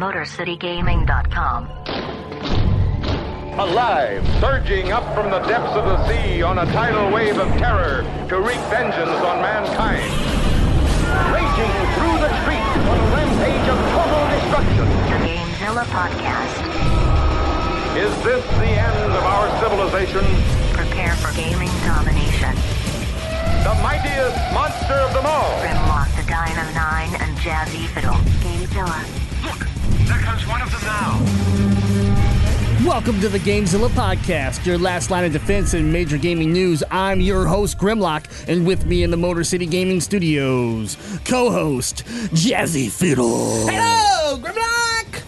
[0.00, 1.68] MotorCityGaming.com.
[3.60, 8.00] Alive, surging up from the depths of the sea on a tidal wave of terror
[8.30, 10.08] to wreak vengeance on mankind.
[11.28, 14.88] Raging through the streets on a rampage of total destruction.
[14.88, 16.56] The Gamezilla Podcast.
[18.00, 20.24] Is this the end of our civilization?
[20.72, 22.56] Prepare for gaming domination.
[23.68, 25.60] The mightiest monster of them all.
[25.60, 28.16] Grimlock the Dino 9 and Jazzy Fiddle.
[28.40, 29.29] Gamezilla.
[30.10, 31.20] Look, there comes one of them now.
[32.84, 36.82] Welcome to the Gamezilla Podcast, your last line of defense in major gaming news.
[36.90, 42.04] I'm your host, Grimlock, and with me in the Motor City Gaming Studios, co host,
[42.32, 43.68] Jazzy Fiddle.
[43.68, 45.22] Hello, Grimlock!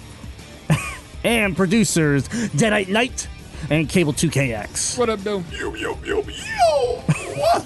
[1.24, 3.28] and producers, Deadite Knight
[3.70, 4.98] and Cable 2KX.
[4.98, 5.44] What up, though?
[5.52, 7.64] Yo, yo, yo, yo!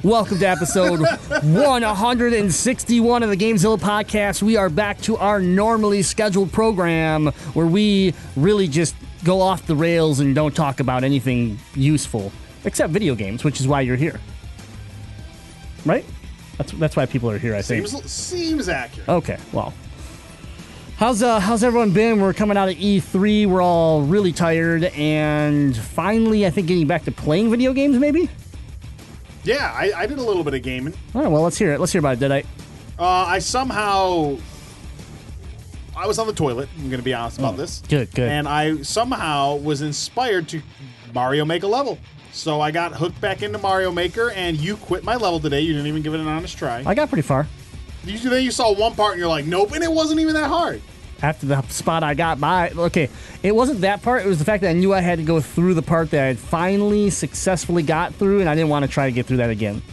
[0.00, 1.00] Welcome to episode
[1.42, 4.42] 161 of the Gamezilla podcast.
[4.42, 9.76] We are back to our normally scheduled program where we really just go off the
[9.76, 12.32] rails and don't talk about anything useful
[12.64, 14.18] except video games, which is why you're here.
[15.84, 16.06] Right?
[16.56, 17.86] That's that's why people are here, I think.
[17.86, 19.08] Seems, seems accurate.
[19.10, 19.74] Okay, well.
[20.96, 22.18] How's uh how's everyone been?
[22.18, 23.46] We're coming out of E3.
[23.46, 28.30] We're all really tired and finally I think getting back to playing video games maybe?
[29.44, 30.94] Yeah, I, I did a little bit of gaming.
[31.14, 31.80] All right, well, let's hear it.
[31.80, 32.46] Let's hear about it, Deadite.
[32.98, 34.36] Uh, I somehow.
[35.96, 36.68] I was on the toilet.
[36.78, 37.82] I'm going to be honest about this.
[37.88, 38.28] Good, good.
[38.28, 40.62] And I somehow was inspired to
[41.14, 41.98] Mario make a level.
[42.32, 45.60] So I got hooked back into Mario Maker, and you quit my level today.
[45.60, 46.82] You didn't even give it an honest try.
[46.86, 47.46] I got pretty far.
[48.04, 50.48] You, then you saw one part, and you're like, nope, and it wasn't even that
[50.48, 50.80] hard.
[51.22, 53.08] After the spot I got by, okay,
[53.44, 54.24] it wasn't that part.
[54.24, 56.20] It was the fact that I knew I had to go through the part that
[56.22, 59.36] I had finally successfully got through, and I didn't want to try to get through
[59.38, 59.82] that again.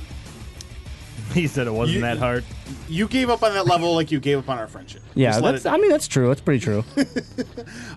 [1.35, 2.43] He said it wasn't You- that hard.
[2.87, 5.03] You gave up on that level like you gave up on our friendship.
[5.13, 5.65] Yeah, Just let that's.
[5.65, 6.27] it- I mean, that's true.
[6.27, 6.83] That's pretty true.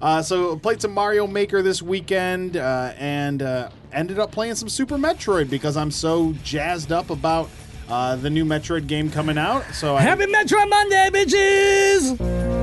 [0.03, 4.69] Uh, so played some Mario Maker this weekend uh, and uh, ended up playing some
[4.69, 7.49] Super Metroid because I'm so jazzed up about
[7.89, 9.65] uh, the new Metroid game coming out.
[9.73, 12.62] So I, Happy Metro Monday, bitches!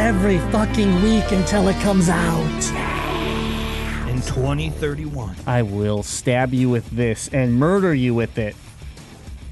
[0.00, 2.40] Every fucking week until it comes out.
[4.08, 5.36] In 2031.
[5.46, 8.56] I will stab you with this and murder you with it.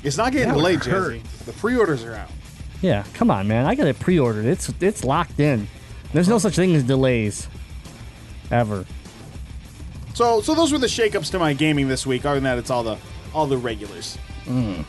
[0.02, 1.16] it's not getting That would delayed, hurt.
[1.18, 1.44] Jazzy.
[1.44, 2.30] The pre-orders are out.
[2.80, 3.66] Yeah, come on, man.
[3.66, 4.46] I got it pre-ordered.
[4.46, 5.68] It's it's locked in.
[6.14, 7.46] There's no such thing as delays.
[8.50, 8.86] Ever.
[10.14, 12.24] So so those were the shakeups to my gaming this week.
[12.24, 12.96] Other than that, it's all the
[13.34, 14.16] all the regulars.
[14.46, 14.86] Mm.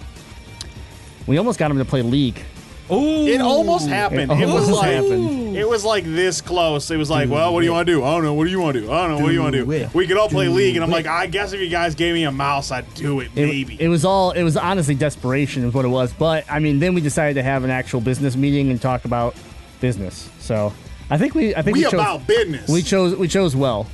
[1.28, 2.42] We almost got him to play League.
[2.92, 3.28] Ooh.
[3.28, 4.32] It almost happened.
[4.32, 5.56] It It, was like happened.
[5.56, 6.90] it was like this close.
[6.90, 8.04] It was like, well, what do you want to do?
[8.04, 8.34] I don't know.
[8.34, 8.92] What do you want to do?
[8.92, 9.24] I don't know.
[9.24, 9.72] What do you want to Do do?
[9.72, 9.94] it.
[9.94, 10.94] We could all play Do League, and I'm it.
[10.94, 13.32] like, I guess if you guys gave me a mouse, I'd do it.
[13.36, 13.78] It, Maybe.
[13.80, 14.32] it was all.
[14.32, 16.12] It was honestly desperation, is what it was.
[16.14, 19.36] But I mean, then we decided to have an actual business meeting and talk about
[19.82, 20.30] business.
[20.40, 20.74] So
[21.10, 21.54] I think we.
[21.56, 22.70] I think we we, chose, about business.
[22.70, 23.16] we chose.
[23.16, 23.88] We chose well.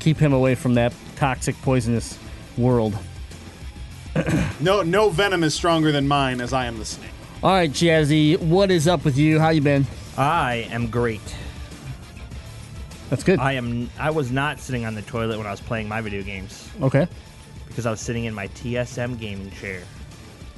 [0.00, 2.18] Keep him away from that toxic, poisonous
[2.58, 2.94] world.
[4.60, 7.10] No, no venom is stronger than mine, as I am the snake.
[7.44, 9.38] All right, Jazzy, what is up with you?
[9.38, 9.86] How you been?
[10.16, 11.20] I am great.
[13.10, 13.38] That's good.
[13.38, 13.90] I am.
[13.98, 17.06] I was not sitting on the toilet when I was playing my video games okay.
[17.68, 19.82] because I was sitting in my TSM gaming chair.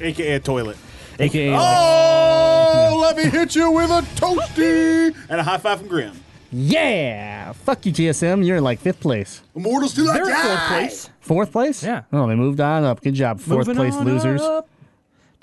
[0.00, 0.76] AKA a toilet.
[1.18, 1.50] AKA.
[1.50, 6.14] like, Oh, let me hit you with a toasty and a high five from Grim.
[6.52, 7.50] yeah.
[7.50, 8.46] Fuck you, TSM.
[8.46, 9.42] You're in like fifth place.
[9.56, 10.42] Immortals do the They're in die.
[10.46, 11.10] fourth place.
[11.18, 11.82] Fourth place?
[11.82, 12.02] Yeah.
[12.12, 13.00] Oh, they moved on up.
[13.02, 13.40] Good job.
[13.40, 14.40] Fourth Moving place on losers.
[14.40, 14.68] up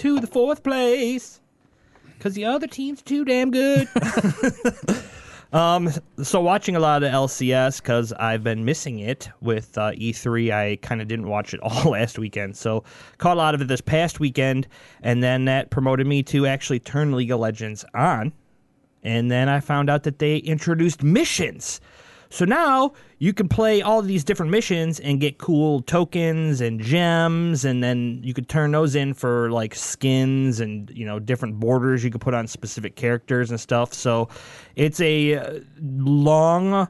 [0.04, 1.40] to the fourth place
[2.18, 3.88] because the other team's too damn good.
[5.54, 5.90] um,
[6.22, 10.52] so watching a lot of LCS because I've been missing it with uh, E3.
[10.52, 12.84] I kind of didn't watch it all last weekend, so
[13.18, 14.68] caught a lot of it this past weekend,
[15.02, 18.34] and then that promoted me to actually turn League of Legends on.
[19.04, 21.80] And then I found out that they introduced missions.
[22.34, 27.64] So now you can play all these different missions and get cool tokens and gems,
[27.64, 32.04] and then you could turn those in for like skins and you know different borders
[32.04, 33.94] you could put on specific characters and stuff.
[33.94, 34.30] So
[34.76, 36.88] it's a uh, long,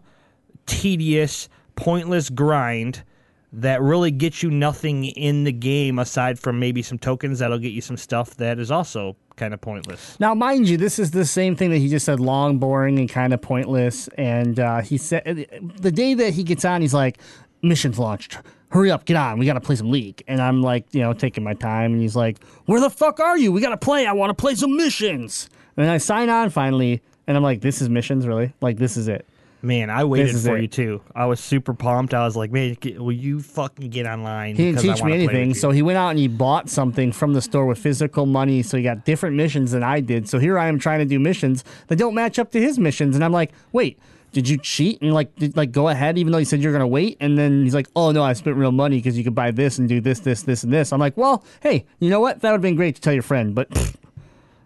[0.66, 3.04] tedious, pointless grind
[3.52, 7.74] that really gets you nothing in the game aside from maybe some tokens that'll get
[7.74, 10.20] you some stuff that is also kind of pointless.
[10.20, 13.10] Now, mind you, this is the same thing that he just said long, boring, and
[13.10, 14.08] kind of pointless.
[14.10, 15.48] And uh, he said
[15.80, 17.18] the day that he gets on, he's like,
[17.62, 18.38] missions launched.
[18.70, 19.38] Hurry up, get on.
[19.38, 20.24] We got to play some League.
[20.28, 21.94] And I'm like, you know, taking my time.
[21.94, 23.52] And he's like, Where the fuck are you?
[23.52, 24.08] We got to play.
[24.08, 25.50] I want to play some missions.
[25.78, 27.02] And I sign on finally.
[27.28, 28.52] And I'm like, This is missions, really?
[28.62, 29.28] Like, this is it.
[29.64, 30.62] Man, I waited for it.
[30.62, 31.02] you too.
[31.16, 32.14] I was super pumped.
[32.14, 34.58] I was like, man, will you fucking get online?
[34.58, 37.42] He didn't teach me anything, so he went out and he bought something from the
[37.42, 38.62] store with physical money.
[38.62, 40.28] So he got different missions than I did.
[40.28, 43.16] So here I am trying to do missions that don't match up to his missions,
[43.16, 43.98] and I'm like, wait,
[44.34, 46.86] did you cheat and like did, like go ahead even though you said you're gonna
[46.86, 47.16] wait?
[47.22, 49.78] And then he's like, oh no, I spent real money because you could buy this
[49.78, 50.92] and do this, this, this, and this.
[50.92, 52.42] I'm like, well, hey, you know what?
[52.42, 53.96] That would have been great to tell your friend, but pfft,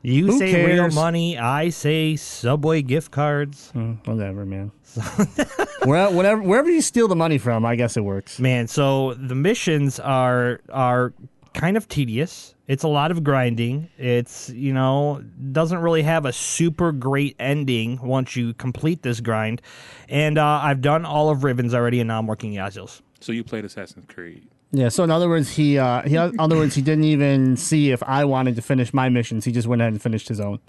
[0.02, 3.72] you who say real money, I say Subway gift cards.
[4.06, 4.72] whatever, man.
[5.84, 8.40] Where, whatever, wherever you steal the money from, I guess it works.
[8.40, 11.14] Man, so the missions are are
[11.54, 12.56] kind of tedious.
[12.68, 13.90] It's a lot of grinding.
[13.98, 19.62] It's, you know, doesn't really have a super great ending once you complete this grind.
[20.10, 23.02] And uh, I've done all of Ribbons already, and now I'm working Yazils.
[23.20, 24.48] So you played Assassin's Creed.
[24.78, 24.90] Yeah.
[24.90, 28.04] So in other words, he, uh, he, in other words, he didn't even see if
[28.04, 29.44] I wanted to finish my missions.
[29.44, 30.60] He just went ahead and finished his own.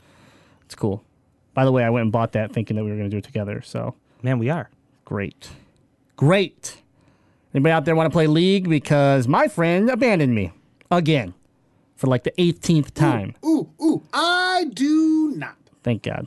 [0.65, 1.05] It's cool.
[1.53, 3.19] By the way, I went and bought that thinking that we were going to do
[3.19, 3.61] it together.
[3.63, 4.71] So Man, we are.
[5.05, 5.51] great,
[6.17, 6.81] great.
[7.53, 8.69] Anybody out there want to play League?
[8.69, 10.53] Because my friend abandoned me
[10.91, 11.35] again
[11.97, 13.35] for like the 18th time.
[13.45, 15.57] Ooh, ooh, I do not.
[15.83, 16.27] Thank God.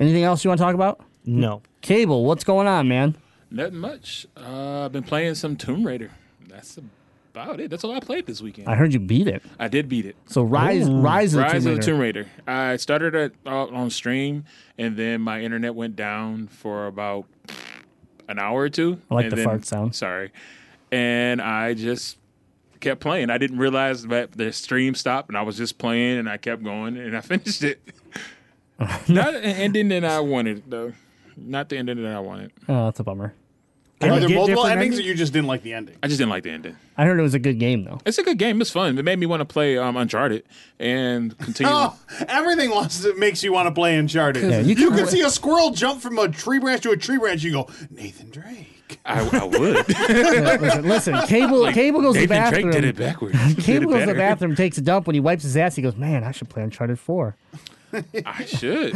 [0.00, 1.00] Anything else you want to talk about?
[1.26, 1.60] No.
[1.82, 3.16] Cable, what's going on, man?
[3.50, 4.26] Nothing much.
[4.36, 6.10] Uh, I've been playing some Tomb Raider.
[6.56, 6.78] That's
[7.34, 7.70] about it.
[7.70, 8.66] That's all I played this weekend.
[8.68, 9.42] I heard you beat it.
[9.58, 10.16] I did beat it.
[10.26, 11.82] So Rise, Rise of the Rise Tomb of the Raider.
[11.82, 12.26] Tomb Raider.
[12.46, 14.44] I started it out on stream,
[14.78, 17.26] and then my internet went down for about
[18.28, 19.00] an hour or two.
[19.10, 19.94] I like and the then- fart sound.
[19.94, 20.32] Sorry,
[20.90, 22.16] and I just
[22.80, 23.28] kept playing.
[23.30, 26.62] I didn't realize that the stream stopped, and I was just playing, and I kept
[26.64, 27.80] going, and I finished it.
[29.08, 30.92] Not an ending that I wanted, though.
[31.36, 32.52] Not the ending that I wanted.
[32.68, 33.34] Oh, that's a bummer.
[34.00, 34.98] Can Are you there multiple endings, endings?
[34.98, 35.96] or you just didn't like the ending?
[36.02, 36.76] I just didn't like the ending.
[36.98, 37.98] I heard it was a good game though.
[38.04, 38.60] It's a good game.
[38.60, 38.98] It's fun.
[38.98, 40.44] It made me want to play um, Uncharted
[40.78, 41.72] and continue.
[41.74, 41.98] Oh,
[42.28, 44.42] everything wants to, makes you want to play Uncharted.
[44.50, 46.96] Yeah, you you can- can see a squirrel jump from a tree branch to a
[46.98, 47.42] tree branch.
[47.42, 49.00] You go, Nathan Drake.
[49.06, 49.88] I, I would.
[50.60, 52.62] listen, listen, Cable, Cable goes to the bathroom.
[52.70, 53.54] Drake did it backwards.
[53.54, 54.18] Did Cable it goes to the better.
[54.18, 55.06] bathroom, takes a dump.
[55.06, 57.34] When he wipes his ass, he goes, "Man, I should play Uncharted 4.
[58.24, 58.94] I should.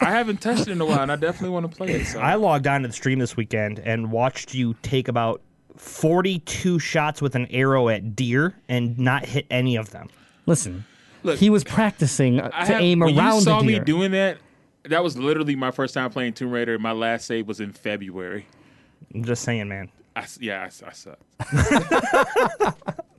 [0.00, 2.06] I haven't touched it in a while, and I definitely want to play it.
[2.06, 2.20] So.
[2.20, 5.40] I logged on to the stream this weekend and watched you take about
[5.76, 10.08] 42 shots with an arrow at deer and not hit any of them.
[10.46, 10.84] Listen,
[11.22, 14.10] Look, he was practicing uh, I to have- aim when around you saw me doing
[14.12, 14.38] that,
[14.84, 16.78] that was literally my first time playing Tomb Raider.
[16.78, 18.46] My last save was in February.
[19.14, 19.90] I'm just saying, man.
[20.16, 21.18] I s yeah, I, s- I suck.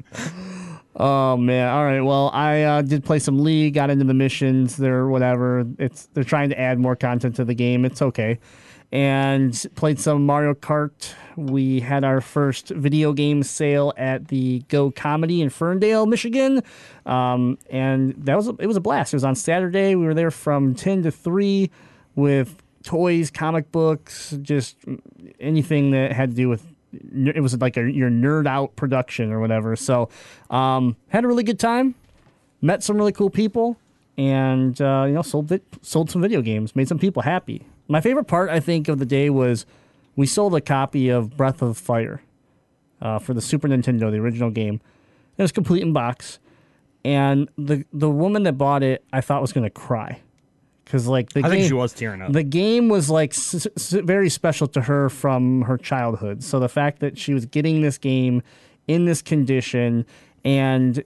[0.95, 1.69] oh man!
[1.69, 2.01] All right.
[2.01, 4.77] Well, I uh, did play some League, got into the missions.
[4.77, 5.65] They're whatever.
[5.79, 7.85] It's they're trying to add more content to the game.
[7.85, 8.39] It's okay.
[8.93, 11.13] And played some Mario Kart.
[11.37, 16.61] We had our first video game sale at the Go Comedy in Ferndale, Michigan,
[17.05, 19.13] um, and that was it was a blast.
[19.13, 19.95] It was on Saturday.
[19.95, 21.71] We were there from ten to three
[22.15, 24.77] with toys, comic books, just
[25.39, 29.39] anything that had to do with it was like a your nerd out production or
[29.39, 29.75] whatever.
[29.75, 30.09] So
[30.49, 31.95] um, had a really good time,
[32.61, 33.77] met some really cool people,
[34.17, 37.65] and uh, you know sold vi- sold some video games, made some people happy.
[37.87, 39.65] My favorite part I think of the day was
[40.15, 42.21] we sold a copy of Breath of Fire
[43.01, 44.81] uh, for the Super Nintendo, the original game.
[45.37, 46.39] It was complete in box,
[47.03, 50.21] and the the woman that bought it I thought was gonna cry
[50.91, 52.33] because like the I game, think she was tearing up.
[52.33, 56.43] the game was like s- s- very special to her from her childhood.
[56.43, 58.43] So the fact that she was getting this game
[58.87, 60.05] in this condition
[60.43, 61.01] and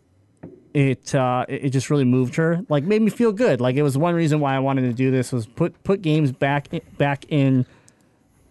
[0.73, 3.62] it uh, it just really moved her, like made me feel good.
[3.62, 6.31] Like it was one reason why I wanted to do this was put put games
[6.31, 7.65] back i- back in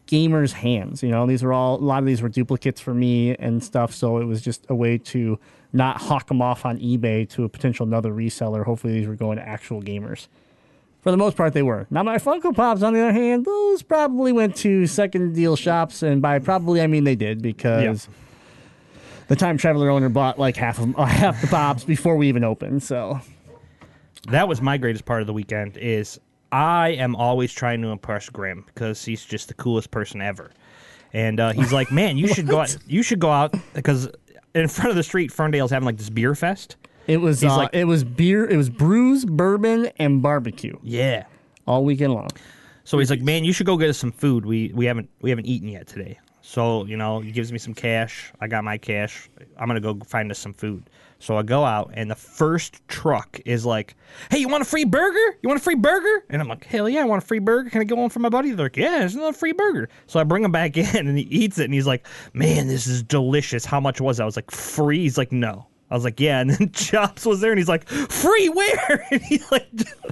[0.06, 1.02] gamers' hands.
[1.02, 3.92] You know, these were all a lot of these were duplicates for me and stuff.
[3.92, 5.38] So it was just a way to
[5.72, 8.64] not hawk them off on eBay to a potential another reseller.
[8.64, 10.28] Hopefully, these were going to actual gamers.
[11.04, 11.86] For the most part, they were.
[11.90, 16.02] Now, my Funko Pops, on the other hand, those probably went to second deal shops,
[16.02, 18.08] and by probably I mean they did because
[19.28, 22.42] the time traveler owner bought like half of uh, half the pops before we even
[22.42, 22.82] opened.
[22.82, 23.20] So
[24.30, 26.18] that was my greatest part of the weekend is
[26.50, 30.52] I am always trying to impress Grim because he's just the coolest person ever.
[31.12, 32.76] And uh, he's like, man, you should go out.
[32.86, 34.08] You should go out because
[34.54, 36.76] in front of the street, Ferndale's having like this beer fest.
[37.06, 41.24] It was uh, like- it was beer, it was brews, bourbon, and barbecue Yeah.
[41.66, 42.28] all weekend long.
[42.84, 44.44] So he's like, man, you should go get us some food.
[44.44, 46.18] We we haven't we haven't eaten yet today.
[46.42, 48.30] So you know, he gives me some cash.
[48.40, 49.30] I got my cash.
[49.58, 50.90] I'm gonna go find us some food.
[51.20, 53.94] So I go out, and the first truck is like,
[54.30, 55.38] "Hey, you want a free burger?
[55.42, 57.70] You want a free burger?" And I'm like, "Hell yeah, I want a free burger.
[57.70, 60.20] Can I get one for my buddy?" They're like, "Yeah, there's another free burger." So
[60.20, 63.02] I bring him back in, and he eats it, and he's like, "Man, this is
[63.02, 63.64] delicious.
[63.64, 66.18] How much was it?" I was like, "Free." He's like, "No." I I was like,
[66.18, 66.40] yeah.
[66.40, 69.06] And then Chops was there, and he's like, free where?
[69.12, 69.68] And he like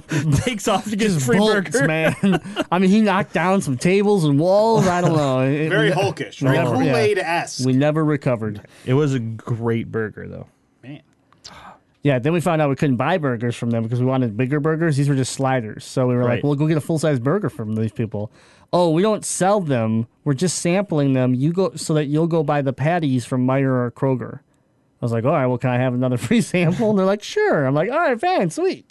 [0.43, 1.87] takes off to get his Just free bolts, burger.
[1.87, 2.65] man.
[2.71, 4.87] I mean, he knocked down some tables and walls.
[4.87, 5.41] I don't know.
[5.41, 6.53] It- Very we- hulkish, right?
[6.53, 6.95] Never- Kool yeah.
[6.95, 7.65] Aid esque.
[7.65, 8.61] We never recovered.
[8.85, 10.47] It was a great burger, though.
[10.81, 11.01] Man.
[12.01, 14.59] Yeah, then we found out we couldn't buy burgers from them because we wanted bigger
[14.59, 14.97] burgers.
[14.97, 15.85] These were just sliders.
[15.85, 16.35] So we were Right.
[16.35, 18.31] like, well, go get a full size burger from these people.
[18.73, 20.07] Oh, we don't sell them.
[20.23, 21.33] We're just sampling them.
[21.33, 24.39] You go so that you'll go buy the patties from Meijer or Kroger.
[25.03, 26.89] I was like, all right, well, can I have another free sample?
[26.89, 27.65] And they're like, sure.
[27.65, 28.89] I'm like, all right, fine, sweet.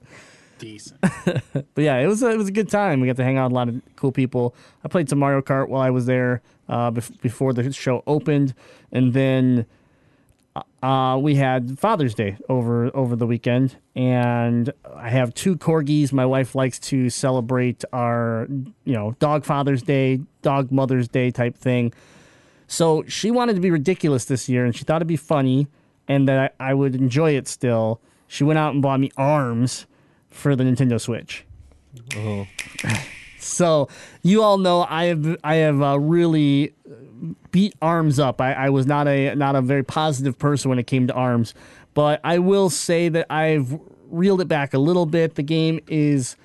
[0.58, 1.00] Decent.
[1.74, 3.00] But yeah, it was a, it was a good time.
[3.00, 4.54] We got to hang out with a lot of cool people.
[4.84, 8.52] I played some Mario Kart while I was there uh, bef- before the show opened,
[8.92, 9.64] and then
[10.82, 16.12] uh, we had Father's Day over over the weekend, and I have two corgis.
[16.12, 18.46] My wife likes to celebrate our
[18.84, 21.94] you know dog Father's Day, dog Mother's Day type thing.
[22.66, 25.68] So she wanted to be ridiculous this year, and she thought it'd be funny,
[26.08, 28.00] and that I, I would enjoy it still.
[28.26, 29.86] She went out and bought me arms
[30.30, 31.44] for the Nintendo Switch.
[33.38, 33.88] So
[34.22, 36.74] you all know I have I have uh, really
[37.50, 38.40] beat arms up.
[38.40, 41.54] I, I was not a not a very positive person when it came to arms,
[41.92, 43.78] but I will say that I've
[44.10, 45.34] reeled it back a little bit.
[45.34, 46.36] The game is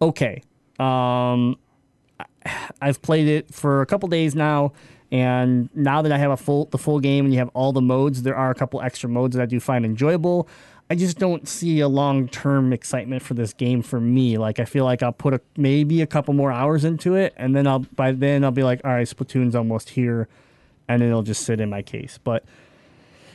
[0.00, 0.42] okay.
[0.78, 1.56] Um,
[2.80, 4.72] I've played it for a couple days now,
[5.16, 7.80] and now that I have a full the full game and you have all the
[7.80, 10.46] modes, there are a couple extra modes that I do find enjoyable.
[10.90, 14.36] I just don't see a long term excitement for this game for me.
[14.36, 17.56] Like I feel like I'll put a, maybe a couple more hours into it, and
[17.56, 20.28] then I'll by then I'll be like, all right, Splatoon's almost here,
[20.86, 22.18] and it'll just sit in my case.
[22.22, 22.44] But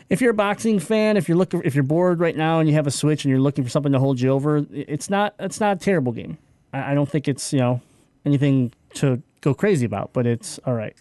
[0.09, 2.75] if you're a boxing fan, if you're looking, if you're bored right now and you
[2.75, 5.59] have a Switch and you're looking for something to hold you over, it's not it's
[5.59, 6.37] not a terrible game.
[6.71, 7.81] I, I don't think it's you know
[8.23, 10.95] anything to go crazy about, but it's all right.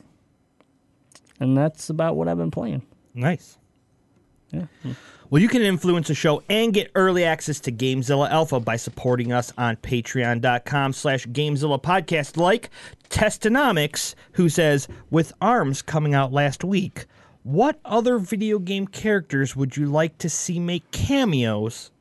[1.40, 2.82] And that's about what I've been playing.
[3.14, 3.59] Nice.
[4.52, 4.66] Yeah.
[5.30, 9.32] Well, you can influence the show and get early access to Gamezilla Alpha by supporting
[9.32, 12.68] us on patreon.com slash Gamezilla podcast like
[13.11, 17.06] Testonomics, who says, with ARMS coming out last week,
[17.44, 21.92] what other video game characters would you like to see make cameos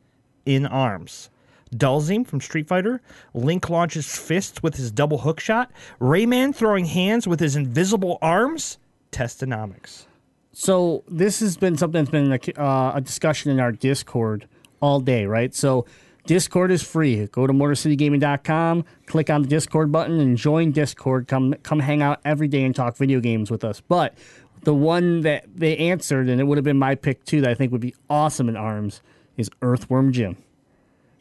[0.45, 1.29] in ARMS?
[1.73, 2.99] Dhalsim from Street Fighter,
[3.35, 8.78] Link launches fists with his double hook shot, Rayman throwing hands with his invisible arms?
[9.11, 10.05] Testonomics.
[10.51, 14.47] So this has been something that's been a, uh, a discussion in our Discord
[14.81, 15.53] all day, right?
[15.53, 15.85] So
[16.25, 17.27] Discord is free.
[17.27, 21.27] Go to MotorCityGaming.com, click on the Discord button, and join Discord.
[21.27, 23.81] Come come hang out every day and talk video games with us.
[23.81, 24.17] But
[24.63, 27.53] the one that they answered, and it would have been my pick too, that I
[27.53, 29.01] think would be awesome in arms,
[29.37, 30.37] is Earthworm Jim.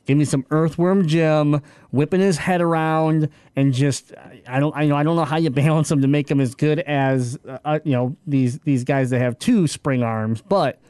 [0.08, 1.60] Give me some Earthworm Jim
[1.90, 4.14] whipping his head around and just
[4.46, 6.54] I don't I know I don't know how you balance him to make him as
[6.54, 10.80] good as uh, uh, you know these these guys that have two spring arms, but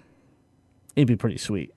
[0.94, 1.75] it'd be pretty sweet.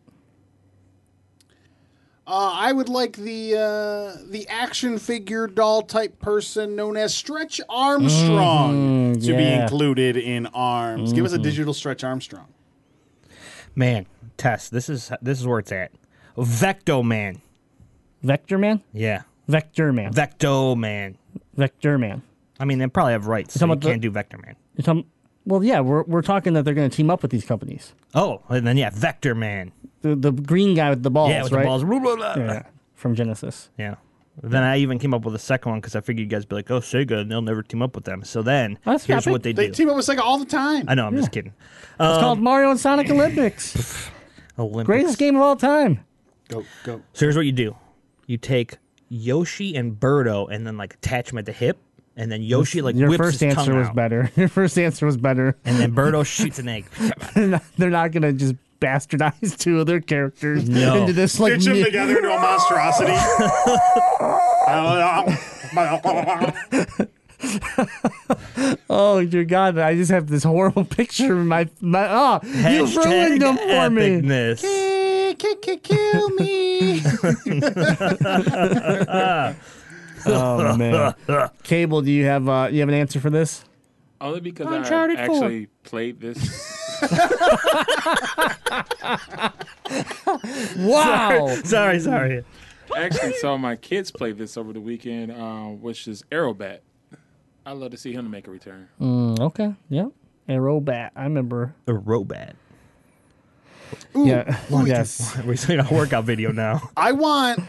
[2.27, 7.59] Uh, I would like the uh, the action figure doll type person known as Stretch
[7.67, 11.11] Armstrong to be included in Arms.
[11.11, 12.49] Give us a digital Stretch Armstrong.
[13.73, 14.05] Man,
[14.37, 15.91] Tess, this is this is where it's at.
[16.37, 17.41] Vecto Man.
[18.23, 19.23] Vector Man, Yeah.
[19.47, 21.17] Vector Man, Vecto Man.
[21.55, 22.21] Vector Man.
[22.59, 24.55] I mean, they probably have rights, so you can't do Vector Man.
[24.75, 25.05] You're talking-
[25.45, 27.93] well, yeah, we're we're talking that they're going to team up with these companies.
[28.13, 29.71] Oh, and then yeah, Vector Man.
[30.03, 31.61] The the green guy with the balls, yeah, with right?
[31.63, 31.83] the balls.
[31.83, 32.35] Blah, blah, blah.
[32.37, 33.69] Yeah, from Genesis.
[33.77, 33.95] Yeah.
[34.43, 36.49] Then I even came up with a second one because I figured you guys would
[36.49, 38.23] be like, oh, Sega, and they'll never team up with them.
[38.23, 39.31] So then, That's here's epic.
[39.31, 39.73] what they, They do.
[39.73, 40.85] team up with Sega all the time.
[40.87, 41.53] I know, I'm just kidding.
[41.93, 44.09] It's um, called Mario and Sonic Olympics.
[44.59, 44.85] Olympics.
[44.85, 45.99] Greatest game of all time.
[46.51, 47.01] Go go.
[47.13, 47.75] So here's what you do:
[48.27, 48.77] you take
[49.09, 51.77] Yoshi and Birdo, and then like attach them at the hip,
[52.15, 54.29] and then Yoshi like Your whips first his answer tongue was out, better.
[54.35, 55.57] Your first answer was better.
[55.65, 56.85] and then Birdo shoots an egg.
[57.77, 60.95] They're not gonna just bastardize two of their characters No.
[61.01, 63.13] into this like Stitch them together into a monstrosity.
[68.89, 69.77] oh dear God!
[69.77, 72.07] I just have this horrible picture in my my.
[72.09, 74.21] Oh, you Hashtag ruined them for me.
[74.21, 75.37] epicness.
[75.37, 77.01] Kill, kill, kill me.
[80.23, 81.15] Oh man,
[81.63, 83.65] Cable, do you have uh, you have an answer for this?
[84.19, 85.35] Only because Uncharted I 4.
[85.35, 86.37] actually played this.
[90.77, 91.55] Wow.
[91.63, 92.43] Sorry, sorry.
[92.95, 96.79] I actually saw my kids play this over the weekend, um, which is Aerobat.
[97.65, 98.87] I'd love to see him make a return.
[98.99, 99.75] Mm, okay.
[99.89, 100.09] Yep.
[100.49, 101.11] Aerobat.
[101.15, 101.75] I remember.
[101.87, 102.55] A robot.
[104.15, 104.57] yeah.
[104.85, 105.37] yes.
[105.45, 106.89] We're seeing a workout video now.
[106.97, 107.61] I want.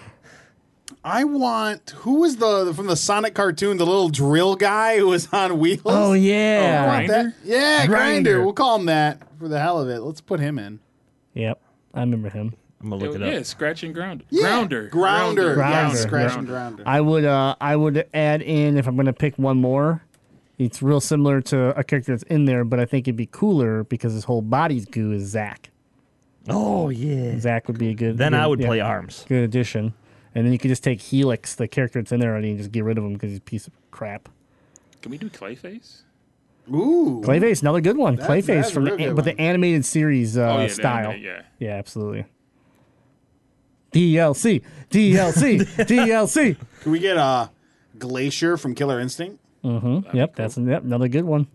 [1.05, 1.91] I want.
[1.99, 3.77] Who was the from the Sonic cartoon?
[3.77, 5.83] The little drill guy who was on wheels.
[5.85, 6.87] Oh yeah.
[6.87, 7.35] want that.
[7.45, 7.91] Yeah, Grinder.
[8.33, 8.45] grinder.
[8.45, 10.01] We'll call him that for the hell of it.
[10.01, 10.81] Let's put him in.
[11.35, 11.61] Yep.
[11.95, 12.55] I remember him.
[12.83, 13.35] I'm gonna look Yeah, it up.
[13.35, 14.25] yeah, scratch and grounder.
[14.31, 14.89] Yeah, Grounder.
[14.89, 15.49] Grounder.
[15.51, 16.39] Yeah, Grounder, scratch yeah.
[16.39, 16.83] and grounder.
[16.87, 20.03] I would uh I would add in if I'm gonna pick one more.
[20.59, 23.85] It's real similar to a character that's in there, but I think it'd be cooler
[23.85, 25.71] because his whole body's goo is Zach.
[26.49, 27.39] Oh yeah.
[27.39, 28.19] Zach would be a good.
[28.19, 29.25] Then good- I would yeah, play arms.
[29.29, 29.95] Good addition.
[30.35, 32.73] And then you could just take Helix, the character that's in there already, and just
[32.73, 34.29] get rid of him because he's a piece of crap.
[35.03, 36.03] Can we do Clayface?
[36.73, 37.21] Ooh.
[37.25, 38.17] Clayface, another good one.
[38.17, 39.37] That- Clayface from the, good but one.
[39.37, 41.11] the animated series uh, oh, yeah, the style.
[41.11, 41.43] anime, yeah.
[41.59, 42.25] Yeah, absolutely.
[43.93, 46.57] DLC, DLC, DLC.
[46.81, 47.49] Can we get uh,
[47.99, 49.39] Glacius from Killer Instinct?
[49.63, 51.47] Yep, that's yep, another good one.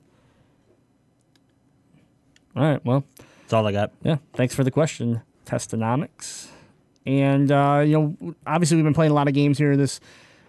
[2.56, 3.04] All right, well,
[3.42, 3.92] That's all I got.
[4.02, 4.18] yeah.
[4.34, 6.48] Thanks for the question, Testonomics.
[7.06, 10.00] And uh, you know, obviously we've been playing a lot of games here this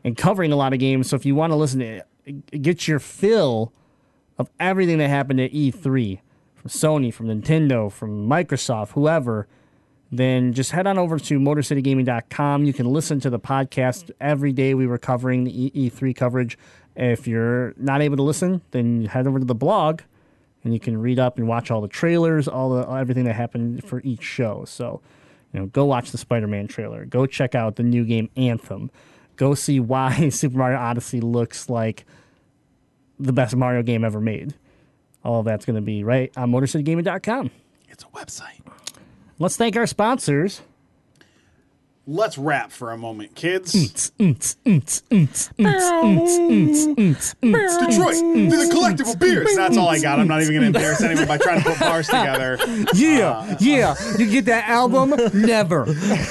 [0.05, 1.09] and covering a lot of games.
[1.09, 2.03] So if you want to listen to
[2.59, 3.73] get your fill
[4.39, 6.21] of everything that happened at E3
[6.55, 9.47] from Sony, from Nintendo, from Microsoft, whoever,
[10.11, 12.65] then just head on over to MotorCityGaming.com.
[12.65, 14.75] You can listen to the podcast every day.
[14.75, 16.59] We were covering the E- E3 coverage.
[16.97, 20.01] If you're not able to listen, then head over to the blog
[20.65, 23.85] and you can read up and watch all the trailers, all the everything that happened
[23.85, 24.65] for each show.
[24.67, 25.01] So,
[25.53, 27.05] you know, go watch the Spider-Man trailer.
[27.05, 28.91] Go check out the new game Anthem.
[29.37, 32.05] Go see why Super Mario Odyssey looks like
[33.21, 34.55] the best Mario game ever made.
[35.25, 37.51] All of that's going to be right on MotorCityGaming.com.
[37.89, 38.58] It's a website.
[39.41, 40.63] Let's thank our sponsors.
[42.11, 44.11] Let's rap for a moment, kids.
[47.79, 49.55] Detroit, the collective of beers.
[49.55, 50.19] That's all I got.
[50.19, 52.59] I'm not even going to embarrass anyone by trying to put bars together.
[52.95, 53.95] Yeah, yeah.
[54.17, 55.11] You get that album?
[55.35, 55.85] Never.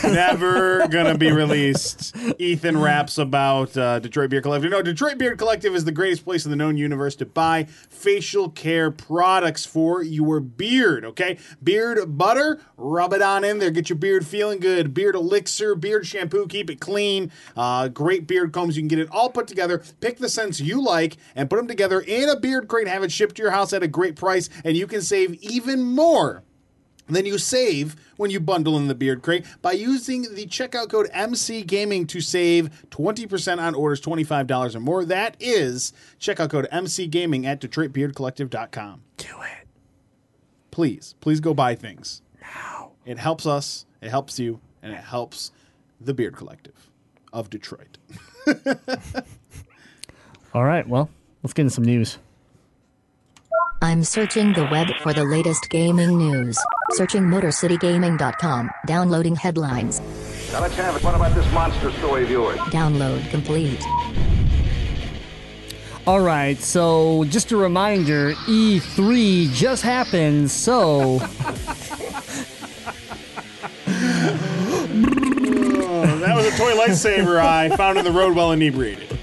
[0.03, 2.15] Never going to be released.
[2.39, 4.71] Ethan raps about uh, Detroit Beer Collective.
[4.71, 8.49] No, Detroit Beard Collective is the greatest place in the known universe to buy facial
[8.49, 11.37] care products for your beard, okay?
[11.63, 13.69] Beard butter, rub it on in there.
[13.69, 14.95] Get your beard feeling good.
[14.95, 17.31] Beard elixir, beard shampoo, keep it clean.
[17.55, 18.75] Uh, great beard combs.
[18.75, 19.83] You can get it all put together.
[19.99, 22.87] Pick the scents you like and put them together in a beard crate.
[22.87, 25.83] Have it shipped to your house at a great price, and you can save even
[25.83, 26.43] more
[27.15, 31.09] then you save when you bundle in the beard crate by using the checkout code
[31.13, 35.05] MC Gaming to save 20% on orders $25 or more.
[35.05, 39.01] That is checkout code MC Gaming at DetroitBeardCollective.com.
[39.17, 39.67] Do it.
[40.71, 42.21] Please, please go buy things.
[42.41, 42.91] Now.
[43.05, 45.51] It helps us, it helps you, and it helps
[45.99, 46.89] the Beard Collective
[47.33, 47.97] of Detroit.
[50.53, 51.09] All right, well,
[51.43, 52.17] let's get into some news.
[53.81, 56.57] I'm searching the web for the latest gaming news.
[56.91, 58.71] Searching MotorCityGaming.com.
[58.87, 59.99] Downloading headlines.
[60.51, 61.03] Now let's have it.
[61.03, 62.57] What about this monster story of yours?
[62.71, 63.83] Download complete.
[66.07, 71.19] All right, so just a reminder E3 just happened, so
[76.47, 79.17] a toy lightsaber I found in the road while inebriated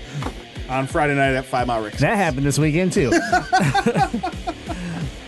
[0.68, 2.00] on Friday night at Five Mile Rick's.
[2.00, 3.12] that happened this weekend too.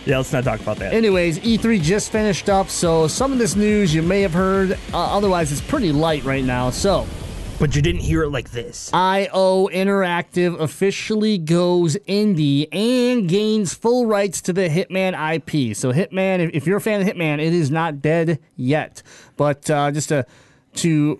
[0.05, 0.93] Yeah, let's not talk about that.
[0.93, 4.71] Anyways, E3 just finished up, so some of this news you may have heard.
[4.93, 6.69] Uh, otherwise, it's pretty light right now.
[6.69, 7.05] So,
[7.59, 8.89] But you didn't hear it like this.
[8.93, 15.75] IO Interactive officially goes indie and gains full rights to the Hitman IP.
[15.75, 19.03] So, Hitman, if, if you're a fan of Hitman, it is not dead yet.
[19.35, 20.25] But uh, just to
[20.75, 21.19] to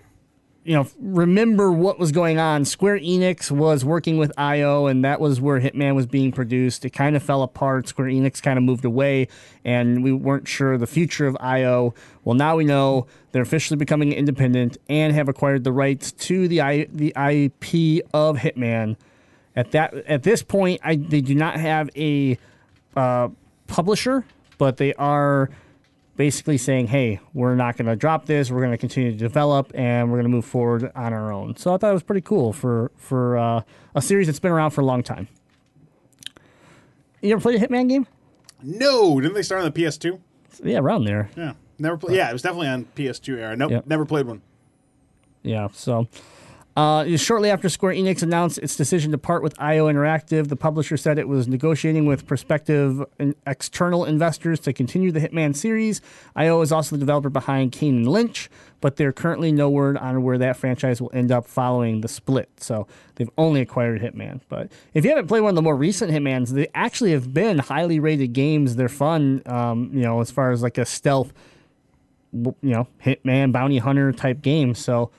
[0.68, 2.66] you know remember what was going on.
[2.66, 6.84] Square Enix was working with IO, and that was where Hitman was being produced.
[6.84, 7.88] It kind of fell apart.
[7.88, 9.30] Square Enix kind of moved away,
[9.64, 11.94] and we weren't sure the future of IO.
[12.26, 16.60] Well, now we know they're officially becoming independent and have acquired the rights to the
[16.60, 18.98] I, the IP of Hitman.
[19.56, 22.38] At that at this point, I, they do not have a
[22.98, 23.30] uh,
[23.68, 24.26] publisher,
[24.58, 25.50] but they are
[26.18, 28.52] basically saying, "Hey, we're not going to drop this.
[28.52, 31.56] We're going to continue to develop, and we're going to move forward on our own."
[31.56, 33.62] So I thought it was pretty cool for for uh,
[33.96, 35.30] a series that's been around for a long time.
[37.22, 38.06] You ever played a Hitman game?
[38.62, 40.20] No, didn't they start on the PS2?
[40.64, 41.30] Yeah, around there.
[41.38, 41.98] Yeah, never.
[41.98, 43.56] Play, yeah, it was definitely on PS2 era.
[43.56, 43.88] Nope, Yep.
[43.88, 44.42] never played one.
[45.44, 46.08] Yeah, so
[46.78, 50.96] uh, shortly after Square Enix announced its decision to part with IO Interactive, the publisher
[50.96, 53.04] said it was negotiating with prospective
[53.48, 56.02] external investors to continue the Hitman series.
[56.36, 58.48] IO is also the developer behind Kane and Lynch,
[58.80, 62.48] but they're currently no word on where that franchise will end up following the split.
[62.58, 62.86] So
[63.16, 64.42] they've only acquired Hitman.
[64.48, 67.58] But if you haven't played one of the more recent Hitmans, they actually have been
[67.58, 68.76] highly rated games.
[68.76, 71.34] They're fun, um, you know, as far as like a stealth,
[72.32, 74.76] you know, Hitman, bounty hunter type game.
[74.76, 75.10] So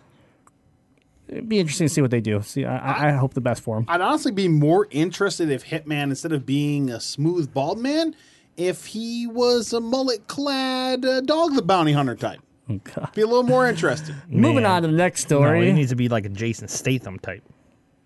[1.28, 2.42] it'd be interesting to see what they do.
[2.42, 3.84] See, I, I hope the best for them.
[3.88, 8.14] I'd honestly be more interested if Hitman, instead of being a smooth bald man,
[8.56, 12.40] if he was a mullet-clad uh, dog the bounty hunter type.
[12.70, 13.10] Oh, God.
[13.14, 14.14] Be a little more interested.
[14.28, 15.66] Moving on to the next No, story.
[15.66, 17.42] he needs to be like a Jason Statham type.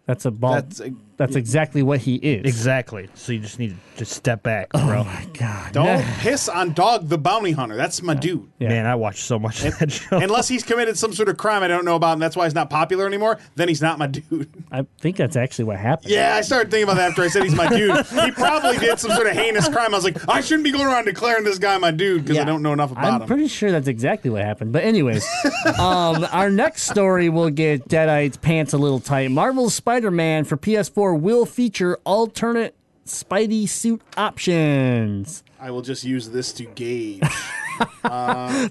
[0.06, 0.52] that's a ball.
[0.54, 0.80] That's
[1.26, 2.44] That's, exactly what he is.
[2.44, 3.08] Exactly.
[3.14, 4.82] So you just need to just step back, bro.
[4.82, 5.72] Oh my God.
[5.72, 7.76] Don't piss on Dog the Bounty Hunter.
[7.76, 8.50] That's my dude.
[8.58, 8.68] Yeah.
[8.68, 10.16] Man, I watched so much of that show.
[10.18, 12.54] Unless he's committed some sort of crime I don't know about, and that's why he's
[12.54, 14.48] not popular anymore, then he's not my dude.
[14.70, 16.10] I think that's actually what happened.
[16.10, 18.06] Yeah, I started thinking about that after I said he's my dude.
[18.06, 19.92] He probably did some sort of heinous crime.
[19.92, 22.44] I was like, I shouldn't be going around declaring this guy my dude because I
[22.44, 23.14] don't know enough about him.
[23.14, 23.26] I'm him.
[23.26, 24.72] pretty sure that's exactly what happened.
[24.72, 25.26] But anyways,
[25.78, 29.30] um, our next story will get Deadites pants a little tight.
[29.30, 32.74] Marvel's Spider-Man for PS4 will feature alternate
[33.06, 35.42] Spidey suit options.
[35.60, 37.22] I will just use this to gauge.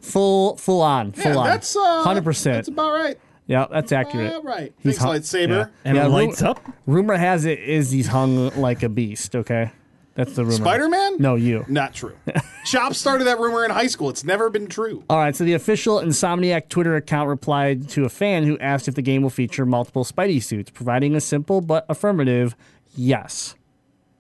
[0.02, 1.48] Full, full on, full yeah, on.
[1.48, 2.56] that's uh, hundred percent.
[2.58, 3.18] That's about right.
[3.48, 4.32] Yeah, that's accurate.
[4.34, 4.74] All right.
[4.80, 5.50] He's Thanks, hu- lightsaber.
[5.50, 5.66] yeah.
[5.84, 6.62] and Yeah, it ru- lights up.
[6.86, 9.36] Rumor has it is he's hung like a beast.
[9.36, 9.72] Okay,
[10.14, 10.58] that's the rumor.
[10.58, 11.18] Spider Man?
[11.20, 11.66] No, you.
[11.68, 12.16] Not true.
[12.66, 14.10] Chop started that rumor in high school.
[14.10, 15.04] It's never been true.
[15.10, 18.96] All right, so the official Insomniac Twitter account replied to a fan who asked if
[18.96, 22.56] the game will feature multiple Spidey suits, providing a simple but affirmative
[22.96, 23.56] yes.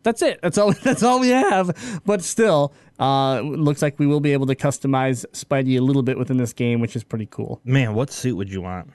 [0.04, 0.40] That's it.
[0.42, 0.74] That's all.
[0.84, 2.02] That's all we have.
[2.06, 6.18] But still, uh, looks like we will be able to customize Spidey a little bit
[6.18, 7.62] within this game, which is pretty cool.
[7.64, 8.90] Man, what suit would you want?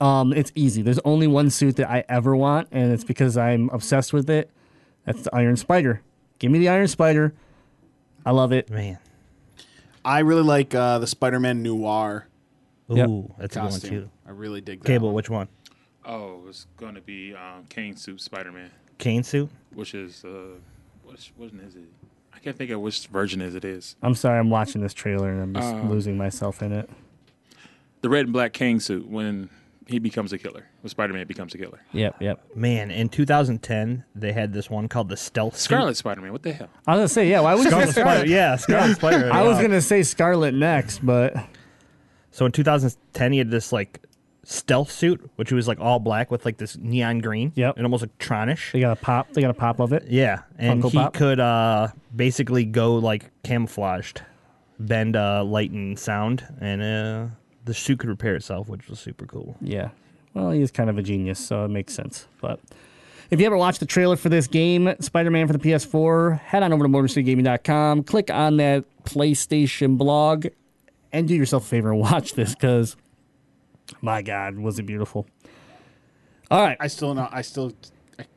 [0.00, 0.82] Um, it's easy.
[0.82, 4.50] There's only one suit that I ever want, and it's because I'm obsessed with it.
[5.06, 6.02] That's the Iron Spider.
[6.44, 7.32] Give me the Iron Spider.
[8.26, 8.68] I love it.
[8.68, 8.98] Man.
[10.04, 12.26] I really like uh, the Spider Man Noir
[12.90, 13.38] Ooh, Yep.
[13.38, 14.10] that's a good one too.
[14.28, 14.86] I really dig that.
[14.86, 15.14] Cable, one.
[15.14, 15.48] which one?
[16.04, 19.48] Oh, it's going to be um, Kane suit Spider Man, Kane suit?
[19.72, 20.58] which is uh,
[21.04, 21.88] which which one is it?
[22.34, 23.96] I can't think of which version is it is.
[24.02, 24.38] I'm sorry.
[24.38, 26.90] I'm watching this trailer and I'm just Um, losing myself in it.
[28.02, 29.48] The red and black Kane suit when
[29.86, 30.66] he becomes a killer.
[30.80, 31.80] When Spider Man becomes a killer.
[31.92, 32.44] Yep, yep.
[32.56, 35.56] Man, in 2010, they had this one called the Stealth.
[35.56, 36.32] Scarlet Spider Man.
[36.32, 36.68] What the hell?
[36.86, 37.40] I was gonna say, yeah.
[37.40, 38.26] Why would Scarlet Spider.
[38.26, 39.30] Yeah, Scarlet Spider.
[39.32, 41.34] I was gonna say Scarlet next, but
[42.30, 44.00] So in 2010, he had this like
[44.42, 47.52] stealth suit, which was like all black with like this neon green.
[47.54, 47.76] Yep.
[47.76, 48.72] And almost like Tronish.
[48.72, 49.32] they got a pop.
[49.32, 50.04] They got a pop of it.
[50.08, 51.14] Yeah, and Funko he Pop?
[51.14, 54.22] could uh, basically go like camouflaged,
[54.78, 57.26] bend uh, light and sound, and uh,
[57.64, 59.56] the suit could repair itself, which was super cool.
[59.60, 59.90] Yeah.
[60.34, 62.26] Well, he is kind of a genius, so it makes sense.
[62.40, 62.60] But
[63.30, 66.72] if you ever watched the trailer for this game, Spider-Man for the PS4, head on
[66.72, 70.46] over to MotorCityGaming.com, click on that PlayStation blog,
[71.12, 72.96] and do yourself a favor and watch this because,
[74.00, 75.26] my God, was it beautiful!
[76.50, 77.28] All right, I still know.
[77.30, 77.72] I still.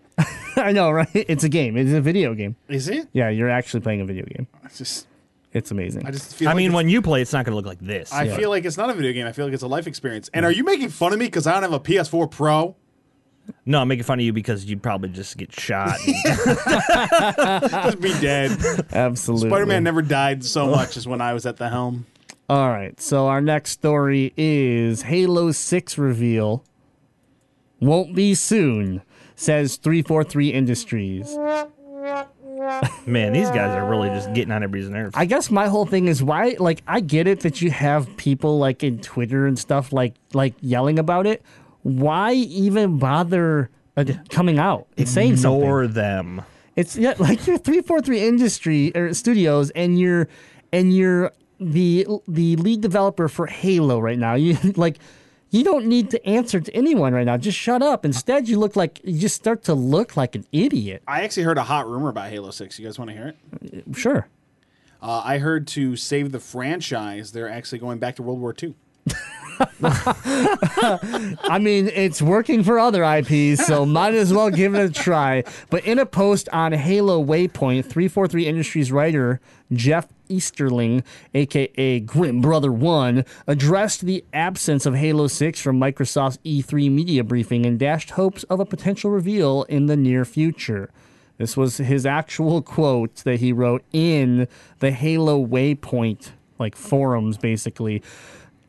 [0.56, 1.10] I know, right?
[1.14, 1.78] It's a game.
[1.78, 2.56] It's a video game.
[2.68, 3.08] Is it?
[3.14, 4.48] Yeah, you're actually playing a video game.
[4.64, 5.07] It's just.
[5.58, 6.06] It's amazing.
[6.06, 6.48] I just feel.
[6.48, 8.14] I like mean, when you play, it's not going to look like this.
[8.14, 9.26] I feel like it's not a video game.
[9.26, 10.30] I feel like it's a life experience.
[10.34, 12.76] And are you making fun of me because I don't have a PS4 Pro?
[13.66, 15.98] no, I'm making fun of you because you'd probably just get shot.
[16.06, 18.52] Just be dead.
[18.92, 19.50] Absolutely.
[19.50, 22.06] Spider-Man never died so much as when I was at the helm.
[22.50, 23.00] All right.
[23.00, 26.64] So our next story is Halo 6 reveal.
[27.80, 29.02] Won't be soon,
[29.36, 31.38] says 343 Industries.
[33.06, 35.14] Man, these guys are really just getting on everybody's nerves.
[35.16, 38.58] I guess my whole thing is why like I get it that you have people
[38.58, 41.44] like in Twitter and stuff like like yelling about it.
[41.84, 45.62] Why even bother uh, coming out and saying something?
[45.62, 46.42] Ignore them.
[46.76, 50.28] It's yeah, like you're three four three industry or studios, and you're
[50.72, 54.34] and you're the the lead developer for Halo right now.
[54.36, 54.98] You like
[55.50, 57.38] you don't need to answer to anyone right now.
[57.38, 58.06] Just shut up.
[58.06, 61.04] Instead, you look like you just start to look like an idiot.
[61.08, 62.80] I actually heard a hot rumor about Halo 6.
[62.80, 63.34] You guys want to hear
[63.64, 63.86] it?
[63.96, 64.28] Sure.
[65.02, 68.74] Uh, I heard to save the franchise, they're actually going back to World War II.
[69.84, 75.44] I mean, it's working for other IPs, so might as well give it a try.
[75.70, 79.40] But in a post on Halo Waypoint, 343 Industries writer
[79.72, 86.92] Jeff Easterling, aka Grim Brother One, addressed the absence of Halo 6 from Microsoft's E3
[86.92, 90.90] media briefing and dashed hopes of a potential reveal in the near future.
[91.38, 94.48] This was his actual quote that he wrote in
[94.80, 98.02] the Halo Waypoint like forums basically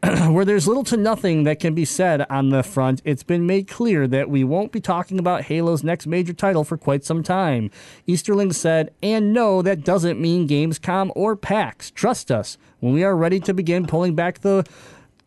[0.28, 3.66] where there's little to nothing that can be said on the front, it's been made
[3.66, 7.70] clear that we won't be talking about Halo's next major title for quite some time.
[8.06, 11.90] Easterling said, and no, that doesn't mean Gamescom or PAX.
[11.90, 14.64] Trust us, when we are ready to begin pulling back the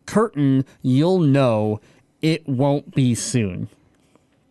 [0.06, 1.80] curtain, you'll know
[2.22, 3.68] it won't be soon.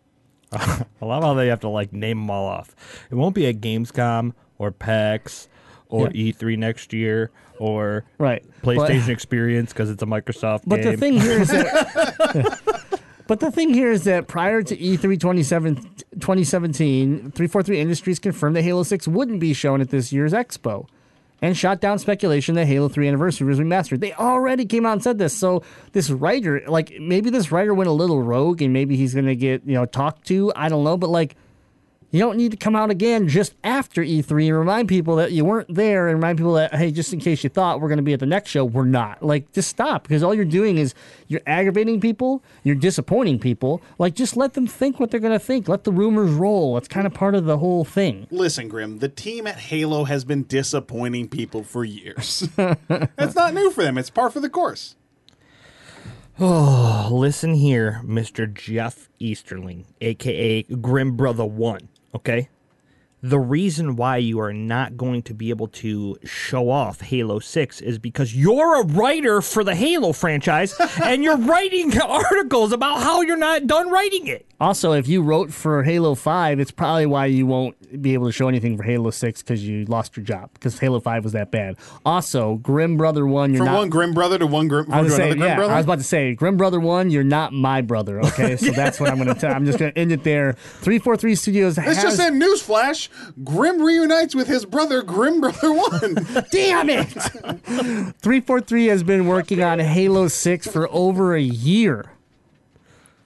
[0.52, 2.76] I love how they have to like name them all off.
[3.10, 5.48] It won't be at Gamescom or PAX
[5.88, 6.32] or Yeah.
[6.32, 8.44] E3 next year or Right.
[8.62, 10.92] PlayStation But- Experience because it's a Microsoft But game.
[10.92, 12.58] the thing here is that.
[13.28, 18.62] But the thing here is that prior to E E3 2017, 343 Industries confirmed that
[18.62, 20.86] Halo 6 wouldn't be shown at this year's expo.
[21.40, 23.98] and shot down speculation that Halo 3 Anniversary was remastered.
[24.00, 25.36] They already came out and said this.
[25.36, 25.62] So
[25.92, 29.34] this writer, like maybe this writer went a little rogue and maybe he's going to
[29.34, 30.52] get, you know, talked to.
[30.54, 30.96] I don't know.
[30.96, 31.34] But like,
[32.12, 35.46] you don't need to come out again just after E3 and remind people that you
[35.46, 38.02] weren't there and remind people that, hey, just in case you thought we're going to
[38.02, 39.22] be at the next show, we're not.
[39.22, 40.94] Like, just stop because all you're doing is
[41.26, 43.80] you're aggravating people, you're disappointing people.
[43.98, 45.68] Like, just let them think what they're going to think.
[45.68, 46.76] Let the rumors roll.
[46.76, 48.26] It's kind of part of the whole thing.
[48.30, 52.46] Listen, Grim, the team at Halo has been disappointing people for years.
[52.56, 54.96] That's not new for them, it's par for the course.
[56.38, 58.52] Oh, listen here, Mr.
[58.52, 61.88] Jeff Easterling, aka Grim Brother One.
[62.14, 62.48] Okay,
[63.22, 67.80] the reason why you are not going to be able to show off Halo Six
[67.80, 73.20] is because you're a writer for the Halo franchise, and you're writing articles about how
[73.20, 74.46] you're not done writing it.
[74.62, 78.32] Also, if you wrote for Halo 5, it's probably why you won't be able to
[78.32, 81.50] show anything for Halo 6 because you lost your job because Halo 5 was that
[81.50, 81.76] bad.
[82.06, 83.78] Also, Grim Brother 1, you're From not.
[83.78, 85.72] one Grim brother to one Grim, I was, to another Grim yeah, brother.
[85.72, 88.56] I was about to say, Grim Brother 1, you're not my brother, okay?
[88.56, 89.52] So that's what I'm going to tell.
[89.52, 90.52] I'm just going to end it there.
[90.52, 92.02] 343 Studios Let's has.
[92.04, 93.08] just say newsflash:
[93.42, 96.14] Grim reunites with his brother Grim Brother One.
[96.52, 97.08] Damn it!
[97.10, 102.11] 343 has been working on Halo 6 for over a year.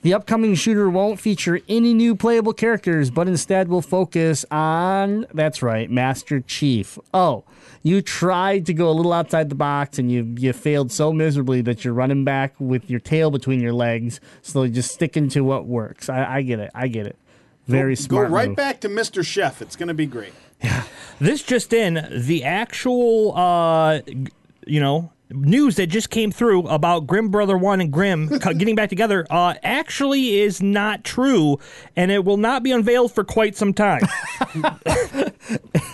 [0.07, 5.63] The upcoming shooter won't feature any new playable characters, but instead will focus on, that's
[5.63, 6.97] right, Master Chief.
[7.13, 7.43] Oh,
[7.83, 11.61] you tried to go a little outside the box and you, you failed so miserably
[11.63, 15.67] that you're running back with your tail between your legs, so just sticking to what
[15.67, 16.09] works.
[16.09, 16.71] I, I get it.
[16.73, 17.17] I get it.
[17.67, 18.31] Very Go smart.
[18.31, 18.57] right move.
[18.57, 19.27] back to Mr.
[19.27, 19.61] Chef.
[19.61, 20.35] It's going to be great.
[20.63, 20.85] Yeah.
[21.19, 24.03] This just in, the actual, uh,
[24.69, 28.89] you know, news that just came through about Grim Brother One and Grim getting back
[28.89, 31.59] together, uh, actually is not true,
[31.97, 34.03] and it will not be unveiled for quite some time.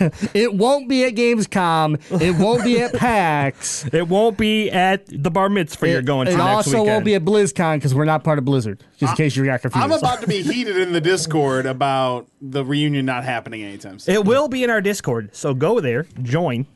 [0.34, 2.20] It won't be at Gamescom.
[2.20, 3.86] It won't be at PAX.
[3.92, 6.86] it won't be at the bar mitzvah you're going to it next also weekend.
[6.88, 8.82] won't be at BlizzCon because we're not part of Blizzard.
[8.98, 9.84] Just in case you got confused.
[9.84, 14.14] I'm about to be heated in the Discord about the reunion not happening anytime soon.
[14.14, 16.66] It will be in our Discord, so go there, join,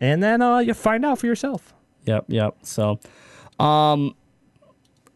[0.00, 1.72] and then uh, you find out for yourself.
[2.06, 2.56] Yep, yep.
[2.62, 2.98] So,
[3.58, 4.14] um,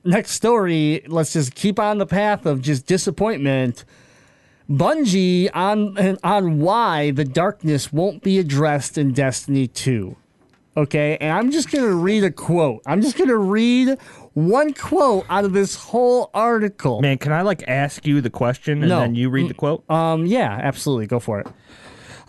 [0.05, 1.03] next story.
[1.07, 3.85] Let's just keep on the path of just disappointment.
[4.69, 10.17] Bungie on on why the darkness won't be addressed in Destiny 2.
[10.77, 12.83] Okay, and I'm just gonna read a quote.
[12.87, 13.99] I'm just gonna read
[14.35, 17.01] one quote out of this whole article.
[17.01, 19.01] Man, can I like ask you the question and No.
[19.01, 19.89] then you read the quote?
[19.91, 21.09] Um, yeah, absolutely.
[21.09, 21.49] Go for it.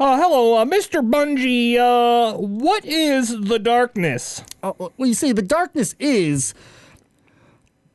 [0.02, 1.08] Uh, hello, uh, Mr.
[1.08, 1.78] Bungie.
[1.78, 4.44] Uh, what is the darkness?
[4.64, 6.56] Uh, well, you see, the darkness is.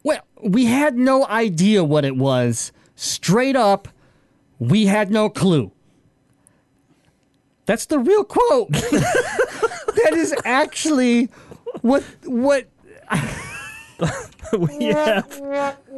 [0.05, 2.71] Well, we had no idea what it was.
[2.95, 3.89] Straight up,
[4.61, 5.73] we had no clue.
[7.65, 8.71] That's the real quote.
[8.71, 11.25] that is actually
[11.81, 12.69] what what
[14.57, 15.41] we have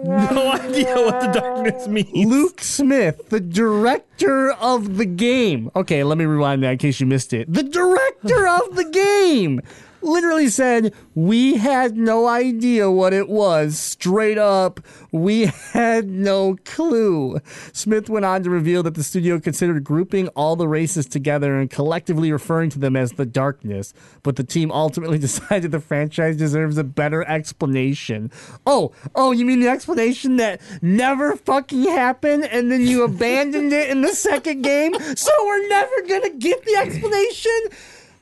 [0.04, 2.10] no idea what the darkness means.
[2.12, 5.70] Luke Smith, the director of the game.
[5.74, 7.52] Okay, let me rewind that in case you missed it.
[7.52, 9.60] The director of the game
[10.08, 13.78] literally said, We had no idea what it was.
[13.78, 14.80] Straight up,
[15.12, 17.40] we had no clue.
[17.72, 21.70] Smith went on to reveal that the studio considered grouping all the races together and
[21.70, 26.78] collectively referring to them as the darkness, but the team ultimately decided the franchise deserves
[26.78, 28.30] a better explanation.
[28.66, 33.90] Oh, oh, you mean the explanation that never fucking happened and then you abandoned it
[33.90, 34.94] in the second game?
[35.16, 37.60] So we're never gonna get the explanation?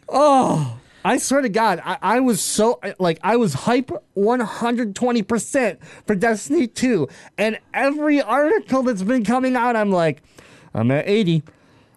[0.09, 6.15] Oh, I swear to God, I, I was so like I was hype 120% for
[6.15, 7.09] Destiny 2.
[7.39, 10.23] And every article that's been coming out, I'm like,
[10.75, 11.43] I'm at 80.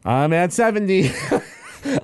[0.05, 1.11] I'm at 70.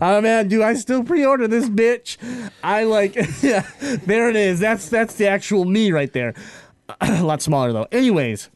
[0.01, 2.15] Oh man, do I still pre-order this bitch?
[2.63, 3.13] I like
[3.43, 3.69] yeah,
[4.05, 4.57] there it is.
[4.61, 6.33] That's that's the actual me right there.
[7.01, 7.85] A lot smaller though.
[7.91, 8.49] Anyways,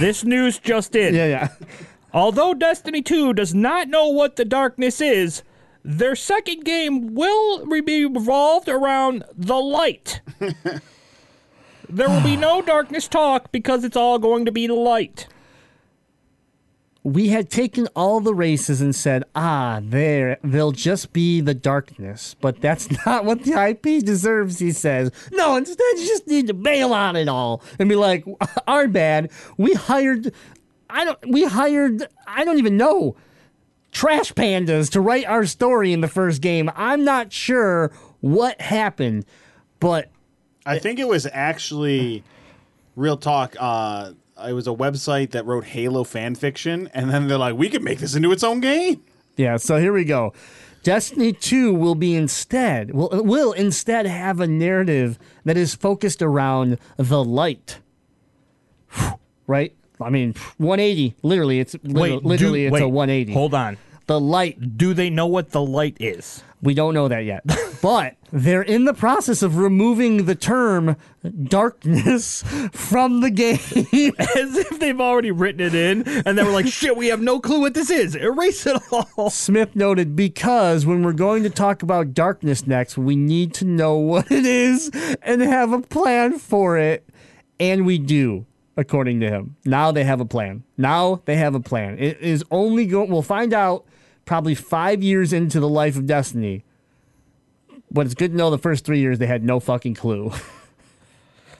[0.00, 1.14] This news just in.
[1.14, 1.48] yeah, yeah.
[2.12, 5.44] Although Destiny 2 does not know what the darkness is,
[5.84, 10.20] their second game will be revolved around the light.
[11.88, 15.26] there will be no darkness talk because it's all going to be the light.
[17.04, 22.36] we had taken all the races and said, ah, there, they'll just be the darkness.
[22.40, 25.10] But that's not what the IP deserves, he says.
[25.32, 28.24] No, instead, you just need to bail on it all and be like,
[28.68, 29.32] our bad.
[29.56, 30.32] We hired,
[30.88, 33.16] I don't, we hired, I don't even know,
[33.92, 36.70] trash pandas to write our story in the first game.
[36.74, 39.24] I'm not sure what happened,
[39.78, 40.10] but
[40.66, 42.24] I think it was actually
[42.96, 43.54] real talk.
[43.58, 44.12] Uh,
[44.44, 47.82] it was a website that wrote Halo fan fiction, and then they're like, "We could
[47.82, 49.02] make this into its own game."
[49.36, 50.32] Yeah, so here we go.
[50.82, 56.78] Destiny 2 will be instead will will instead have a narrative that is focused around
[56.96, 57.78] the light.
[59.46, 59.74] Right?
[60.02, 61.14] I mean, 180.
[61.22, 63.32] Literally, it's literally, Wait, literally do, it's wait, a 180.
[63.32, 63.76] Hold on.
[64.06, 66.42] The light Do they know what the light is?
[66.60, 67.42] We don't know that yet.
[67.82, 70.96] but they're in the process of removing the term
[71.44, 73.58] darkness from the game.
[74.18, 77.40] As if they've already written it in, and they we're like, shit, we have no
[77.40, 78.14] clue what this is.
[78.14, 79.28] Erase it all.
[79.28, 83.96] Smith noted because when we're going to talk about darkness next, we need to know
[83.96, 84.90] what it is
[85.22, 87.08] and have a plan for it.
[87.58, 89.56] And we do, according to him.
[89.64, 90.64] Now they have a plan.
[90.76, 91.98] Now they have a plan.
[91.98, 93.84] It is only going, we'll find out
[94.24, 96.64] probably five years into the life of Destiny.
[97.90, 100.32] But it's good to know the first three years they had no fucking clue.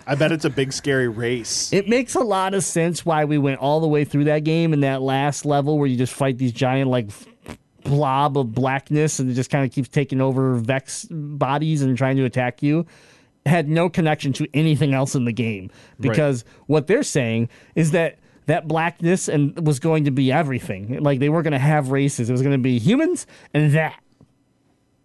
[0.07, 1.72] I bet it's a big scary race.
[1.72, 4.72] It makes a lot of sense why we went all the way through that game
[4.72, 7.11] and that last level where you just fight these giant like
[7.85, 12.16] blob of blackness and it just kind of keeps taking over Vex bodies and trying
[12.16, 12.87] to attack you.
[13.44, 18.18] Had no connection to anything else in the game because what they're saying is that
[18.46, 21.02] that blackness and was going to be everything.
[21.02, 22.28] Like they weren't going to have races.
[22.28, 23.98] It was going to be humans and that.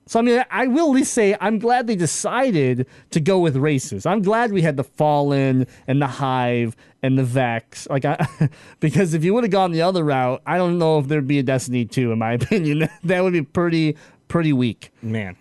[0.07, 3.57] So I mean, I will at least say I'm glad they decided to go with
[3.57, 4.05] races.
[4.05, 7.87] I'm glad we had the Fallen and the Hive and the Vex.
[7.89, 8.25] Like, I,
[8.79, 11.39] because if you would have gone the other route, I don't know if there'd be
[11.39, 12.89] a Destiny 2, in my opinion.
[13.03, 13.97] that would be pretty,
[14.27, 14.91] pretty weak.
[15.01, 15.35] Man.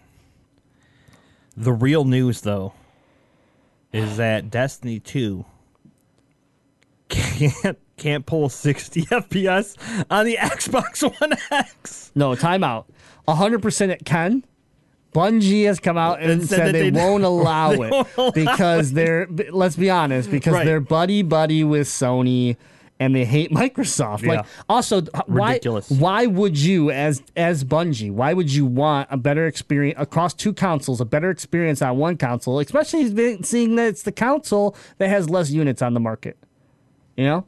[1.56, 2.74] The real news, though,
[3.96, 5.44] is that Destiny 2
[7.09, 9.76] can't can't pull 60 FPS
[10.11, 12.11] on the Xbox One X.
[12.14, 12.85] No, timeout.
[13.26, 14.44] 100% it can.
[15.14, 18.30] Bungie has come out and said said, they, they- won't allow they it won't allow
[18.32, 20.66] because they're, let's be honest, because Right.
[20.66, 22.56] they're buddy buddy with Sony
[22.98, 24.22] and they hate Microsoft.
[24.22, 24.28] Yeah.
[24.37, 25.90] Like, also, h- why, Ridiculous.
[25.90, 30.52] why would you, as as Bungie, why would you want a better experience across two
[30.52, 35.28] consoles, a better experience on one console, especially seeing that it's the console that has
[35.28, 36.37] less units on the market?
[37.16, 37.44] You know?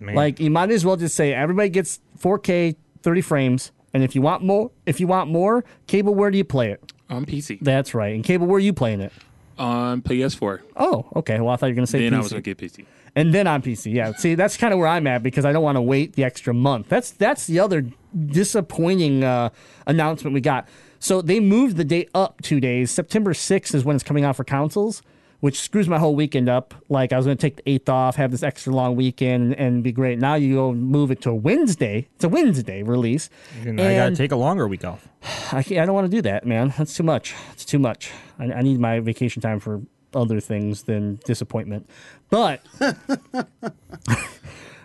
[0.00, 0.14] Man.
[0.16, 4.22] Like you might as well just say everybody gets 4K 30 frames, and if you
[4.22, 6.82] want more, if you want more, cable, where do you play it?
[7.10, 8.14] on PC, That's right.
[8.14, 9.12] And cable, where are you playing it?
[9.58, 10.60] on PS4.
[10.76, 11.38] Oh, okay.
[11.40, 12.16] Well, I thought you were gonna say Then PC.
[12.16, 12.84] I was gonna get PC.
[13.14, 13.92] And then on PC.
[13.92, 14.12] Yeah.
[14.12, 16.54] See, that's kind of where I'm at because I don't want to wait the extra
[16.54, 16.88] month.
[16.88, 17.86] That's that's the other
[18.26, 19.50] disappointing uh,
[19.86, 20.68] announcement we got.
[20.98, 22.90] So they moved the date up two days.
[22.90, 25.02] September 6th is when it's coming out for consoles,
[25.40, 26.74] which screws my whole weekend up.
[26.88, 29.82] Like I was going to take the 8th off, have this extra long weekend, and
[29.82, 30.20] be great.
[30.20, 32.08] Now you go move it to a Wednesday.
[32.14, 33.30] It's a Wednesday release.
[33.64, 35.08] And I got to take a longer week off.
[35.52, 36.72] I, I don't want to do that, man.
[36.78, 37.34] That's too much.
[37.52, 38.12] It's too much.
[38.38, 39.82] I, I need my vacation time for
[40.14, 41.88] other things than disappointment.
[42.30, 42.64] But,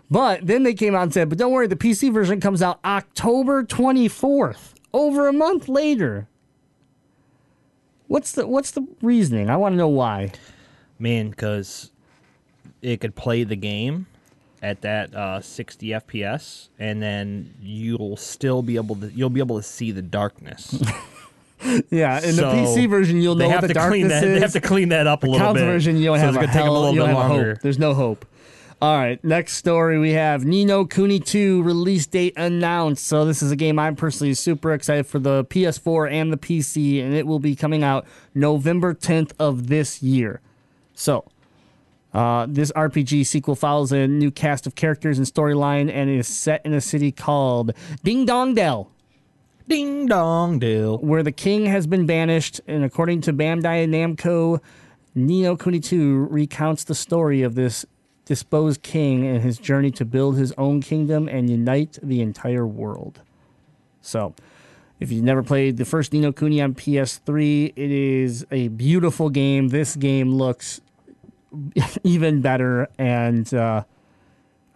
[0.10, 2.80] but then they came out and said, but don't worry, the PC version comes out
[2.84, 6.28] October 24th, over a month later.
[8.08, 9.50] What's the What's the reasoning?
[9.50, 10.32] I want to know why.
[10.98, 11.92] Man, because
[12.82, 14.08] it could play the game
[14.62, 19.58] at that uh, 60 FPS, and then you'll still be able to you'll be able
[19.58, 20.82] to see the darkness.
[21.90, 24.24] Yeah, in So, the PC version, you'll they know have the to clean darkness that.
[24.28, 24.34] is.
[24.36, 25.40] They have to clean that up a little bit.
[25.40, 25.72] The console bit.
[25.74, 27.54] version, you don't so have it's take them a little bit longer.
[27.56, 27.62] hope.
[27.62, 28.26] There's no hope.
[28.80, 33.08] All right, next story we have Ni no Kuni 2 release date announced.
[33.08, 37.04] So this is a game I'm personally super excited for the PS4 and the PC,
[37.04, 40.42] and it will be coming out November 10th of this year.
[40.94, 41.26] So
[42.14, 46.64] uh, this RPG sequel follows a new cast of characters and storyline, and is set
[46.64, 47.72] in a city called
[48.04, 48.92] Ding Dong Dell
[49.68, 50.98] Ding dong dill.
[51.00, 54.62] where the king has been banished, and according to Bandai Namco,
[55.14, 57.86] Ni no Kuni 2 recounts the story of this
[58.24, 63.22] disposed king and his journey to build his own kingdom and unite the entire world.
[64.02, 64.34] So,
[65.02, 69.30] if you've never played the first Ni no Kuni on PS3, it is a beautiful
[69.30, 69.68] game.
[69.68, 70.80] This game looks
[72.04, 73.84] even better, and uh,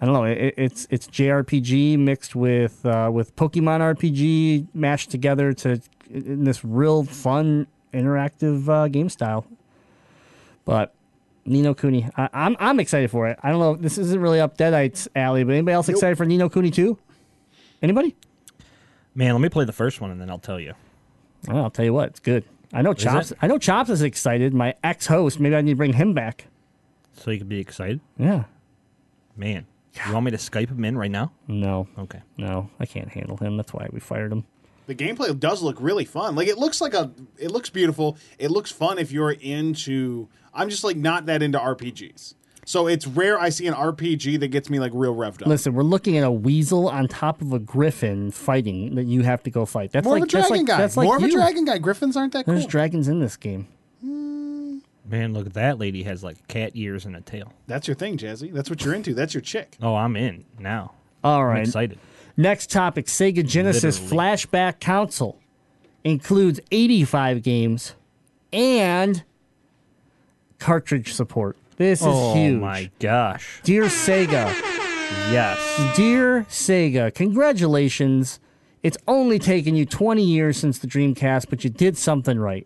[0.02, 0.24] I don't know.
[0.24, 6.66] It, it's it's JRPG mixed with uh, with Pokemon RPG mashed together to in this
[6.66, 9.46] real fun interactive uh, game style.
[10.66, 10.94] But
[11.46, 13.38] Ni no Kuni, I, I'm I'm excited for it.
[13.44, 13.76] I don't know.
[13.76, 16.98] This isn't really up Deadites alley, but anybody else excited for Ni no Kuni too?
[17.84, 18.16] Anybody?
[19.14, 20.74] Man, let me play the first one and then I'll tell you.
[21.48, 22.44] Well, I'll tell you what, it's good.
[22.74, 23.34] I know Chops.
[23.42, 24.54] I know Chops is excited.
[24.54, 25.40] My ex-host.
[25.40, 26.48] Maybe I need to bring him back.
[27.14, 28.00] So you could be excited.
[28.18, 28.46] Yeah.
[29.36, 29.66] Man,
[30.08, 31.32] you want me to Skype him in right now?
[31.48, 31.88] No.
[31.98, 32.22] Okay.
[32.38, 33.58] No, I can't handle him.
[33.58, 34.46] That's why we fired him.
[34.88, 36.36] The gameplay does look really fun.
[36.36, 38.18] Like it looks like a it looks beautiful.
[38.40, 42.36] It looks fun if you're into I'm just like not that into RPGs.
[42.66, 45.48] So it's rare I see an RPG that gets me like real revved up.
[45.48, 49.44] Listen, we're looking at a weasel on top of a griffin fighting that you have
[49.44, 49.92] to go fight.
[49.92, 50.78] That's More like of a dragon that's like, guy.
[50.78, 51.78] That's like More of a dragon guy.
[51.80, 52.54] Griffins aren't that cool.
[52.54, 53.68] There's dragons in this game.
[54.02, 54.51] Hmm.
[55.12, 57.52] Man, look at that lady has like cat ears and a tail.
[57.68, 58.52] That's your thing, Jazzy.
[58.54, 59.14] That's what you're into.
[59.14, 59.76] That's your chick.
[59.82, 60.94] Oh, I'm in now.
[61.24, 61.58] All right.
[61.58, 62.00] I'm excited.
[62.38, 64.18] Next topic Sega Genesis Literally.
[64.38, 65.38] Flashback Console
[66.06, 67.94] includes 85 games
[68.54, 69.24] and
[70.60, 71.58] cartridge support.
[71.76, 72.58] This is oh huge.
[72.58, 73.60] Oh my gosh.
[73.64, 74.48] Dear Sega,
[75.32, 75.96] Yes.
[75.98, 78.40] dear Sega, congratulations.
[78.82, 82.66] It's only taken you 20 years since the Dreamcast, but you did something right.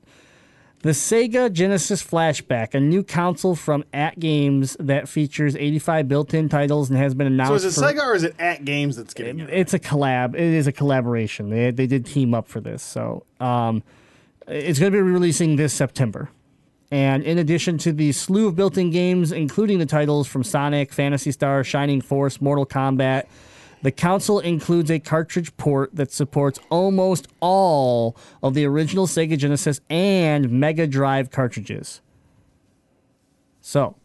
[0.86, 7.00] The Sega Genesis Flashback, a new console from AtGames that features 85 built-in titles and
[7.00, 7.64] has been announced.
[7.64, 9.50] So is it for- Sega or is it AtGames that's getting it?
[9.50, 10.36] it's a collab.
[10.36, 11.50] It is a collaboration.
[11.50, 12.84] They they did team up for this.
[12.84, 13.82] So um,
[14.48, 16.30] it's going to be releasing this September.
[16.92, 21.32] And in addition to the slew of built-in games, including the titles from Sonic, Phantasy
[21.32, 23.24] Star, Shining Force, Mortal Kombat,
[23.86, 29.80] the console includes a cartridge port that supports almost all of the original Sega Genesis
[29.92, 32.02] and Mega Drive cartridges.
[33.62, 33.96] So,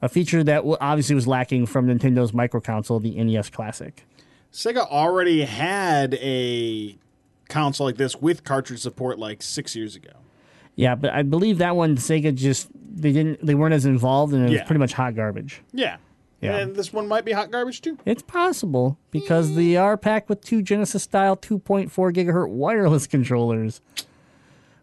[0.00, 4.06] a feature that obviously was lacking from Nintendo's micro console, the NES Classic.
[4.50, 6.96] Sega already had a
[7.50, 10.12] console like this with cartridge support like six years ago.
[10.74, 14.48] Yeah, but I believe that one Sega just they didn't they weren't as involved and
[14.48, 15.60] it was pretty much hot garbage.
[15.74, 15.98] Yeah.
[16.40, 16.56] Yeah.
[16.56, 17.98] And this one might be hot garbage too.
[18.04, 23.80] It's possible because they are packed with two Genesis style 2.4 gigahertz wireless controllers.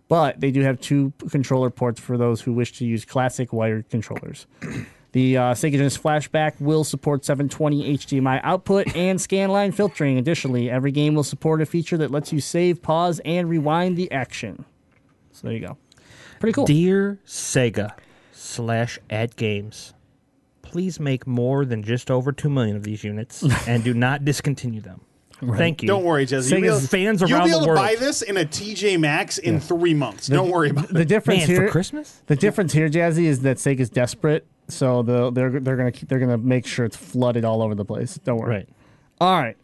[0.07, 3.89] But they do have two controller ports for those who wish to use classic wired
[3.89, 4.47] controllers.
[5.15, 10.17] The uh, Sega Genesis Flashback will support 720 HDMI output and scanline filtering.
[10.17, 14.11] Additionally, every game will support a feature that lets you save, pause, and rewind the
[14.11, 14.65] action.
[15.31, 15.77] So there you go.
[16.41, 16.65] Pretty cool.
[16.65, 17.93] Dear Sega
[18.33, 19.93] slash AtGames,
[20.75, 24.81] please make more than just over two million of these units and do not discontinue
[24.81, 24.99] them.
[25.55, 25.87] Thank you.
[25.87, 26.49] Don't worry, Jesse.
[26.53, 28.99] You'll be Sega's able- fans You'll be able the to buy this in a TJ
[28.99, 30.27] Maxx in three months.
[30.27, 31.07] Don't worry about the it.
[31.07, 32.21] difference Man, here for Christmas?
[32.27, 36.19] The difference here, Jazzy, is that Sega's desperate, so they'll, they're they're gonna keep, they're
[36.19, 38.15] gonna make sure it's flooded all over the place.
[38.25, 38.49] Don't worry.
[38.49, 38.69] Right.
[39.21, 39.55] All right.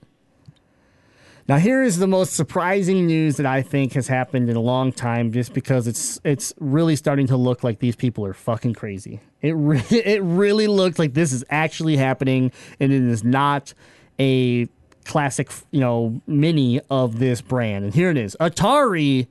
[1.52, 4.94] Now here is the most surprising news that I think has happened in a long
[4.94, 9.20] time, just because it's it's really starting to look like these people are fucking crazy.
[9.42, 13.74] It re- it really looks like this is actually happening, and it is not
[14.18, 14.70] a
[15.04, 17.84] classic, you know, mini of this brand.
[17.84, 19.28] And here it is: Atari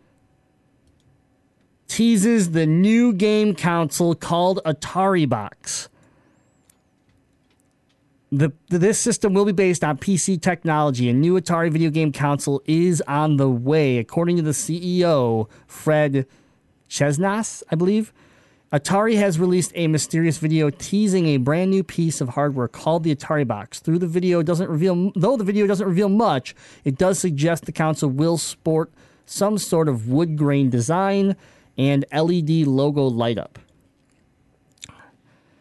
[1.89, 5.89] teases the new game console called Atari Box.
[8.33, 11.09] The, this system will be based on PC technology.
[11.09, 16.27] A new Atari video game console is on the way, according to the CEO, Fred
[16.89, 18.13] Chesnais, I believe.
[18.73, 23.15] Atari has released a mysterious video teasing a brand new piece of hardware called the
[23.15, 23.81] Atari Box.
[23.81, 26.55] Through the video doesn't reveal though the video doesn't reveal much,
[26.85, 28.93] it does suggest the console will sport
[29.27, 31.35] some sort of wood grain design
[31.77, 33.59] and LED logo light up.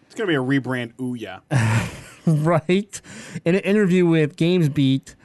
[0.05, 0.93] It's gonna be a rebrand.
[1.01, 1.39] Ooh yeah.
[2.43, 3.01] right?
[3.45, 5.15] In an interview with GamesBeat,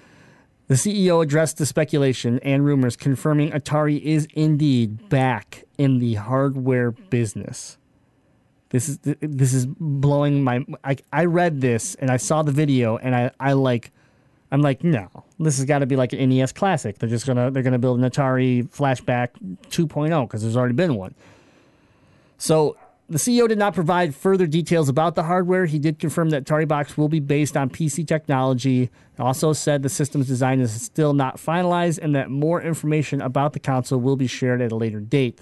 [0.66, 6.90] the CEO addressed the speculation and rumors confirming Atari is indeed back in the hardware
[6.90, 7.76] business.
[8.70, 12.96] This is this is blowing my I, I read this and I saw the video
[12.96, 13.92] and I, I like
[14.50, 17.52] I'm like no this has got to be like an NES classic they're just gonna
[17.52, 19.28] they're gonna build an Atari flashback
[19.68, 21.14] 2.0 because there's already been one
[22.36, 22.76] so
[23.08, 25.66] the CEO did not provide further details about the hardware.
[25.66, 28.90] He did confirm that Atari Box will be based on PC technology.
[29.18, 33.60] Also said the system's design is still not finalized and that more information about the
[33.60, 35.40] console will be shared at a later date.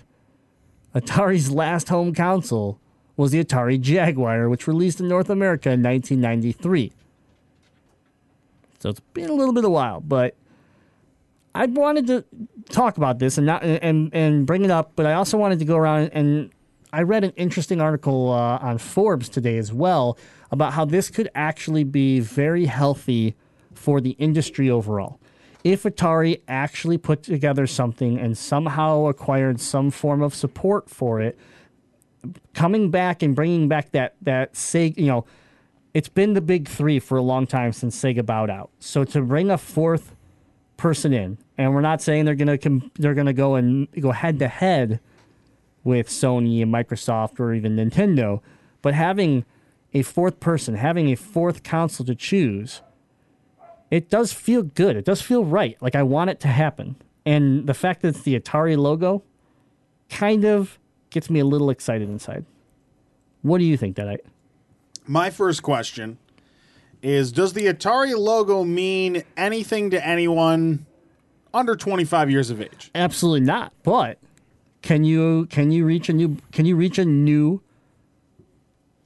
[0.94, 2.78] Atari's last home console
[3.16, 6.92] was the Atari Jaguar, which released in North America in 1993.
[8.80, 10.34] So it's been a little bit of a while, but
[11.54, 12.24] I wanted to
[12.70, 15.64] talk about this and not and and bring it up, but I also wanted to
[15.64, 16.50] go around and
[16.92, 20.18] I read an interesting article uh, on Forbes today as well
[20.50, 23.34] about how this could actually be very healthy
[23.72, 25.18] for the industry overall.
[25.64, 31.38] If Atari actually put together something and somehow acquired some form of support for it,
[32.52, 35.24] coming back and bringing back that that Sega, you know,
[35.94, 38.70] it's been the big three for a long time since Sega bowed out.
[38.80, 40.14] So to bring a fourth
[40.76, 44.38] person in, and we're not saying they're gonna com- they're gonna go and go head
[44.40, 45.00] to head
[45.84, 48.40] with Sony and Microsoft or even Nintendo,
[48.82, 49.44] but having
[49.94, 52.82] a fourth person, having a fourth console to choose,
[53.90, 54.96] it does feel good.
[54.96, 55.76] It does feel right.
[55.80, 56.96] Like I want it to happen.
[57.26, 59.22] And the fact that it's the Atari logo
[60.08, 60.78] kind of
[61.10, 62.44] gets me a little excited inside.
[63.42, 64.18] What do you think, that I
[65.06, 66.18] My first question
[67.02, 70.86] is Does the Atari logo mean anything to anyone
[71.52, 72.90] under 25 years of age?
[72.94, 73.72] Absolutely not.
[73.82, 74.18] But
[74.82, 77.62] can you can you reach a new can you reach a new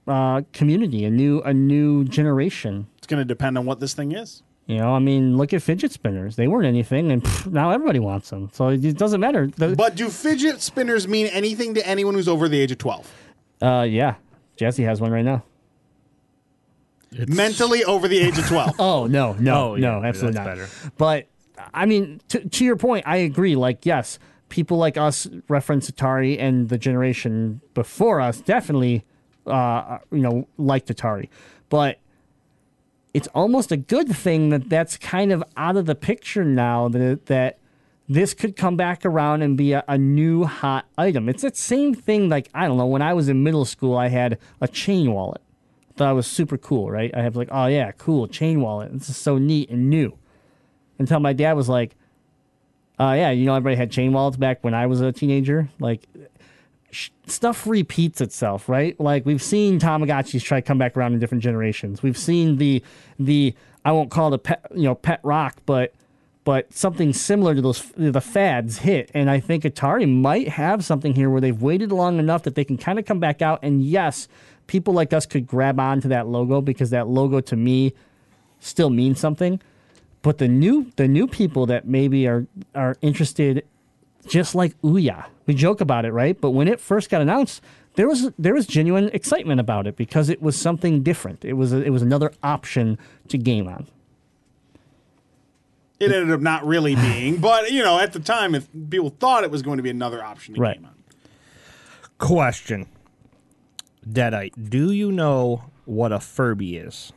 [0.07, 2.87] uh, community, a new a new generation?
[2.99, 4.43] It's going to depend on what this thing is.
[4.67, 6.35] You know, I mean, look at fidget spinners.
[6.35, 8.51] They weren't anything, and pff, now everybody wants them.
[8.53, 9.47] So it doesn't matter.
[9.47, 13.13] The- But do fidget spinners mean anything to anyone who's over the age of 12?
[13.63, 14.17] uh, yeah,
[14.57, 15.45] Jesse has one right now.
[17.29, 18.75] Mentally over the age of 12.
[18.81, 20.57] Oh no, no, Oh, yeah, no, absolutely that's not.
[20.57, 20.69] better.
[20.99, 21.27] But
[21.73, 23.55] I mean, to, to your point, I agree.
[23.57, 24.19] Like, yes,
[24.49, 29.05] people like us reference Atari, and the generation before us definitely,
[29.47, 31.29] uh, you know, liked Atari.
[31.69, 31.99] But
[33.15, 36.89] it's almost a good thing that that's kind of out of the picture now.
[36.89, 37.59] That that
[38.09, 41.29] this could come back around and be a, a new hot item.
[41.29, 42.29] It's that same thing.
[42.29, 45.43] Like I don't know, when I was in middle school, I had a chain wallet.
[45.97, 47.11] Thought it was super cool, right?
[47.17, 48.93] I have like, oh yeah, cool chain wallet.
[48.93, 50.19] This is so neat and new.
[50.99, 51.97] Until my dad was like,
[52.99, 55.69] uh, yeah, you know, everybody had chain wallets back when I was a teenager.
[55.79, 56.03] Like,
[56.91, 58.99] sh- stuff repeats itself, right?
[58.99, 62.03] Like we've seen Tamagotchis try to come back around in different generations.
[62.03, 62.83] We've seen the
[63.19, 65.95] the I won't call it a pet, you know, pet rock, but
[66.45, 71.15] but something similar to those the fads hit, and I think Atari might have something
[71.15, 73.59] here where they've waited long enough that they can kind of come back out.
[73.63, 74.29] And yes,
[74.67, 77.95] people like us could grab onto that logo because that logo to me
[78.61, 79.61] still means something.
[80.27, 83.65] But the new the new people that maybe are are interested
[84.27, 85.27] just like Ouya.
[85.47, 86.37] We joke about it, right?
[86.41, 87.63] But when it first got announced,
[87.95, 91.45] there was there was genuine excitement about it because it was something different.
[91.45, 92.99] It was a, it was another option
[93.29, 93.87] to game on.
[96.01, 99.45] It ended up not really being, but you know, at the time, if people thought
[99.45, 100.75] it was going to be another option to Right.
[100.75, 100.95] game on.
[102.19, 102.89] Question.
[104.05, 107.13] Deadite, do you know what a Furby is?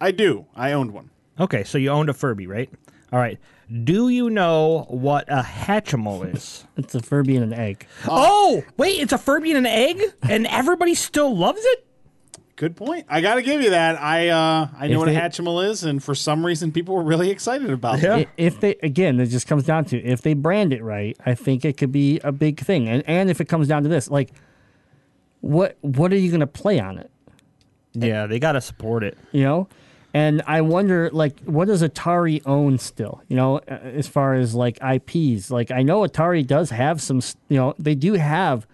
[0.00, 0.46] I do.
[0.56, 1.10] I owned one.
[1.40, 2.70] Okay, so you owned a Furby, right?
[3.12, 3.38] All right.
[3.84, 6.64] Do you know what a Hatchimal is?
[6.76, 7.86] It's a Furby and an egg.
[8.08, 11.86] oh, wait, it's a Furby and an egg, and everybody still loves it.
[12.56, 13.06] Good point.
[13.08, 14.00] I got to give you that.
[14.00, 17.02] I uh, I know If what a Hatchimal is, and for some reason, people were
[17.02, 18.16] really excited about Yeah.
[18.18, 18.28] it.
[18.28, 21.34] I- If they again, it just comes down to if they brand it right, I
[21.34, 22.88] think it could be a big thing.
[22.88, 24.30] And and if it comes down to this, like,
[25.40, 27.10] what what are you going to play on it?
[27.92, 29.16] Yeah, they got to support it.
[29.32, 29.68] you know
[30.14, 34.78] and i wonder like what does atari own still you know as far as like
[34.78, 38.66] ips like i know atari does have some you know they do have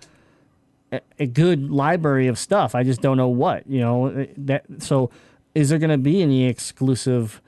[0.93, 2.75] a, a good library of stuff.
[2.75, 5.11] I just don't know what you know uh, that so
[5.55, 7.41] is there going to be any exclusive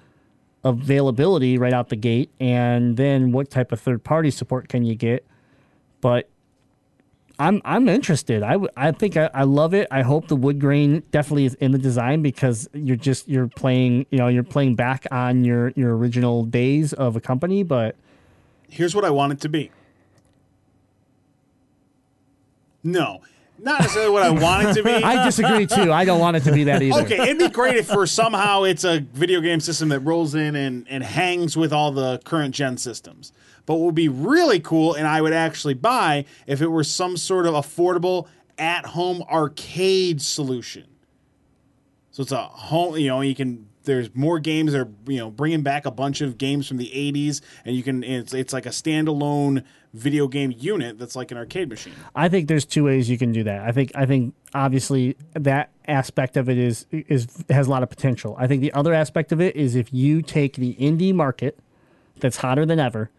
[0.65, 2.31] availability right out the gate?
[2.41, 5.25] And then what type of third party support can you get?
[6.01, 6.29] But
[7.43, 8.45] I'm I'm interested.
[8.45, 9.89] I, w- I think I, I love it.
[9.91, 14.07] I hope the wood grain definitely is in the design because you're just you're playing
[14.11, 17.65] you know you're playing back on your your original days of a company.
[17.65, 17.97] But
[18.69, 19.73] Here's what I want it to be.
[22.85, 23.23] No,
[23.63, 24.91] not necessarily what I want it to be.
[25.05, 25.93] I disagree too.
[25.93, 27.03] I don't want it to be that either.
[27.03, 30.57] Okay, it'd be great if for somehow it's a video game system that rolls in
[30.57, 33.33] and, and hangs with all the current gen systems.
[33.65, 37.17] But what would be really cool, and I would actually buy, if it were some
[37.17, 38.27] sort of affordable
[38.59, 40.87] at home arcade solution.
[42.11, 43.69] So it's a home, you know, you can.
[43.85, 44.73] There's more games.
[44.73, 48.03] They're you know bringing back a bunch of games from the '80s, and you can.
[48.05, 49.65] It's it's like a standalone
[49.95, 51.93] video game unit that's like an arcade machine.
[52.15, 53.63] I think there's two ways you can do that.
[53.63, 57.91] I think I think obviously that aspect of it is is has a lot of
[57.91, 58.37] potential.
[58.39, 61.59] I think the other aspect of it is if you take the indie market
[62.21, 63.11] that's hotter than ever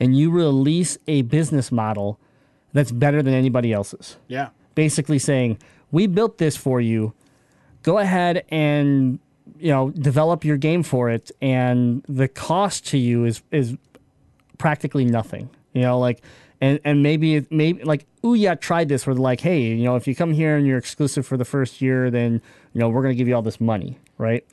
[0.00, 2.18] and you release a business model
[2.72, 4.16] that's better than anybody else's.
[4.28, 5.58] Yeah, Basically saying,
[5.90, 7.14] "We built this for you.
[7.82, 9.18] Go ahead and
[9.58, 13.76] you know, develop your game for it and the cost to you is is
[14.58, 15.48] practically nothing.
[15.72, 16.22] You know, like
[16.60, 20.06] and and maybe maybe like Ouya tried this where they're like, hey, you know, if
[20.06, 22.40] you come here and you're exclusive for the first year, then
[22.72, 24.44] you know we're gonna give you all this money, right?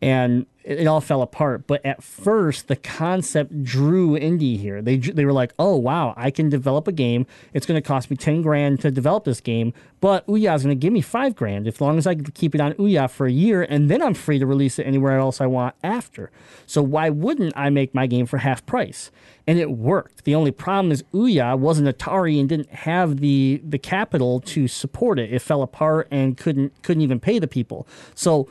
[0.00, 1.66] And it, it all fell apart.
[1.66, 4.82] But at first, the concept drew indie here.
[4.82, 7.26] They they were like, oh wow, I can develop a game.
[7.52, 10.92] It's gonna cost me ten grand to develop this game, but Ouya is gonna give
[10.92, 13.90] me five grand as long as I keep it on Ouya for a year, and
[13.90, 16.30] then I'm free to release it anywhere else I want after.
[16.66, 19.10] So why wouldn't I make my game for half price?
[19.46, 20.24] and it worked.
[20.24, 25.18] The only problem is Ouya wasn't Atari and didn't have the the capital to support
[25.18, 25.32] it.
[25.32, 27.86] It fell apart and couldn't couldn't even pay the people.
[28.14, 28.48] So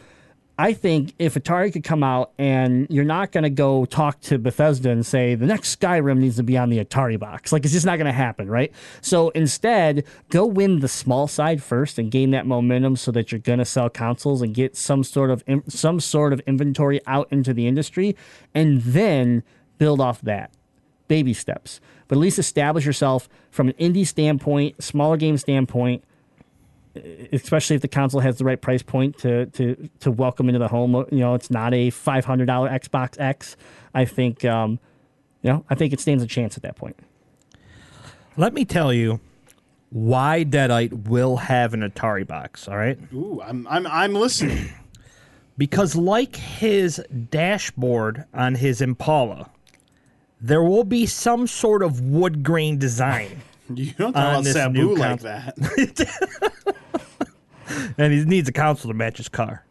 [0.61, 4.37] I think if Atari could come out and you're not going to go talk to
[4.37, 7.73] Bethesda and say the next Skyrim needs to be on the Atari box, like it's
[7.73, 8.71] just not going to happen, right?
[9.01, 13.39] So instead, go win the small side first and gain that momentum so that you're
[13.39, 17.55] going to sell consoles and get some sort of some sort of inventory out into
[17.55, 18.15] the industry,
[18.53, 19.41] and then
[19.79, 20.51] build off that
[21.07, 21.81] baby steps.
[22.07, 26.03] But at least establish yourself from an indie standpoint, smaller game standpoint
[26.95, 30.67] especially if the console has the right price point to to to welcome into the
[30.67, 30.93] home.
[31.11, 33.55] You know, it's not a five hundred dollar Xbox X.
[33.93, 34.79] I think, um,
[35.41, 36.97] you know, I think it stands a chance at that point.
[38.37, 39.19] Let me tell you
[39.89, 42.67] why Deadite will have an Atari box.
[42.67, 44.69] All right, Ooh, I'm I'm I'm listening.
[45.57, 49.49] because like his dashboard on his Impala,
[50.39, 53.41] there will be some sort of wood grain design.
[53.81, 55.55] You don't On talk about Sabu like that.
[57.97, 59.65] and he needs a console to match his car.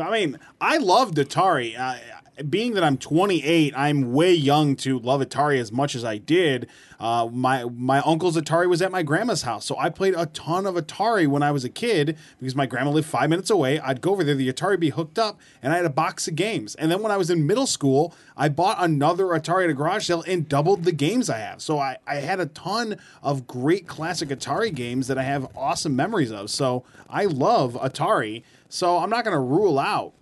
[0.00, 1.78] I mean, I loved Atari.
[1.78, 1.98] Uh,
[2.48, 6.68] being that I'm 28, I'm way young to love Atari as much as I did.
[7.00, 10.66] Uh, my my uncle's Atari was at my grandma's house, so I played a ton
[10.66, 13.78] of Atari when I was a kid because my grandma lived five minutes away.
[13.78, 16.34] I'd go over there, the Atari be hooked up, and I had a box of
[16.34, 16.74] games.
[16.74, 20.06] And then when I was in middle school, I bought another Atari at a garage
[20.06, 21.62] sale and doubled the games I have.
[21.62, 25.94] So I, I had a ton of great classic Atari games that I have awesome
[25.94, 26.50] memories of.
[26.50, 28.42] So I love Atari.
[28.68, 30.14] So I'm not going to rule out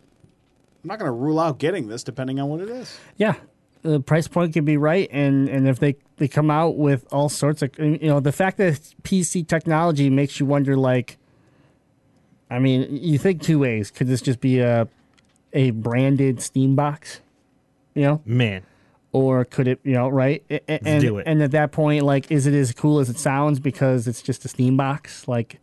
[0.87, 2.97] I'm not going to rule out getting this depending on what it is.
[3.16, 3.34] Yeah,
[3.82, 7.28] the price point could be right, and and if they they come out with all
[7.28, 11.18] sorts of you know the fact that PC technology makes you wonder like.
[12.49, 13.91] I mean, you think two ways.
[13.91, 14.87] Could this just be a
[15.53, 17.20] a branded Steam box?
[17.95, 18.62] You know, Man,
[19.11, 20.45] or could it, you know, right?
[20.51, 21.26] A- a- And, do it.
[21.26, 24.45] and at that point, like, is it as cool as it sounds because it's just
[24.45, 25.26] a Steam box?
[25.26, 25.59] Like,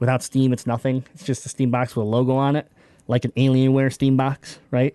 [0.00, 1.04] without Steam, it's nothing.
[1.14, 2.66] It's just a Steam box with a logo on it,
[3.08, 4.94] like an Alienware Steam box, right?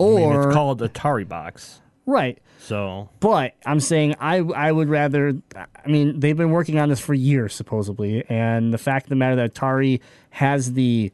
[0.00, 1.80] I mean, Or it's called Atari box.
[2.06, 2.38] right.
[2.58, 5.34] So But I'm saying I I would rather.
[5.56, 9.16] I mean, they've been working on this for years supposedly, and the fact of the
[9.16, 10.00] matter that Atari
[10.30, 11.10] has the.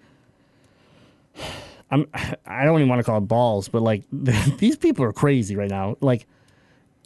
[1.90, 2.06] I'm.
[2.46, 5.70] I don't even want to call it balls, but like these people are crazy right
[5.70, 5.96] now.
[6.00, 6.26] Like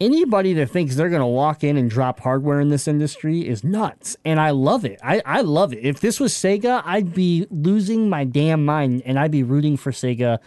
[0.01, 4.17] anybody that thinks they're gonna walk in and drop hardware in this industry is nuts,
[4.25, 4.99] and I love it.
[5.03, 5.81] I I love it.
[5.81, 9.93] If this was Sega, I'd be losing my damn mind, and I'd be rooting for
[9.93, 10.39] Sega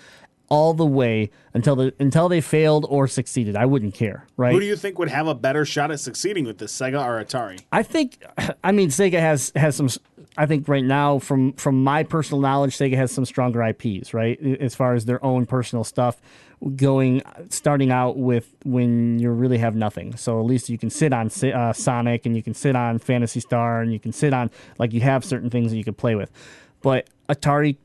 [0.50, 3.56] all the way until the until they failed or succeeded.
[3.56, 4.54] I wouldn't care, right?
[4.54, 7.24] Who do you think would have a better shot at succeeding with this, Sega or
[7.24, 7.62] Atari?
[7.72, 8.24] I think,
[8.64, 9.90] I mean, Sega has has some.
[10.38, 14.40] I think right now, from from my personal knowledge, Sega has some stronger IPs, right?
[14.60, 16.22] As far as their own personal stuff,
[16.76, 20.16] going starting out with when you really have nothing.
[20.18, 23.40] So at least you can sit on uh, Sonic and you can sit on Phantasy
[23.40, 24.50] Star and you can sit on
[24.80, 26.32] like you have certain things that you could play with.
[26.82, 27.78] But Atari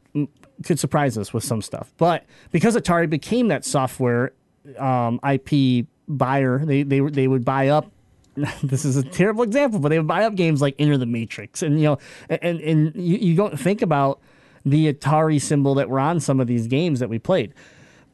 [0.64, 1.92] could surprise us with some stuff.
[1.98, 4.32] But because Atari became that software
[4.78, 7.90] um, IP buyer, they they they would buy up.
[8.62, 11.62] This is a terrible example, but they would buy up games like Enter the Matrix,
[11.62, 14.20] and you know, and and you, you don't think about
[14.64, 17.52] the Atari symbol that were on some of these games that we played.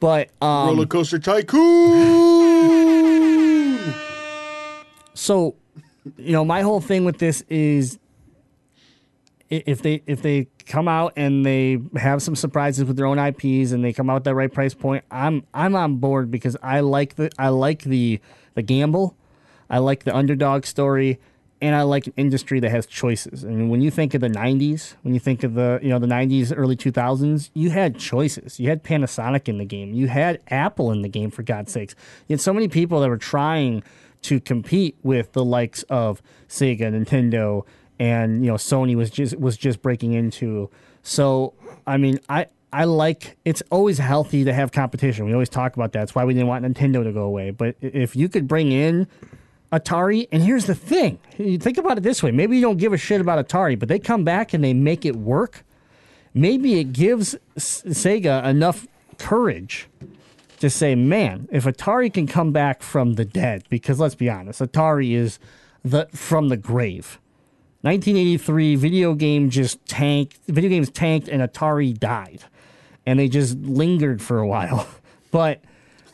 [0.01, 1.57] But um, Roller Coaster Tycoon.
[5.14, 5.55] so
[6.16, 7.99] you know my whole thing with this is
[9.49, 13.72] if they if they come out and they have some surprises with their own IPs
[13.72, 16.80] and they come out at that right price point, I'm I'm on board because I
[16.80, 18.20] like the I like the
[18.55, 19.16] the gamble,
[19.70, 21.18] I like the underdog story,
[21.61, 23.44] and I like an industry that has choices.
[23.44, 25.98] I mean, when you think of the '90s, when you think of the you know
[25.98, 28.61] the '90s, early 2000s, you had choices.
[28.61, 29.94] You had Panasonic in the game.
[29.94, 31.30] You had Apple in the game.
[31.30, 31.94] For God's sakes,
[32.28, 33.82] you had so many people that were trying
[34.22, 37.64] to compete with the likes of Sega, Nintendo,
[37.98, 40.70] and you know Sony was just was just breaking into.
[41.02, 41.54] So
[41.86, 45.24] I mean, I I like it's always healthy to have competition.
[45.24, 46.00] We always talk about that.
[46.00, 47.50] That's why we didn't want Nintendo to go away.
[47.50, 49.07] But if you could bring in
[49.79, 52.31] Atari, and here's the thing: you think about it this way.
[52.31, 55.05] Maybe you don't give a shit about Atari, but they come back and they make
[55.05, 55.64] it work.
[56.35, 58.87] Maybe it gives Sega enough
[59.18, 59.89] courage
[60.61, 64.61] to say, man, if Atari can come back from the dead, because let's be honest,
[64.61, 65.39] Atari is
[65.85, 67.18] the from the grave.
[67.83, 70.39] 1983 video game just tanked.
[70.47, 72.45] Video games tanked, and Atari died,
[73.05, 74.89] and they just lingered for a while.
[75.33, 75.61] But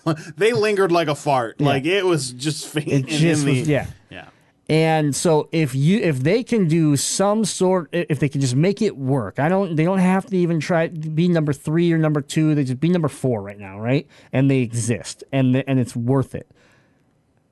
[0.36, 1.61] They lingered like a fart.
[1.61, 2.88] Like it was just faint.
[2.88, 3.86] it just was yeah.
[4.11, 4.28] Yeah.
[4.68, 8.82] And so if you if they can do some sort if they can just make
[8.82, 9.38] it work.
[9.38, 12.55] I don't they don't have to even try to be number 3 or number 2,
[12.55, 14.07] they just be number 4 right now, right?
[14.32, 16.50] And they exist and and it's worth it.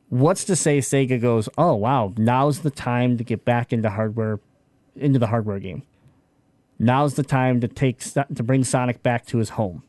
[0.09, 4.41] What's to say Sega goes, "Oh, wow, now's the time to get back into hardware
[4.97, 5.85] into the hardware game."
[6.81, 9.85] now's the time to take to bring Sonic back to his home.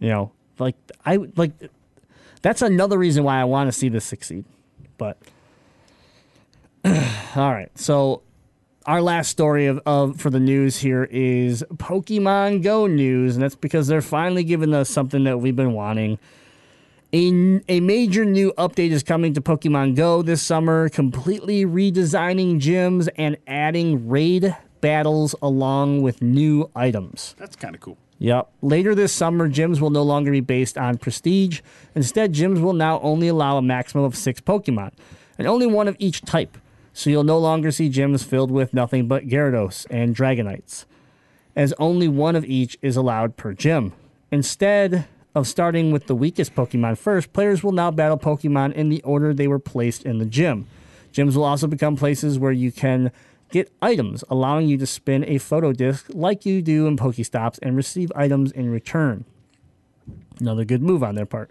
[0.00, 0.32] You know,
[0.62, 1.52] like I like
[2.42, 4.44] that's another reason why I want to see this succeed.
[4.98, 5.18] But
[6.84, 8.22] all right, so
[8.86, 13.54] our last story of, of for the news here is Pokemon Go news, and that's
[13.54, 16.18] because they're finally giving us something that we've been wanting.
[17.14, 23.08] A, a major new update is coming to Pokemon Go this summer, completely redesigning gyms
[23.16, 27.34] and adding raid battles along with new items.
[27.38, 27.98] That's kind of cool.
[28.22, 28.52] Yep.
[28.62, 31.60] Later this summer, gyms will no longer be based on prestige.
[31.96, 34.92] Instead, gyms will now only allow a maximum of six Pokemon,
[35.38, 36.56] and only one of each type.
[36.92, 40.84] So you'll no longer see gyms filled with nothing but Gyarados and Dragonites,
[41.56, 43.92] as only one of each is allowed per gym.
[44.30, 49.02] Instead of starting with the weakest Pokemon first, players will now battle Pokemon in the
[49.02, 50.68] order they were placed in the gym.
[51.12, 53.10] Gyms will also become places where you can
[53.52, 57.76] get items, allowing you to spin a photo disc like you do in Pokestops and
[57.76, 59.24] receive items in return.
[60.40, 61.50] Another good move on their part.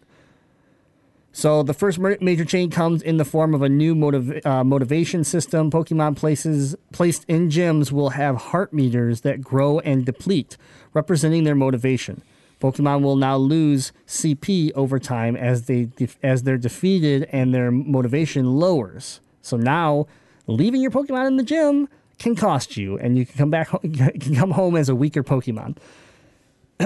[1.32, 5.24] So the first major change comes in the form of a new motiv- uh, motivation
[5.24, 5.72] system.
[5.72, 10.58] Pokemon places placed in gyms will have heart meters that grow and deplete,
[10.94, 12.22] representing their motivation.
[12.60, 15.90] Pokemon will now lose CP over time as they
[16.22, 19.22] as they're defeated and their motivation lowers.
[19.42, 20.08] So now,
[20.52, 21.88] leaving your Pokemon in the gym
[22.20, 25.78] can cost you, and you can come back can come home as a weaker Pokemon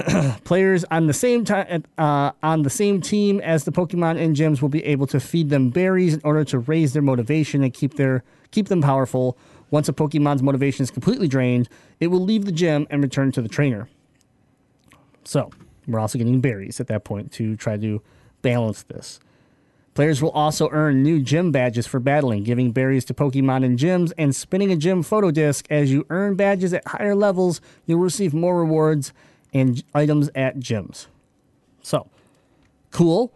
[0.44, 4.60] players on the same time uh, on the same team as the Pokemon in gyms
[4.60, 7.94] will be able to feed them berries in order to raise their motivation and keep
[7.94, 9.36] their keep them powerful.
[9.70, 13.42] Once a Pokemon's motivation is completely drained, it will leave the gym and return to
[13.42, 13.88] the trainer.
[15.24, 15.50] So
[15.88, 18.00] we're also getting berries at that point to try to
[18.42, 19.18] balance this.
[19.96, 24.12] Players will also earn new gym badges for battling, giving berries to Pokemon in gyms
[24.18, 25.66] and spinning a gym photo disc.
[25.70, 29.14] As you earn badges at higher levels, you'll receive more rewards
[29.54, 31.06] and items at gyms.
[31.80, 32.10] So,
[32.90, 33.32] cool.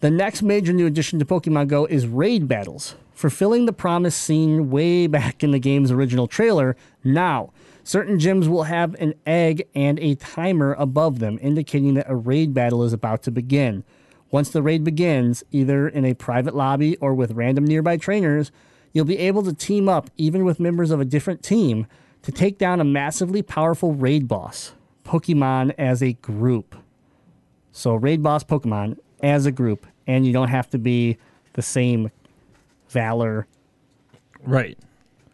[0.00, 2.94] The next major new addition to Pokemon Go is raid battles.
[3.12, 6.74] Fulfilling the promise seen way back in the game's original trailer,
[7.04, 7.52] now
[7.84, 12.54] certain gyms will have an egg and a timer above them, indicating that a raid
[12.54, 13.84] battle is about to begin.
[14.32, 18.50] Once the raid begins, either in a private lobby or with random nearby trainers,
[18.92, 21.86] you'll be able to team up, even with members of a different team,
[22.22, 24.72] to take down a massively powerful raid boss.
[25.04, 26.74] Pokemon as a group.
[27.72, 31.18] So, raid boss Pokemon as a group, and you don't have to be
[31.52, 32.10] the same
[32.88, 33.46] Valor.
[34.42, 34.78] Right.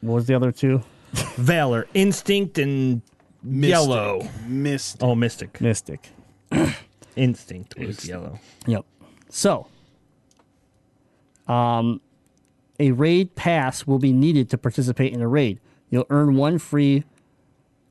[0.01, 0.83] What was the other two?
[1.37, 3.03] Valor, Instinct, and
[3.43, 3.71] Mystic.
[3.71, 4.29] Yellow.
[4.47, 5.03] Mystic.
[5.03, 5.61] Oh, Mystic.
[5.61, 6.09] Mystic.
[7.19, 8.39] Instinct was yellow.
[8.67, 8.85] Yep.
[9.29, 9.67] So,
[11.47, 12.01] um,
[12.79, 15.61] a raid pass will be needed to participate in a raid.
[15.91, 17.05] You'll earn one free.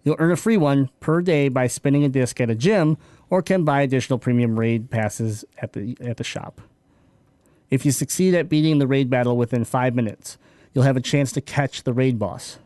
[0.03, 2.97] You'll earn a free one per day by spinning a disc at a gym,
[3.30, 6.61] or can buy additional premium raid passes at the at the shop.
[7.69, 10.38] If you succeed at beating the raid battle within five minutes,
[10.73, 12.59] you'll have a chance to catch the raid boss.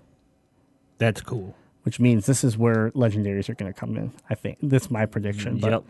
[0.99, 1.55] That's cool.
[1.81, 4.11] Which means this is where legendaries are going to come in.
[4.29, 5.57] I think that's my prediction.
[5.57, 5.83] But Yep.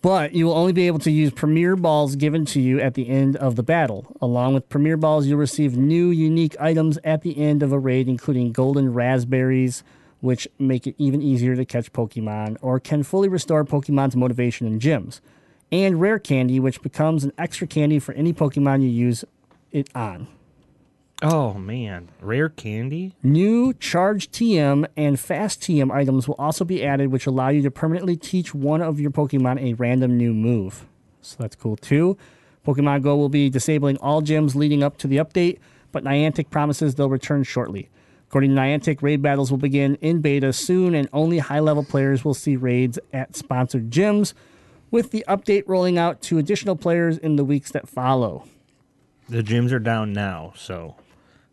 [0.00, 3.08] But you will only be able to use Premier Balls given to you at the
[3.08, 4.16] end of the battle.
[4.20, 8.08] Along with Premier Balls, you'll receive new unique items at the end of a raid,
[8.08, 9.82] including golden raspberries,
[10.20, 14.78] which make it even easier to catch Pokemon, or can fully restore Pokemon's motivation in
[14.78, 15.20] gyms.
[15.70, 19.24] And rare candy, which becomes an extra candy for any Pokemon you use
[19.72, 20.28] it on.
[21.20, 23.12] Oh man, rare candy.
[23.24, 27.72] New Charge TM and Fast TM items will also be added, which allow you to
[27.72, 30.86] permanently teach one of your Pokemon a random new move.
[31.20, 32.16] So that's cool too.
[32.64, 35.58] Pokemon Go will be disabling all gyms leading up to the update,
[35.90, 37.88] but Niantic promises they'll return shortly.
[38.28, 42.24] According to Niantic, raid battles will begin in beta soon, and only high level players
[42.24, 44.34] will see raids at sponsored gyms,
[44.92, 48.44] with the update rolling out to additional players in the weeks that follow.
[49.28, 50.94] The gyms are down now, so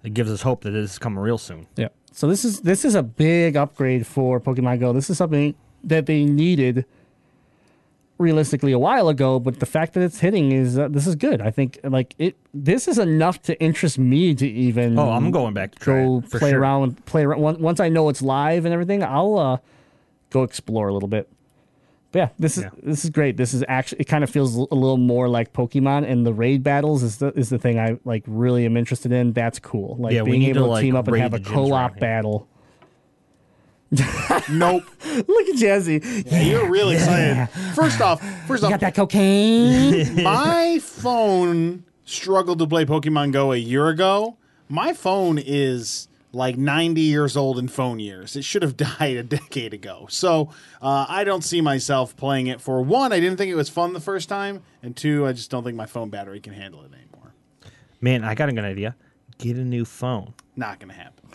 [0.06, 1.68] it gives us hope that this is coming real soon.
[1.76, 1.90] Yeah.
[2.14, 4.94] So this is this is a big upgrade for Pokemon Go.
[4.94, 6.86] This is something that they needed
[8.18, 11.42] realistically a while ago, but the fact that it's hitting is uh, this is good.
[11.42, 15.54] I think like it this is enough to interest me to even Oh, I'm going
[15.54, 16.60] back to go play sure.
[16.62, 19.58] around play around Once- once I know it's live and everything, I'll uh
[20.30, 21.28] go explore a little bit.
[22.16, 22.70] But yeah, this is Yeah.
[22.82, 23.36] this is great.
[23.36, 26.64] This is actually it kind of feels a little more like Pokemon and the raid
[26.64, 29.34] battles is the is the thing I like really am interested in.
[29.34, 29.98] That's cool.
[30.00, 32.00] Like Yeah, we being need able to, like, team up and have a the co-op
[32.00, 32.48] battle.
[34.50, 34.84] Nope.
[35.28, 36.26] Look at Jazzy.
[36.32, 37.50] Yeah, you're really excited.
[37.76, 40.24] First off, first You off, got that cocaine?
[40.24, 44.38] my phone struggled to play Pokemon Go a year ago.
[44.70, 48.36] My phone is like 90 years old in phone years.
[48.36, 50.06] It should have died a decade ago.
[50.10, 50.50] So
[50.82, 53.14] uh, I don't see myself playing it for one.
[53.14, 55.78] I didn't think it was fun the first time, and two, I just don't think
[55.78, 57.34] my phone battery can handle it anymore.
[58.02, 58.96] Man, I got a good idea.
[59.38, 60.34] Get a new phone.
[60.56, 61.30] Not gonna happen.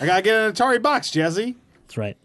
[0.00, 1.56] I gotta get an Atari box, Jesse.
[1.82, 2.16] That's right.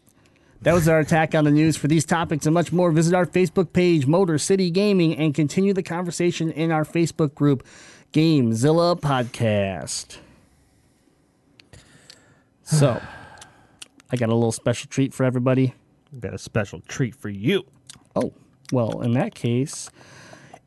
[0.61, 1.75] That was our attack on the news.
[1.75, 5.73] For these topics and much more, visit our Facebook page, Motor City Gaming, and continue
[5.73, 7.65] the conversation in our Facebook group,
[8.13, 10.17] Gamezilla Podcast.
[12.63, 13.01] So,
[14.11, 15.73] I got a little special treat for everybody.
[16.19, 17.65] Got a special treat for you.
[18.15, 18.33] Oh,
[18.71, 19.89] well, in that case,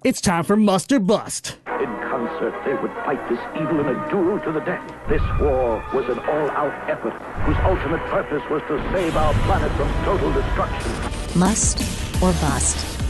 [0.05, 1.57] it's time for Must or Bust.
[1.67, 4.87] In concert, they would fight this evil in a duel to the death.
[5.09, 7.13] This war was an all-out effort
[7.45, 11.39] whose ultimate purpose was to save our planet from total destruction.
[11.39, 11.81] Must
[12.23, 13.01] or bust.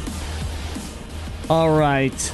[1.50, 2.32] All right.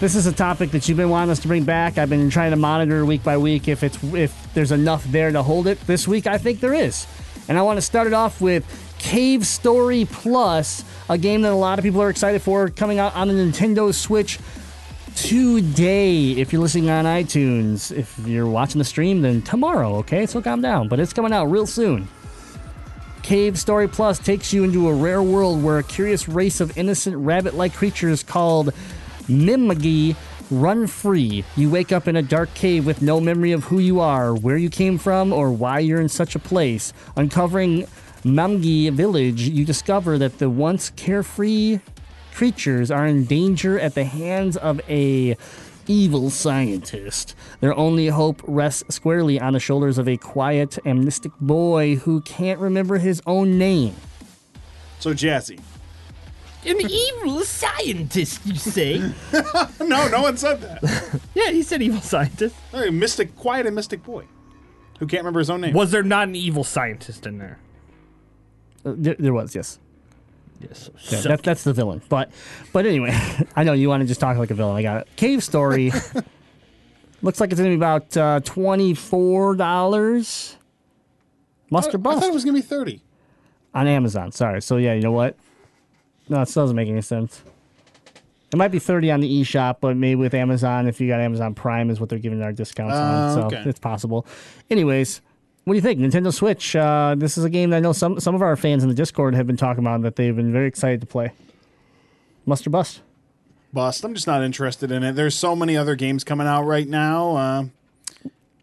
[0.00, 1.98] This is a topic that you've been wanting us to bring back.
[1.98, 5.42] I've been trying to monitor week by week if it's if there's enough there to
[5.42, 5.80] hold it.
[5.88, 7.04] This week I think there is.
[7.48, 8.64] And I want to start it off with
[8.98, 13.16] Cave Story Plus, a game that a lot of people are excited for coming out
[13.16, 14.38] on the Nintendo Switch
[15.16, 16.30] today.
[16.30, 20.26] If you're listening on iTunes, if you're watching the stream, then tomorrow, okay?
[20.26, 22.06] So calm down, but it's coming out real soon.
[23.24, 27.16] Cave Story Plus takes you into a rare world where a curious race of innocent
[27.16, 28.72] rabbit like creatures called
[29.28, 30.16] Mimiga
[30.50, 31.44] run free.
[31.56, 34.56] You wake up in a dark cave with no memory of who you are, where
[34.56, 36.92] you came from, or why you're in such a place.
[37.16, 37.86] Uncovering
[38.24, 41.80] Mimiga village, you discover that the once carefree
[42.32, 45.36] creatures are in danger at the hands of a
[45.88, 47.34] evil scientist.
[47.60, 52.20] Their only hope rests squarely on the shoulders of a quiet and mystic boy who
[52.20, 53.96] can't remember his own name.
[55.00, 55.60] So Jazzy.
[56.66, 59.12] An evil scientist, you say?
[59.80, 61.20] No, no one said that.
[61.34, 62.54] yeah, he said evil scientist.
[62.72, 64.24] No, mystic, quiet and mystic boy,
[64.98, 65.72] who can't remember his own name.
[65.72, 67.58] Was there not an evil scientist in there?
[68.84, 69.78] Uh, there, there was, yes.
[70.60, 70.90] Yes.
[71.08, 72.02] Yeah, that, that's the villain.
[72.08, 72.30] But
[72.72, 73.16] but anyway,
[73.56, 74.76] I know you want to just talk like a villain.
[74.76, 75.08] I got it.
[75.16, 75.92] Cave Story.
[77.22, 80.56] looks like it's going to be about uh, $24.
[81.70, 83.00] Must or I thought it was gonna be 30.
[83.74, 84.32] on Amazon.
[84.32, 84.60] Sorry.
[84.62, 85.36] So yeah, you know what?
[86.28, 87.42] No, it still doesn't make any sense.
[88.52, 91.54] It might be 30 on the eShop, but maybe with Amazon, if you got Amazon
[91.54, 93.14] Prime, is what they're giving our discounts on.
[93.14, 93.62] Uh, So okay.
[93.66, 94.26] it's possible.
[94.70, 95.20] Anyways,
[95.64, 96.00] what do you think?
[96.00, 96.74] Nintendo Switch.
[96.74, 98.94] Uh, this is a game that I know some some of our fans in the
[98.94, 101.32] Discord have been talking about that they've been very excited to play.
[102.46, 103.02] Must or bust?
[103.70, 104.02] Bust.
[104.02, 105.12] I'm just not interested in it.
[105.12, 107.36] There's so many other games coming out right now.
[107.36, 107.64] Uh,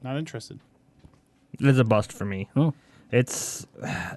[0.03, 0.59] not interested.
[1.59, 2.49] It's a bust for me.
[2.55, 2.73] Oh.
[3.11, 3.67] It's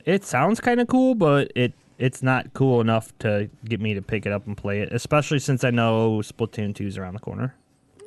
[0.07, 4.03] it sounds kind of cool, but it it's not cool enough to get me to
[4.03, 7.21] pick it up and play it, especially since I know Splatoon 2 is around the
[7.21, 7.55] corner.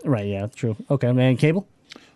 [0.04, 0.26] Right.
[0.26, 0.42] Yeah.
[0.42, 0.76] that's True.
[0.90, 1.38] Okay, man.
[1.38, 1.68] Cable.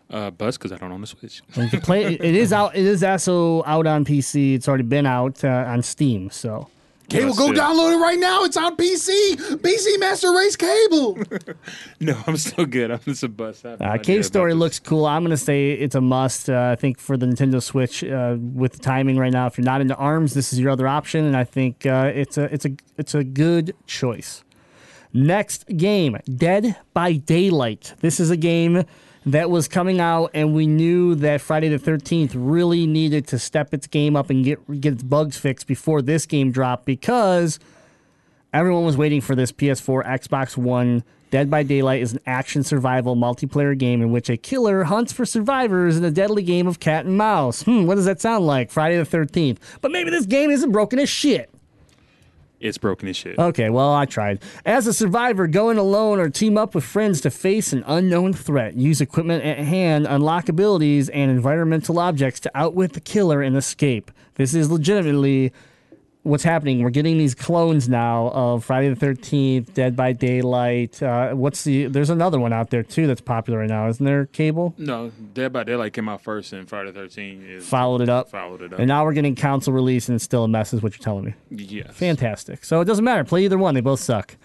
[0.10, 1.42] Uh, bust because I don't own the Switch.
[1.56, 2.04] You can play.
[2.06, 2.76] it is out.
[2.76, 4.54] It is also out on PC.
[4.56, 6.30] It's already been out uh, on Steam.
[6.30, 6.70] So
[7.10, 7.60] Cable, Yes, go yeah.
[7.62, 8.44] download it right now.
[8.44, 9.36] It's on PC.
[9.62, 11.18] PC Master Race Cable.
[12.00, 12.92] no, I'm still good.
[12.92, 13.66] I'm just a bust.
[13.66, 14.60] I have no Uh, Cave about Story this.
[14.60, 15.06] looks cool.
[15.06, 16.50] I'm gonna say it's a must.
[16.50, 19.66] Uh, I think for the Nintendo Switch, uh, with the timing right now, if you're
[19.66, 22.66] not into Arms, this is your other option, and I think uh, it's a it's
[22.66, 24.44] a it's a good choice.
[25.14, 27.94] Next game, Dead by Daylight.
[28.02, 28.84] This is a game
[29.26, 33.74] that was coming out, and we knew that Friday the 13th really needed to step
[33.74, 37.60] its game up and get get its bugs fixed before this game dropped because
[38.56, 41.04] Everyone was waiting for this PS4, Xbox One.
[41.30, 45.26] Dead by Daylight is an action survival multiplayer game in which a killer hunts for
[45.26, 47.64] survivors in a deadly game of cat and mouse.
[47.64, 48.72] Hmm, what does that sound like?
[48.72, 49.58] Friday the 13th.
[49.82, 51.50] But maybe this game isn't broken as shit.
[52.66, 53.38] It's broken as shit.
[53.38, 54.42] Okay, well, I tried.
[54.66, 58.34] As a survivor, go in alone or team up with friends to face an unknown
[58.34, 58.76] threat.
[58.76, 64.10] Use equipment at hand, unlock abilities, and environmental objects to outwit the killer and escape.
[64.34, 65.54] This is legitimately
[66.26, 66.84] what's happening.
[66.84, 71.02] We're getting these clones now of Friday the 13th, Dead by Daylight.
[71.02, 71.86] Uh, what's the.
[71.86, 74.74] There's another one out there, too, that's popular right now, isn't there, Cable?
[74.78, 78.30] No, Dead by Daylight came out first, and Friday the 13th Followed it up.
[78.30, 78.80] Followed it up.
[78.80, 81.24] And now we're getting Council release, and it's still a mess, is what you're telling
[81.26, 81.34] me.
[81.52, 81.88] yes.
[81.94, 82.66] Fantastic.
[82.66, 83.24] So it doesn't matter.
[83.24, 83.76] Play either one.
[83.76, 84.36] They both suck.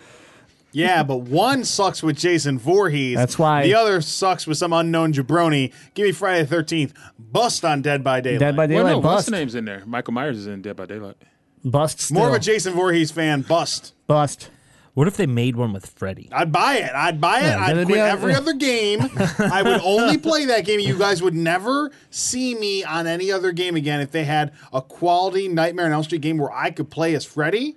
[0.73, 3.17] yeah, but one sucks with Jason Voorhees.
[3.17, 5.73] That's why- The other sucks with some unknown jabroni.
[5.95, 6.93] Give me Friday the 13th.
[7.19, 8.39] Bust on Dead by Daylight.
[8.41, 8.85] Dead by Daylight.
[8.85, 9.27] Well, Daylight, no, what's bust.
[9.27, 9.83] the name's in there?
[9.87, 11.17] Michael Myers is in Dead by Daylight.
[11.65, 12.17] Bust still.
[12.19, 13.43] More of a Jason Voorhees fan.
[13.43, 13.93] Bust.
[14.07, 14.51] Bust.
[14.95, 16.29] What if they made one with Freddy?
[16.33, 16.91] I'd buy it.
[16.93, 17.43] I'd buy it.
[17.45, 19.01] Yeah, I'd that'd quit be a- every other game.
[19.39, 20.81] I would only play that game.
[20.81, 24.83] You guys would never see me on any other game again if they had a
[24.83, 27.77] quality Nightmare on Elm Street game where I could play as Freddy.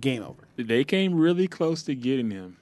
[0.00, 0.42] Game over.
[0.56, 2.56] They came really close to getting him,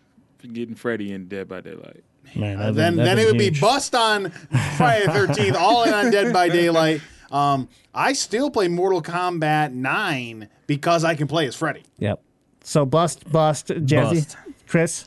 [0.53, 2.03] getting Freddy in Dead by Daylight.
[2.35, 4.31] Man, Uh, then been- then it would been be bust on
[4.79, 7.03] Friday the Thirteenth, all in on Dead by Daylight.
[7.33, 11.83] Um, I still play Mortal Kombat Nine because I can play as Freddy.
[11.99, 12.20] Yep.
[12.62, 14.37] So bust, bust, Jazzy, Bust.
[14.68, 15.05] Chris.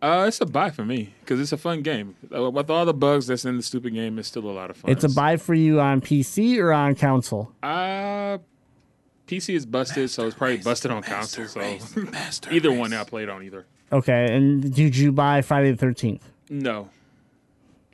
[0.00, 2.14] Uh, it's a buy for me because it's a fun game.
[2.34, 4.76] Uh, With all the bugs that's in the stupid game, it's still a lot of
[4.76, 4.90] fun.
[4.90, 7.52] It's a buy for you on PC or on console.
[7.62, 8.38] Uh,
[9.26, 11.46] PC is busted, so it's probably busted on console.
[11.46, 11.78] So
[12.50, 13.66] either one I played on either.
[13.92, 16.28] Okay, and did you buy Friday the Thirteenth?
[16.50, 16.90] No,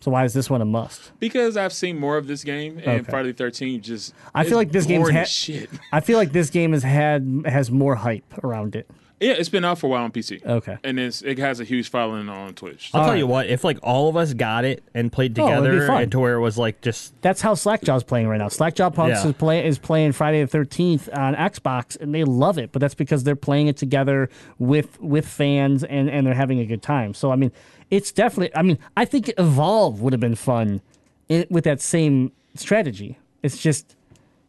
[0.05, 1.13] So why is this one a must?
[1.19, 3.11] because I've seen more of this game, and Okay.
[3.11, 4.13] Friday the Thirteenth just.
[4.35, 5.71] I feel like this game's ha- shit.
[5.93, 8.87] I feel like this game has had has more hype around it.
[9.21, 10.45] Yeah, it's been out for a while on PC.
[10.45, 10.77] Okay.
[10.85, 12.91] and it's it has a huge following on Twitch.
[12.93, 13.19] I'll All tell right.
[13.19, 15.87] you what, if like all of us got it and played Oh, it'd be together
[15.87, 16.03] fun.
[16.03, 18.49] and to where it was like just That's how Slackjaw's playing right now.
[18.49, 19.31] Slackjaw Punks Yeah.
[19.31, 22.73] is play is playing Friday the Thirteenth on Xbox, and they love it.
[22.73, 24.29] But that's because they're playing it together
[24.59, 27.15] with with fans, and and they're having a good time.
[27.15, 27.53] So I mean,
[27.95, 28.55] it's definitely.
[28.57, 30.81] I mean, I think Evolve would have been fun
[31.29, 33.19] with that same strategy.
[33.43, 33.97] It's just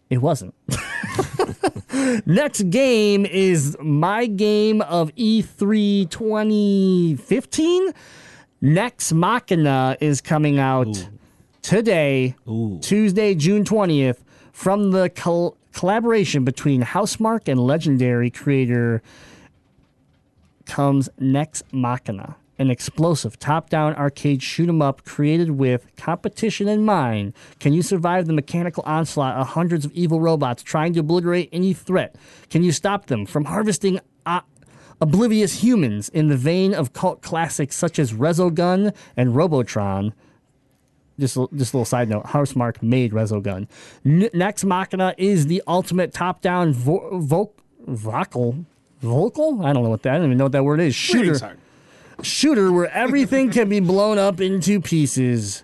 [0.10, 0.56] it wasn't.
[2.26, 7.94] Next game is my game of E E3 2015.
[8.62, 11.08] Nex Machina is coming out
[11.62, 12.36] today,
[12.82, 14.24] Tuesday, June 20th,
[14.54, 19.04] from the col- collaboration between Housemarque and legendary creator
[20.66, 27.34] comes Nex Machina, an explosive top-down arcade shoot 'em up created with competition in mind.
[27.60, 31.74] Can you survive the mechanical onslaught of hundreds of evil robots trying to obliterate any
[31.74, 32.16] threat?
[32.50, 34.42] Can you stop them from harvesting uh,
[35.02, 40.14] oblivious humans in the vein of cult classics such as Resogun and Robotron?
[41.18, 43.68] just a, just a little side note, Housemarque made Resogun.
[44.06, 47.54] N- Nex Machina is the ultimate top-down vo- vo-
[47.88, 48.66] vocal
[49.02, 49.66] vocal.
[49.66, 50.16] I don't know what that.
[50.16, 50.96] I don't even know what that word is.
[50.96, 51.58] Shooter.
[52.22, 55.64] Shooter where everything can be blown up into pieces.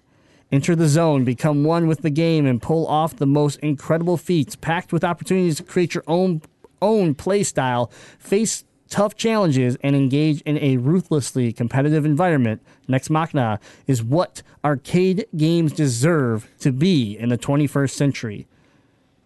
[0.52, 4.56] Enter the zone, become one with the game, and pull off the most incredible feats,
[4.56, 6.42] packed with opportunities to create your own
[6.82, 12.62] own play style, face tough challenges, and engage in a ruthlessly competitive environment.
[12.88, 18.48] Nex Machina is what arcade games deserve to be in the 21st century.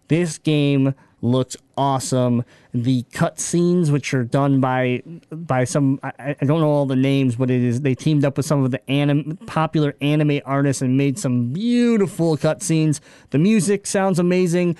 [0.08, 2.44] This game looks awesome.
[2.74, 7.36] The cutscenes, which are done by by some I, I don't know all the names,
[7.36, 10.96] but it is they teamed up with some of the anim, popular anime artists and
[10.96, 13.00] made some beautiful cutscenes.
[13.30, 14.76] The music sounds amazing,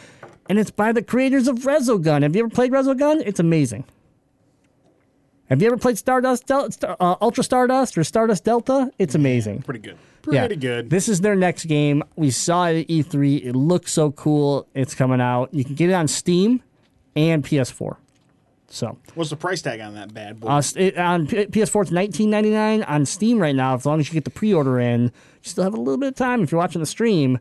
[0.49, 2.22] and it's by the creators of Resogun.
[2.22, 3.22] Have you ever played Resogun?
[3.24, 3.84] It's amazing.
[5.49, 8.91] Have you ever played Stardust Del- Star, uh, Ultra Stardust or Stardust Delta?
[8.99, 9.62] It's amazing.
[9.62, 9.97] Pretty good.
[10.31, 10.91] Pretty good.
[10.91, 12.03] This is their next game.
[12.16, 13.45] We saw it at E3.
[13.47, 14.66] It looks so cool.
[14.74, 15.53] It's coming out.
[15.55, 16.62] You can get it on Steam
[17.14, 17.97] and PS4.
[18.68, 20.49] So What's the price tag on that bad boy?
[20.49, 22.83] uh, it, on P- PS4, it's nineteen ninety nine.
[22.83, 25.11] On Steam right now, as long as you get the pre order in, you
[25.43, 26.43] still have a little bit of time.
[26.43, 27.39] If you're watching the stream,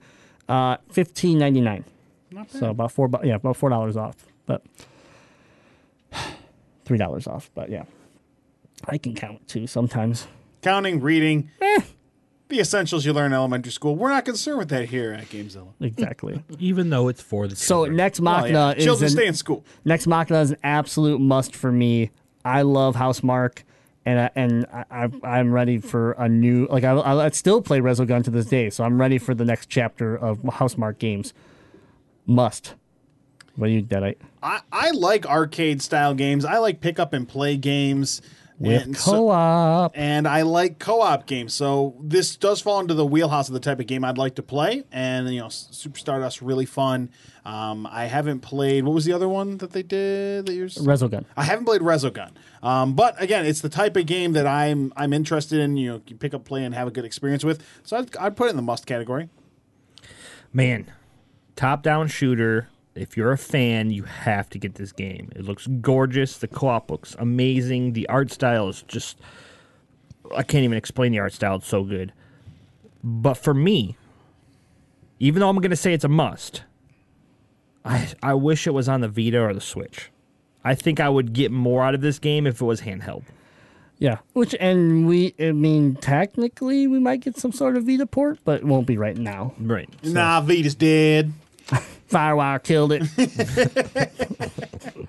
[0.47, 1.83] uh, fifteen ninety nine.
[2.49, 4.15] So about four, bu- yeah, about four dollars off,
[4.45, 4.61] but
[6.86, 7.49] three dollars off.
[7.55, 7.83] But yeah,
[8.88, 10.27] I can count too sometimes.
[10.61, 11.81] Counting, reading, Eh.
[12.47, 13.95] The essentials you learn in elementary school.
[13.95, 15.73] We're not concerned with that here at Gamezilla.
[15.81, 16.43] Exactly.
[16.59, 17.95] even though it's for the so children.
[17.97, 18.73] next Machina yeah.
[18.73, 19.65] is Children an- stay in school.
[19.83, 22.11] Nex Machina is an absolute must for me.
[22.43, 23.63] I love Housemarque,
[24.05, 26.67] and I, and I, I, I'm ready for a new.
[26.69, 29.45] Like I, I, I still play Resogun to this day, so I'm ready for the
[29.45, 31.33] next chapter of Housemarque games.
[32.27, 32.75] Must.
[33.55, 34.17] What do you, Deadite?
[34.43, 36.45] I, I like arcade style games.
[36.45, 38.21] I like pick up and play games.
[38.58, 39.91] With and co-op.
[39.95, 41.53] and I like co-op games.
[41.53, 44.43] So this does fall into the wheelhouse of the type of game I'd like to
[44.43, 44.86] play.
[44.93, 47.10] And you know, Super Stardust really fun.
[47.43, 48.86] Um, I haven't played.
[48.86, 50.45] What was the other one that they did?
[50.45, 51.26] That you're Resogun.
[51.36, 52.32] I haven't played Resogun.
[52.64, 55.76] Um, but again, it's the type of game that I'm I'm interested in.
[55.76, 57.62] You know, you pick up, play, and have a good experience with.
[57.84, 59.30] So I'd, I'd put it in the must category.
[60.53, 60.91] man,
[61.58, 62.70] top down shooter.
[62.95, 65.29] If you're a fan, you have to get this game.
[65.35, 66.37] It looks gorgeous.
[66.37, 67.93] The co-op looks amazing.
[67.93, 69.19] The art style is just
[70.35, 71.57] I can't even explain the art style.
[71.57, 72.13] It's so good.
[73.03, 73.97] But for me,
[75.19, 76.63] even though I'm going to say it's a must,
[77.83, 80.09] I I wish it was on the Vita or the Switch.
[80.63, 83.23] I think I would get more out of this game if it was handheld.
[83.97, 84.17] Yeah.
[84.33, 88.61] Which and we, I mean, technically we might get some sort of Vita port, but
[88.61, 89.53] it won't be right now.
[89.59, 89.89] Right.
[90.03, 91.33] Nah, Vita's dead.
[92.10, 93.03] Firewire killed it.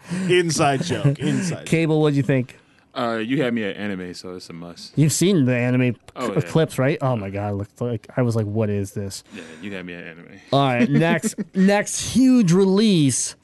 [0.31, 1.19] Inside joke.
[1.19, 1.67] Inside.
[1.67, 2.59] Cable, what'd you think?
[2.95, 4.97] Uh, you had me at anime, so it's a must.
[4.97, 6.41] You've seen the anime Oh, cl- yeah.
[6.51, 6.97] clips, right?
[7.03, 9.93] Oh my god, looked like I was like, "What is this?" Yeah, you had me
[9.93, 10.41] at anime.
[10.53, 13.37] All right, next next huge release,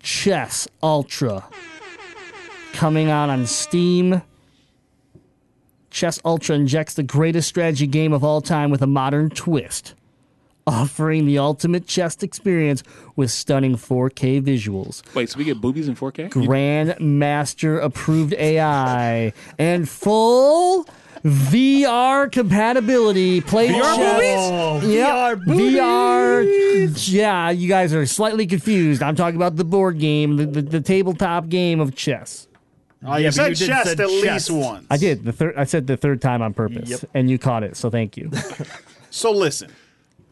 [0.00, 1.44] Chess Ultra,
[2.72, 4.22] coming out on Steam
[5.90, 9.94] Chess Ultra injects the greatest strategy game of all time with a modern twist,
[10.66, 12.82] offering the ultimate chess experience
[13.16, 16.30] with stunning 4K visuals, Wait, so we get boobies in 4K?
[16.30, 20.86] Grandmaster approved AI, and full
[21.24, 23.40] VR compatibility.
[23.40, 24.80] Play VR chess.
[24.82, 24.94] boobies?
[24.94, 25.08] Yep.
[25.08, 25.74] VR boobies.
[25.76, 27.12] VR.
[27.12, 29.02] Yeah, you guys are slightly confused.
[29.02, 32.48] I'm talking about the board game, the, the, the tabletop game of chess.
[33.04, 34.50] Oh, you Yeah, but said you did chest said at chest.
[34.50, 34.86] least once.
[34.90, 35.54] I did the third.
[35.56, 37.00] I said the third time on purpose, Yep.
[37.14, 37.76] and you caught it.
[37.76, 38.30] So thank you.
[39.14, 39.70] So listen,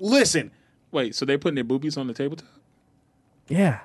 [0.00, 0.50] listen.
[0.90, 2.48] Wait, so they putting their boobies on the tabletop?
[3.48, 3.80] yeah,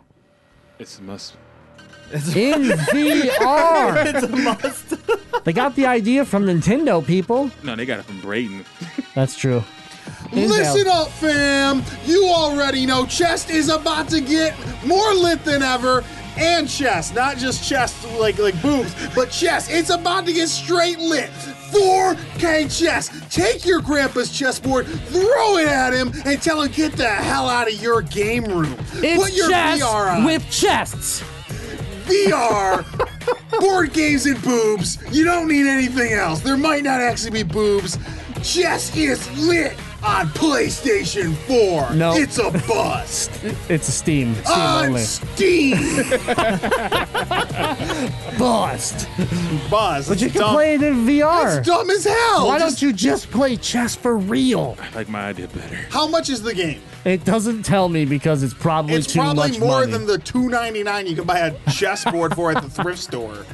[0.79, 1.35] It's a must.
[2.11, 4.05] in VR.
[4.15, 5.43] it's a must.
[5.43, 7.51] they got the idea from Nintendo people.
[7.63, 8.65] No, they got it from Braden.
[9.13, 9.63] That's true.
[10.31, 10.49] Intel.
[10.49, 11.83] Listen up, fam.
[12.05, 14.55] You already know chest is about to get
[14.85, 16.03] more lit than ever.
[16.37, 19.69] And chest, not just chest like like boobs, but chest.
[19.71, 21.29] It's about to get straight lit.
[21.75, 23.09] 4K chess.
[23.29, 27.67] Take your grandpa's chessboard, throw it at him, and tell him get the hell out
[27.67, 28.75] of your game room.
[28.95, 30.23] It's Put your chess VR on.
[30.25, 31.23] with chests.
[32.05, 32.85] VR,
[33.59, 34.99] board games and boobs.
[35.11, 36.39] You don't need anything else.
[36.41, 37.97] There might not actually be boobs.
[38.43, 41.95] Chess is lit on PlayStation 4.
[41.95, 42.13] No.
[42.15, 43.31] It's a bust.
[43.69, 44.35] It's a Steam.
[44.35, 45.01] Steam on only.
[45.01, 45.77] Steam.
[48.37, 49.07] Bust.
[49.69, 50.07] Buzz.
[50.09, 50.53] But you it's can dumb.
[50.53, 51.57] play it in VR.
[51.59, 52.47] It's dumb as hell.
[52.47, 54.77] Why Just- don't you just play chess for real?
[54.79, 55.75] I like my idea better.
[55.89, 56.81] How much is the game?
[57.05, 59.91] It doesn't tell me because it's probably It's too probably much more money.
[59.91, 63.45] than the two ninety nine you can buy a chessboard for at the thrift store.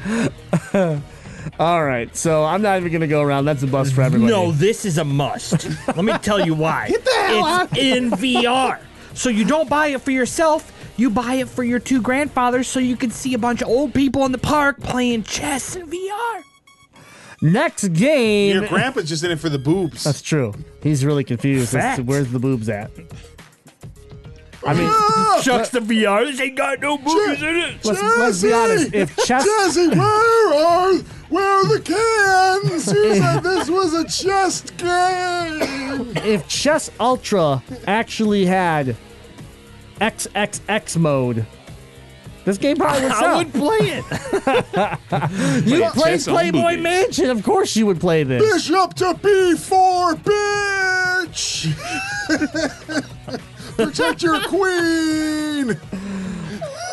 [1.59, 3.45] All right, so I'm not even gonna go around.
[3.45, 4.31] That's a bust for everybody.
[4.31, 5.67] No, this is a must.
[5.87, 6.87] Let me tell you why.
[6.89, 8.79] Get the hell it's in VR.
[9.13, 10.71] So you don't buy it for yourself.
[10.97, 13.93] You buy it for your two grandfathers so you can see a bunch of old
[13.93, 16.43] people in the park playing chess in VR.
[17.41, 18.55] Next game.
[18.55, 20.03] Your grandpa's just in it for the boobs.
[20.03, 20.53] That's true.
[20.83, 22.01] He's really confused as to Fact.
[22.03, 22.91] where's the boobs at.
[24.65, 25.41] I mean, ah!
[25.43, 26.25] Shucks the VR.
[26.25, 27.83] This ain't got no movies in it.
[27.83, 28.93] let's, let's be honest.
[28.93, 30.93] If chess, Jesse, where are
[31.32, 32.88] where are the cans?
[32.91, 36.11] You said this was a chest game.
[36.17, 38.95] if Chess Ultra actually had
[39.99, 41.45] XXX mode,
[42.43, 44.03] this game probably would I would play it.
[45.67, 46.84] you Wait, play chess Playboy boobies.
[46.84, 48.41] Mansion, of course you would play this.
[48.41, 50.15] Bishop to B4,
[51.27, 51.71] bitch.
[53.77, 55.77] Protect your queen.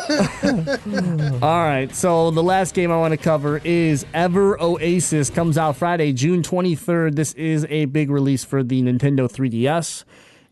[1.41, 5.29] All right, so the last game I want to cover is Ever Oasis.
[5.29, 7.13] Comes out Friday, June 23rd.
[7.13, 10.05] This is a big release for the Nintendo 3DS,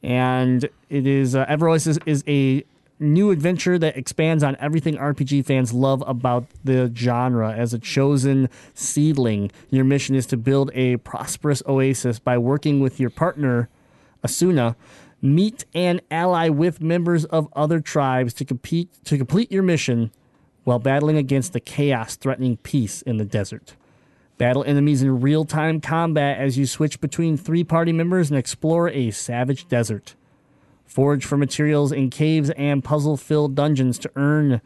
[0.04, 2.64] and it is uh, Ever Oasis is a
[3.00, 7.52] new adventure that expands on everything RPG fans love about the genre.
[7.52, 13.00] As a chosen seedling, your mission is to build a prosperous oasis by working with
[13.00, 13.70] your partner
[14.24, 14.76] Esna,
[15.22, 20.12] meet and ally with members of other tribes to compete to complete your mission
[20.64, 23.76] while battling against the chaos threatening peace in the desert.
[24.38, 29.10] Battle enemies in real-time combat as you switch between three party members and explore a
[29.12, 30.16] savage desert.
[30.86, 34.62] Forage for materials in caves and puzzle-filled dungeons to earn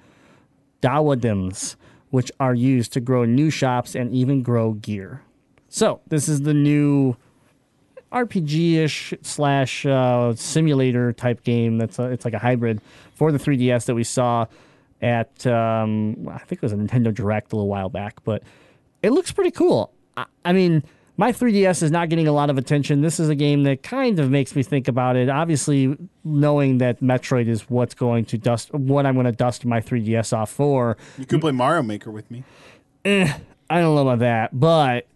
[0.82, 1.76] dewadems,
[2.10, 5.22] which are used to grow new shops and even grow gear.
[5.70, 7.16] So, this is the new
[8.12, 11.78] RPG-ish slash uh, simulator type game.
[11.78, 12.82] That's a, it's like a hybrid
[13.14, 14.46] for the 3DS that we saw
[15.02, 18.44] at um, I think it was a Nintendo Direct a little while back, but
[19.02, 19.92] it looks pretty cool.
[20.16, 20.84] I, I mean,
[21.18, 23.02] my 3DS is not getting a lot of attention.
[23.02, 25.30] This is a game that kind of makes me think about it.
[25.30, 29.82] Obviously, knowing that Metroid is what's going to dust what I'm going to dust my
[29.82, 30.98] 3DS off for.
[31.18, 32.44] You could play Mario Maker with me.
[33.06, 33.36] I
[33.70, 35.08] don't know about that, but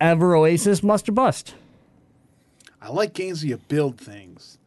[0.00, 1.54] Ever Oasis must or bust.
[2.84, 4.58] I like games where you build things,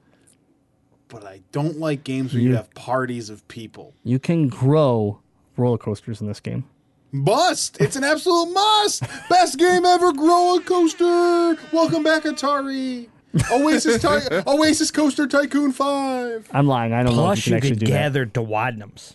[1.07, 3.93] but I don't like games where you, You- have parties of people.
[4.03, 5.19] You can grow
[5.55, 6.65] roller coasters in this game.
[7.11, 7.79] Must!
[7.79, 9.03] It's an absolute must!
[9.29, 11.57] Best game ever, Grow a Coaster!
[11.71, 13.07] Welcome back, Atari!
[13.51, 16.49] Oasis Ty- Oasis Coaster Tycoon 5!
[16.51, 16.93] I'm lying.
[16.93, 17.91] I don't know if Plus, you you can actually could do that.
[17.91, 19.13] gather Dowadnums.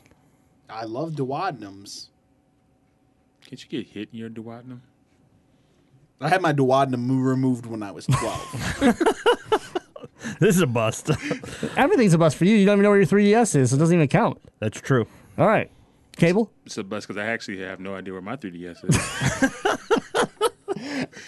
[0.70, 2.06] I love Duodenums.
[3.44, 4.78] Can't you get hit in your duodenum?
[6.22, 9.02] I had my duodenum removed when I was 12.
[10.38, 11.10] This is a bust.
[11.76, 12.56] Everything's a bust for you.
[12.56, 13.70] You don't even know where your 3DS is.
[13.70, 14.40] So it doesn't even count.
[14.60, 15.06] That's true.
[15.38, 15.70] All right.
[16.16, 16.50] Cable?
[16.66, 18.96] It's a bust because I actually have no idea where my 3DS is.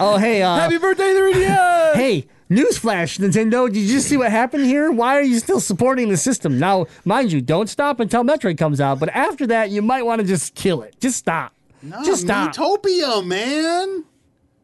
[0.00, 0.42] Oh, hey.
[0.42, 1.94] Uh, Happy birthday, 3DS!
[1.94, 3.66] hey, newsflash, Nintendo.
[3.66, 4.90] Did you just see what happened here?
[4.90, 6.58] Why are you still supporting the system?
[6.58, 8.98] Now, mind you, don't stop until Metroid comes out.
[8.98, 10.96] But after that, you might want to just kill it.
[11.00, 11.52] Just stop.
[11.82, 12.54] No, just stop.
[12.54, 14.04] Miitopia, man!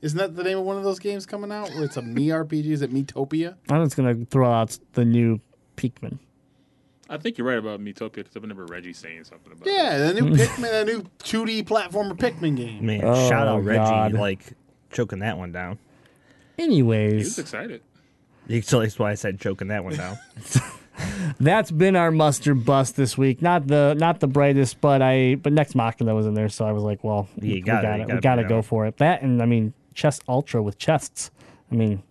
[0.03, 1.69] Isn't that the name of one of those games coming out?
[1.71, 2.67] Where it's a me RPG?
[2.67, 3.57] Is it Miitopia?
[3.69, 5.41] I'm just gonna throw out the new
[5.77, 6.19] Pikmin.
[7.09, 9.73] I think you're right about Miitopia because I remember Reggie saying something about it.
[9.75, 12.87] Yeah, the new Pikmin, the new 2D platformer Pikmin game.
[12.87, 14.13] Man, Oh, shout out oh, Reggie, God.
[14.15, 14.45] like
[14.91, 15.79] choking that one down.
[16.59, 17.83] Anyways, He was Anyways, excited.
[18.65, 20.19] So that's why I said choking that one down.
[21.41, 23.43] that's been our muster bust this week.
[23.43, 26.73] Not the not the brightest, but I but next Machina was in there, so I
[26.73, 28.63] was like, well, Yeah, you we gotta- gotta, you we gotta gotta go on.
[28.63, 28.97] for it.
[28.99, 31.31] That and I mean, chest ultra with chests.
[31.71, 32.03] I mean,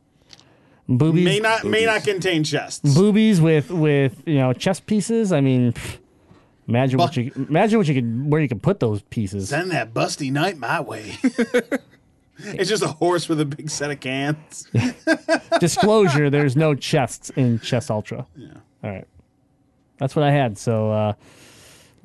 [0.88, 1.26] boobies.
[1.26, 2.94] May not may not contain chests.
[2.94, 5.32] boobies with with you know chest pieces.
[5.34, 5.98] I mean, pff,
[6.68, 9.49] imagine what Bu- you imagine what you could where you could put those pieces.
[9.49, 11.18] Send that busty night my way.
[12.38, 14.68] it's just a horse with a big set of cans.
[15.60, 18.28] Disclosure: There's no chests in Chest Ultra.
[18.36, 18.49] Yeah.
[18.84, 19.07] All right.
[19.98, 20.57] That's what I had.
[20.60, 21.14] So uh,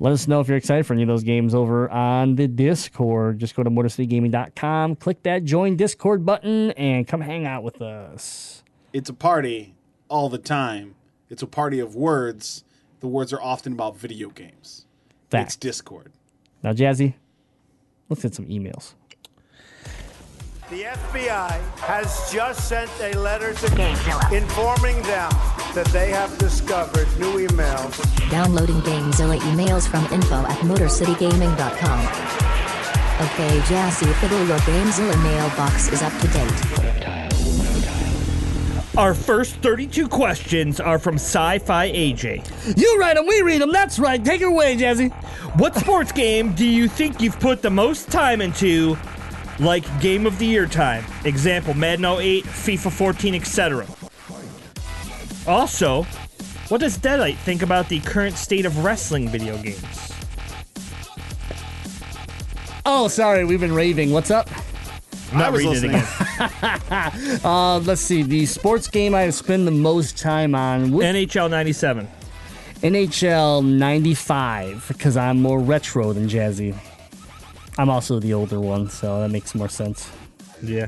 [0.05, 3.39] let us know if you're excited for any of those games over on the Discord.
[3.39, 8.63] Just go to MotorCityGaming.com, click that join Discord button, and come hang out with us.
[8.93, 9.73] It's a party
[10.07, 10.93] all the time.
[11.27, 12.63] It's a party of words.
[12.99, 14.85] The words are often about video games.
[15.31, 16.11] It's Discord.
[16.61, 17.15] Now, Jazzy,
[18.07, 18.93] let's get some emails.
[20.71, 24.31] The FBI has just sent a letter to Gamezilla.
[24.33, 25.29] informing them
[25.75, 27.95] that they have discovered new emails
[28.31, 31.99] Downloading GameZilla emails from info at MotorCityGaming.com.
[33.27, 36.97] Okay, Jazzy Fiddle, your GameZilla mailbox is up to date.
[38.97, 42.75] Our first 32 questions are from Sci Fi AJ.
[42.75, 43.71] You write them, we read them.
[43.71, 44.23] That's right.
[44.23, 45.11] Take it away, Jazzy.
[45.59, 48.97] What sports game do you think you've put the most time into,
[49.59, 51.03] like Game of the Year time?
[51.23, 53.85] Example Madden 08, FIFA 14, etc.
[55.47, 56.03] Also,
[56.69, 60.11] what does Deadite think about the current state of wrestling video games?
[62.85, 63.45] Oh, sorry.
[63.45, 64.11] We've been raving.
[64.11, 64.49] What's up?
[65.31, 65.95] I'm not I was reading it listening.
[65.95, 67.39] again.
[67.43, 68.23] Uh, let's see.
[68.23, 70.91] The sports game I have spent the most time on.
[70.91, 72.07] Which, NHL 97.
[72.81, 76.75] NHL 95 because I'm more retro than Jazzy.
[77.77, 80.09] I'm also the older one, so that makes more sense.
[80.63, 80.87] Yeah.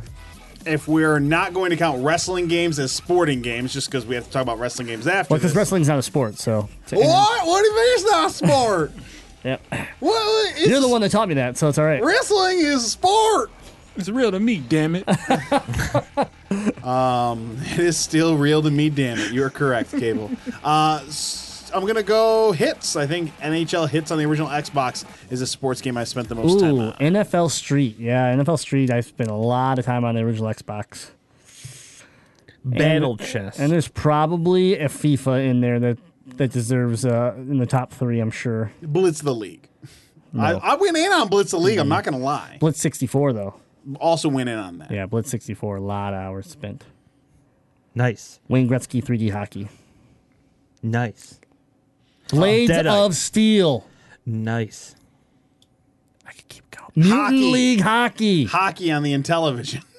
[0.66, 4.26] If we're not going to count wrestling games as sporting games, just because we have
[4.26, 5.58] to talk about wrestling games after Well, because this.
[5.58, 6.68] wrestling's not a sport, so.
[6.90, 7.48] What?
[7.48, 8.92] What do you mean it's not a sport?
[9.44, 9.62] Yep.
[10.02, 12.04] Well, It's, You're the one that taught me that, so it's all right.
[12.04, 13.50] Wrestling is a sport.
[13.96, 15.08] It's real to me, damn it.
[16.84, 19.32] um, It is still real to me, damn it.
[19.32, 20.32] You're correct, Cable.
[20.64, 21.02] uh,
[21.68, 22.96] s- I'm gonna go hits.
[22.96, 26.36] I think NHL hits on the original Xbox is a sports game I spent the
[26.36, 26.94] most time on.
[26.94, 27.98] NFL Street.
[28.00, 28.92] Yeah, NFL Street.
[28.92, 31.12] I spent a lot of time on the original Xbox.
[32.66, 33.60] Battle chess.
[33.60, 35.98] And there's probably a FIFA in there that
[36.38, 38.20] that deserves uh, in the top three.
[38.20, 38.72] I'm sure.
[38.82, 39.70] Blitz the League.
[40.38, 41.78] I, I went in on Blitz the League.
[41.80, 42.58] I'm not gonna lie.
[42.60, 43.56] Blitz 64 though.
[44.02, 44.92] Also went in on that.
[44.92, 45.78] Yeah, Blitz 64.
[45.78, 46.84] A lot of hours spent.
[47.96, 48.42] nice.
[48.50, 49.70] Wayne Gretzky 3D hockey.
[50.84, 51.40] Nice.
[52.34, 52.38] Oh.
[52.38, 52.96] Blades Deadeye.
[52.96, 53.86] of Steel.
[54.26, 54.96] Nice.
[56.28, 56.90] I could keep going.
[56.96, 57.52] Mutant Hockey.
[57.52, 58.46] League hockey.
[58.46, 59.84] Hockey on the Intellivision.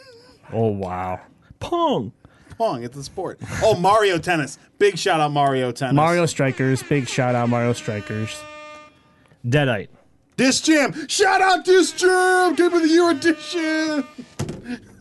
[0.50, 1.20] Oh, wow.
[1.60, 2.10] Pong.
[2.56, 3.38] Pong, it's a sport.
[3.62, 4.58] Oh, Mario Tennis.
[4.78, 5.94] Big shout out Mario Tennis.
[5.94, 6.82] Mario Strikers.
[6.82, 8.34] Big shout out Mario Strikers.
[9.46, 9.88] Deadite.
[10.38, 11.06] Disc Jam.
[11.06, 12.54] Shout out Disc Jam.
[12.54, 14.04] Game of the Year edition.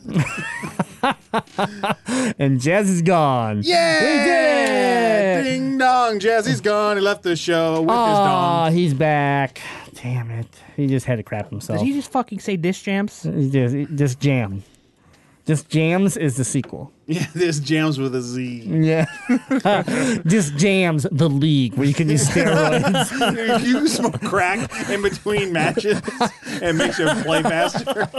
[2.40, 3.62] And Jazz is gone.
[3.64, 4.00] Yeah.
[4.02, 5.58] We did it!
[5.58, 6.20] Ding dong.
[6.20, 6.98] Jazzy's gone.
[6.98, 8.74] He left the show with his Aw, dong.
[8.74, 9.62] he's back.
[9.94, 10.48] Damn it.
[10.76, 11.80] He just had to crap himself.
[11.80, 13.24] Did he just fucking say dish jams?
[13.24, 14.64] He just, he just jam.
[15.48, 16.92] Just jams is the sequel.
[17.06, 18.64] Yeah, this jams with a Z.
[18.66, 19.06] Yeah.
[20.28, 23.64] just jams the league where you can use steroids.
[23.66, 26.02] you smoke crack in between matches
[26.62, 28.10] and makes you play faster.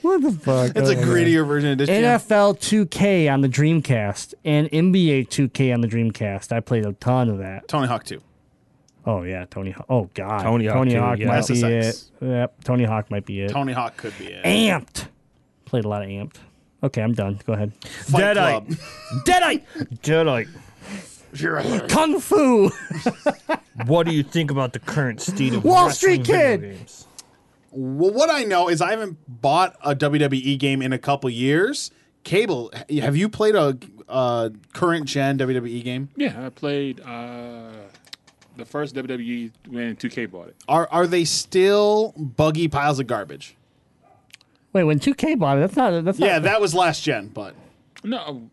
[0.00, 0.76] what the fuck?
[0.76, 1.04] It's a man.
[1.04, 2.20] grittier version of Disc Jam.
[2.20, 6.52] NFL 2K on the Dreamcast and NBA 2K on the Dreamcast.
[6.52, 7.66] I played a ton of that.
[7.66, 8.22] Tony Hawk 2.
[9.04, 9.86] Oh yeah, Tony Hawk.
[9.88, 11.26] Oh god, Tony Hawk Tony too, Hawk yeah.
[11.26, 12.04] might be it.
[12.20, 13.50] Yep, Tony Hawk might be it.
[13.50, 14.44] Tony Hawk could be it.
[14.44, 15.08] Amped.
[15.72, 16.36] Played a lot of Amped.
[16.82, 17.40] Okay, I'm done.
[17.46, 17.72] Go ahead.
[17.82, 18.66] Fight Deadite.
[18.66, 18.68] Club.
[19.24, 20.48] Deadite.
[21.32, 21.88] Deadite.
[21.88, 22.70] Kung Fu.
[23.86, 26.60] What do you think about the current state of Wall Street Kid.
[26.60, 27.06] games?
[27.70, 31.90] Well, what I know is I haven't bought a WWE game in a couple years.
[32.22, 32.70] Cable,
[33.00, 33.78] have you played a
[34.10, 36.10] uh, current gen WWE game?
[36.16, 37.70] Yeah, I played uh,
[38.58, 40.56] the first WWE when 2K bought it.
[40.68, 43.56] Are are they still buggy piles of garbage?
[44.72, 46.04] Wait, when 2K bought it, that's not.
[46.04, 47.54] That's Yeah, not, that was last gen, but
[48.04, 48.48] No,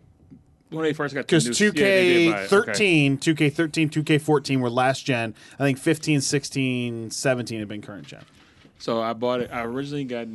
[0.69, 2.53] when they first got because the new- yeah, they did buy it.
[2.53, 2.71] Okay.
[2.71, 3.89] 2K13, 2K13,
[4.19, 5.33] 2K14 were last gen.
[5.57, 8.23] I think 15, 16, 17 have been current gen.
[8.79, 9.49] So I bought it.
[9.51, 10.27] I originally got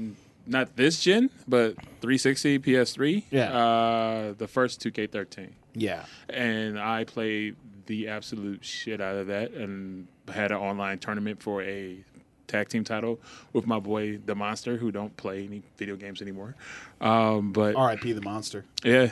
[0.47, 3.25] not this gen, but 360, PS3.
[3.31, 3.57] Yeah.
[3.57, 5.49] Uh, the first 2K13.
[5.77, 6.05] Yeah.
[6.29, 7.57] and I played
[7.87, 11.97] the absolute shit out of that and had an online tournament for a
[12.47, 13.21] tag team title
[13.53, 16.55] with my boy the monster who don't play any video games anymore
[17.01, 18.13] um, but R.I.P.
[18.13, 18.65] the monster.
[18.85, 19.11] yeah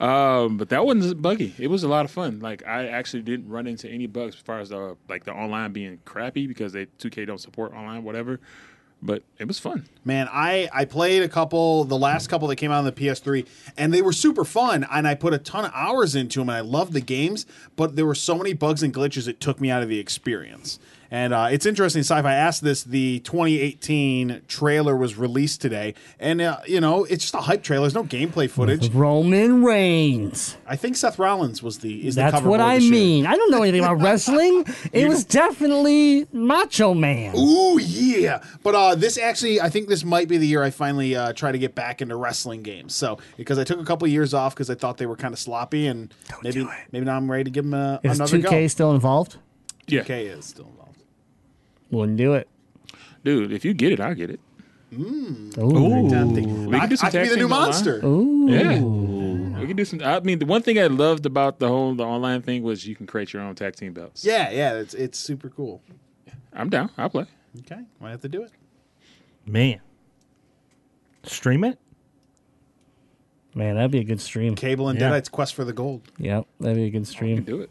[0.00, 3.48] um, but that wasn't buggy it was a lot of fun like i actually didn't
[3.48, 6.86] run into any bugs as far as the like the online being crappy because they
[6.86, 8.40] 2k don't support online whatever
[9.02, 12.70] but it was fun Man, I I played a couple, the last couple that came
[12.70, 13.46] out on the PS3,
[13.76, 14.86] and they were super fun.
[14.90, 17.46] And I put a ton of hours into them, and I loved the games.
[17.76, 20.78] But there were so many bugs and glitches it took me out of the experience.
[21.10, 22.82] And uh, it's interesting, Sci-Fi asked this.
[22.84, 27.82] The 2018 trailer was released today, and uh, you know it's just a hype trailer.
[27.84, 28.90] There's no gameplay footage.
[28.92, 30.56] Roman Reigns.
[30.66, 32.92] I think Seth Rollins was the is the That's cover what boy I this year.
[32.92, 33.26] mean.
[33.26, 34.64] I don't know anything about wrestling.
[34.92, 37.36] It was definitely Macho Man.
[37.36, 38.42] Ooh yeah!
[38.62, 41.52] But uh, this actually, I think this might be the year I finally uh, try
[41.52, 42.94] to get back into wrestling games.
[42.94, 45.38] So because I took a couple years off because I thought they were kind of
[45.38, 46.12] sloppy, and
[46.42, 48.66] maybe maybe now I'm ready to give them a, Is another 2K go.
[48.68, 49.36] still involved?
[49.86, 50.73] yeah 2K is still involved.
[51.94, 52.48] Wouldn't do it.
[53.24, 54.40] dude if you get it i'll get it
[54.92, 55.58] mm.
[55.58, 56.08] Ooh.
[56.10, 56.66] Tempting.
[56.66, 57.60] We can do some I, I could be the new teams online.
[57.62, 58.00] monster.
[58.04, 58.48] Ooh.
[58.48, 59.60] Yeah.
[59.60, 60.00] We can do some.
[60.02, 62.94] I mean, the one thing I loved about the whole the online thing was you
[62.94, 64.24] can create your own tag team belts.
[64.24, 65.80] Yeah, yeah, it's it's super cool.
[66.52, 66.90] I'm down.
[66.98, 67.26] I'll play.
[67.60, 68.52] Okay, might have to do it.
[69.46, 69.80] Man.
[71.24, 71.78] Stream it?
[73.54, 74.54] Man, that'd be a good stream.
[74.56, 75.10] Cable and Yeah.
[75.10, 76.02] Deadites Quest for the Gold.
[76.18, 77.42] Yep, that'd be a good You can stream.
[77.44, 77.70] do it.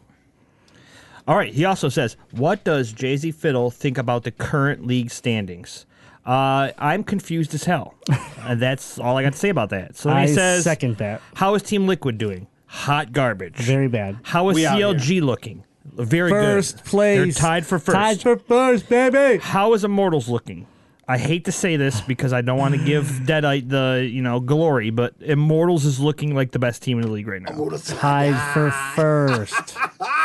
[1.26, 1.52] All right.
[1.52, 5.86] He also says, "What does Jazzy Fiddle think about the current league standings?"
[6.26, 7.94] Uh, I'm confused as hell.
[8.40, 9.96] and that's all I got to say about that.
[9.96, 11.20] So then I he says, second that.
[11.34, 12.46] "How is Team Liquid doing?
[12.66, 13.56] Hot garbage.
[13.56, 14.18] Very bad.
[14.22, 15.64] How is We out CLG looking?
[15.84, 16.84] Very First good.
[16.86, 17.18] place.
[17.18, 17.94] They're tied for first.
[17.94, 19.38] Tied for first, baby.
[19.42, 20.66] How is Immortals looking?
[21.06, 24.40] I hate to say this because I don't want to give Deadite the you know
[24.40, 27.68] glory, but Immortals is looking like the best team in the league right now.
[27.78, 29.76] Tied for first.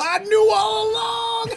[0.00, 1.50] I knew all along.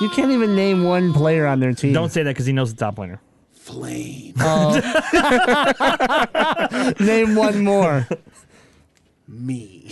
[0.00, 1.92] You can't even name one player on their team.
[1.92, 3.18] Don't say that because he knows the top laner.
[3.52, 4.34] Flame.
[4.40, 4.80] Oh.
[7.00, 8.08] name one more.
[9.32, 9.86] Me.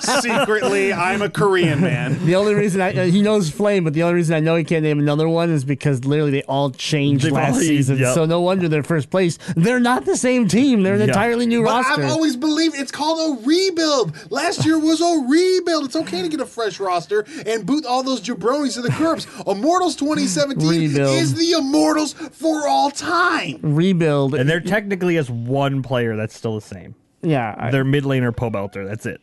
[0.00, 2.24] Secretly, I'm a Korean man.
[2.26, 4.64] The only reason I uh, he knows Flame, but the only reason I know he
[4.64, 7.98] can't name another one is because literally they all changed They've last all- season.
[7.98, 8.14] yep.
[8.14, 9.38] So no wonder they're first place.
[9.56, 10.82] They're not the same team.
[10.82, 11.06] They're an Yeah.
[11.06, 12.02] entirely new But roster.
[12.04, 14.30] I've always believed it's called a rebuild.
[14.30, 15.84] Last year was a rebuild.
[15.86, 19.26] It's okay to get a fresh roster and boot all those jabronis to the curbs.
[19.46, 21.16] Immortals 2017 Rebuild.
[21.16, 23.58] is the Immortals for all time.
[23.62, 24.34] Rebuild.
[24.34, 26.94] And there technically is one player that's still the same.
[27.22, 28.86] Yeah, I- Their mid laner Pobelter.
[28.86, 29.20] That's it.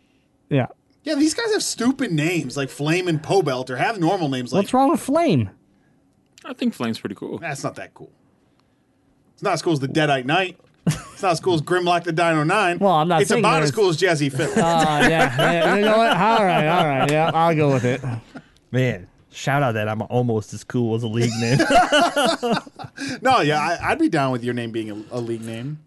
[0.49, 0.67] yeah.
[1.03, 4.63] Yeah, these guys have stupid names like Flame and Pobelt or have normal names like
[4.63, 5.49] What's wrong with Flame?
[6.43, 7.38] I think Flame's pretty cool.
[7.38, 8.11] That's not that cool.
[9.34, 10.59] It's not as cool as the Deadite Knight.
[10.85, 12.80] It's not as cool as Grimlock the Dino 9.
[12.80, 14.61] Well, I'm not It's saying about as cool as Jazzy Fiddle.
[14.63, 15.76] Uh, yeah, yeah.
[15.76, 16.17] You know what?
[16.17, 17.09] All right, all right.
[17.11, 18.01] Yeah, I'll go with it.
[18.71, 21.57] Man, shout out that I'm almost as cool as a league name.
[23.22, 25.80] no, yeah, I, I'd be down with your name being a, a league name.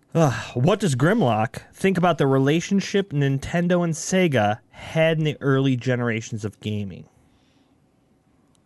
[0.55, 6.45] what does Grimlock think about the relationship Nintendo and Sega had in the early generations
[6.45, 7.05] of gaming?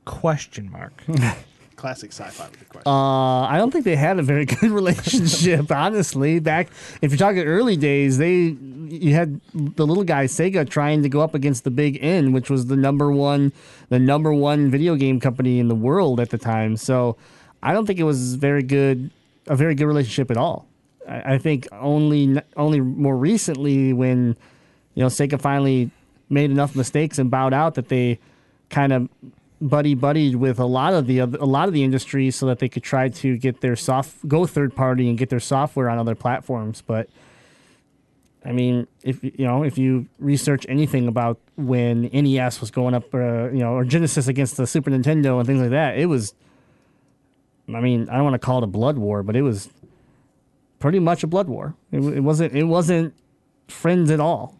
[0.05, 1.03] Question mark.
[1.77, 2.89] Classic sci-fi with the question.
[2.91, 6.39] Uh, I don't think they had a very good relationship, honestly.
[6.41, 6.69] Back,
[7.03, 8.57] if you're talking early days, they
[8.89, 12.49] you had the little guy Sega trying to go up against the Big N, which
[12.49, 13.53] was the number one,
[13.91, 16.77] the number one video game company in the world at the time.
[16.77, 17.17] So,
[17.63, 19.11] I don't think it was very good,
[19.47, 20.67] a very good relationship at all.
[21.07, 24.37] I, I think only only more recently when
[24.95, 25.91] you know Sega finally
[26.29, 28.19] made enough mistakes and bowed out that they
[28.71, 29.09] kind of
[29.61, 32.59] buddy buddied with a lot of the other, a lot of the industry so that
[32.59, 35.99] they could try to get their soft go third party and get their software on
[35.99, 36.83] other platforms.
[36.83, 37.09] But
[38.45, 43.15] I mean if you know if you research anything about when NES was going up
[43.15, 46.35] uh, you know or Genesis against the Super Nintendo and things like that it was
[47.69, 49.71] I mean I don't want to call it a blood war but it was
[50.79, 51.75] pretty much a blood war.
[51.91, 53.15] It, it wasn't it wasn't
[53.69, 54.55] friends at all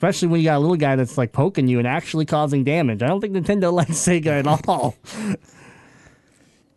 [0.00, 3.02] Especially when you got a little guy that's like poking you and actually causing damage.
[3.02, 4.96] I don't think Nintendo likes Sega at all.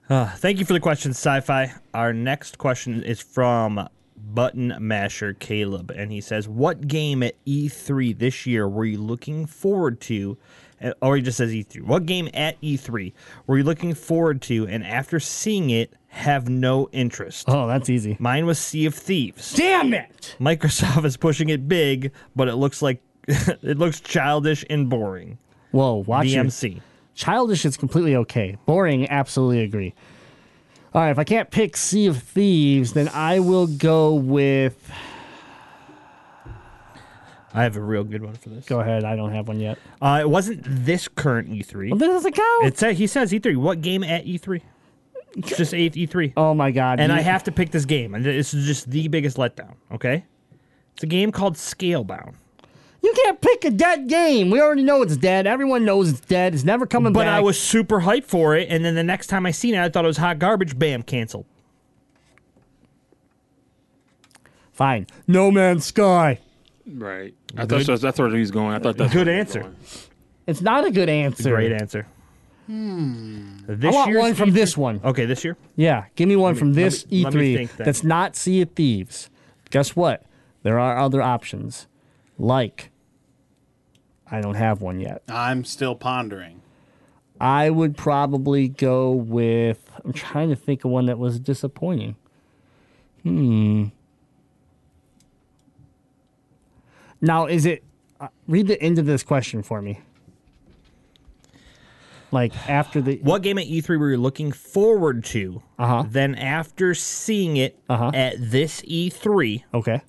[0.09, 1.73] Uh, thank you for the question, Sci-Fi.
[1.93, 3.87] Our next question is from
[4.17, 9.45] Button Masher Caleb, and he says, "What game at E3 this year were you looking
[9.45, 10.37] forward to?"
[11.01, 11.83] Or he just says E3.
[11.83, 13.13] What game at E3
[13.47, 17.45] were you looking forward to, and after seeing it, have no interest?
[17.47, 18.17] Oh, that's easy.
[18.19, 19.53] Mine was Sea of Thieves.
[19.53, 20.35] Damn it!
[20.41, 25.37] Microsoft is pushing it big, but it looks like it looks childish and boring.
[25.71, 26.49] Whoa, watch your-
[27.15, 28.57] Childish is completely okay.
[28.65, 29.93] Boring, absolutely agree.
[30.93, 34.91] All right, if I can't pick Sea of Thieves, then I will go with.
[37.55, 38.65] I have a real good one for this.
[38.65, 39.03] Go ahead.
[39.03, 39.77] I don't have one yet.
[40.01, 41.91] Uh, it wasn't this current E3.
[41.91, 42.65] Well, that doesn't count.
[42.65, 43.57] It said he says E3.
[43.57, 44.61] What game at E3?
[45.35, 46.33] It's just eighth E3.
[46.37, 46.99] oh my god!
[46.99, 49.73] and you- I have to pick this game, and this is just the biggest letdown.
[49.91, 50.25] Okay,
[50.93, 52.35] it's a game called Scalebound.
[53.03, 54.49] You can't pick a dead game.
[54.49, 55.45] We already know it's dead.
[55.45, 56.53] Everyone knows it's dead.
[56.53, 57.27] It's never coming But back.
[57.27, 59.81] But I was super hyped for it, and then the next time I seen it,
[59.83, 60.79] I thought it was hot garbage.
[60.79, 61.45] Bam, canceled.
[64.71, 65.05] fine.
[65.27, 66.39] No Man's Sky.
[66.87, 67.33] Right.
[67.55, 68.73] I thought that's, that's where he was going.
[68.73, 69.75] I thought that's a Good where he was answer.
[70.47, 71.49] It's not a good answer.
[71.55, 72.07] Great answer.
[72.67, 73.57] Hmm.
[73.67, 75.01] This I want one from E3 this one.
[75.03, 75.57] Okay, this year.
[75.75, 77.85] Yeah, give me one me- from this me- E3 think then.
[77.85, 79.29] that's not Sea of Thieves.
[79.69, 80.23] Guess what?
[80.63, 81.87] There are other options.
[82.39, 82.89] Like,
[84.33, 85.21] I don't have one yet.
[85.29, 86.61] I'm still pondering.
[87.39, 89.91] I would probably go with.
[90.03, 92.15] I'm trying to think of one that was disappointing.
[93.21, 93.85] Hmm.
[97.21, 97.83] Now, is it.
[98.19, 99.99] Uh, read the end of this question for me.
[102.31, 103.17] Like, after the.
[103.17, 105.61] What game at E3 were you looking forward to?
[105.77, 106.05] Uh-huh.
[106.09, 108.09] Then after seeing it Uh-huh.
[108.13, 110.01] at this E3, Okay.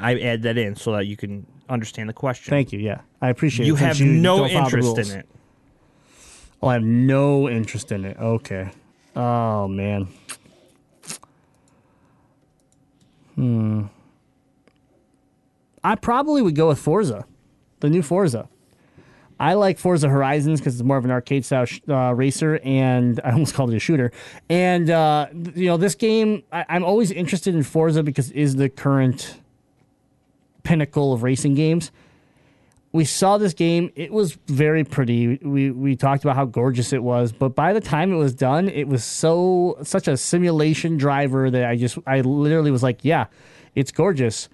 [0.00, 2.50] I add that in so that you can understand the question.
[2.50, 2.78] Thank you.
[2.78, 3.00] Yeah.
[3.20, 3.80] I appreciate You it.
[3.80, 5.28] have no don't follow the interest in it.
[6.62, 8.16] Oh, I have no interest in it.
[8.18, 8.70] Okay.
[9.16, 10.08] Oh man.
[13.34, 13.84] Hmm.
[15.84, 17.24] I probably would go with Forza,
[17.80, 18.48] the new Forza.
[19.40, 23.20] I like Forza Horizons because it's more of an arcade style sh- uh, racer, and
[23.24, 24.12] I almost called it a shooter.
[24.48, 25.26] And uh,
[25.56, 29.40] you know, this game, I- I'm always interested in Forza because it is the current
[30.62, 31.90] pinnacle of racing games
[32.92, 33.90] we saw this game.
[33.96, 35.38] It was very pretty.
[35.38, 38.68] We we talked about how gorgeous it was, but by the time it was done,
[38.68, 43.26] it was so such a simulation driver that I just I literally was like, yeah,
[43.74, 44.48] it's gorgeous.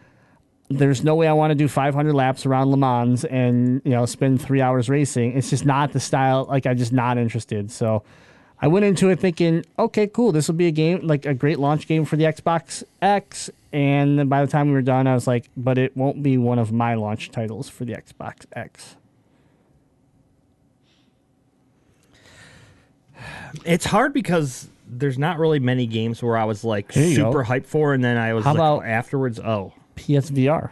[0.70, 4.06] There's no way I want to do 500 laps around Le Mans and you know
[4.06, 5.36] spend three hours racing.
[5.36, 6.46] It's just not the style.
[6.48, 7.72] Like I'm just not interested.
[7.72, 8.04] So
[8.60, 10.32] I went into it thinking, okay, cool.
[10.32, 13.50] This will be a game like a great launch game for the Xbox X.
[13.72, 16.38] And then by the time we were done, I was like, but it won't be
[16.38, 18.96] one of my launch titles for the Xbox X.
[23.64, 27.48] It's hard because there's not really many games where I was like super go.
[27.48, 29.38] hyped for, and then I was How like about- afterwards.
[29.40, 30.70] Oh, PSVR.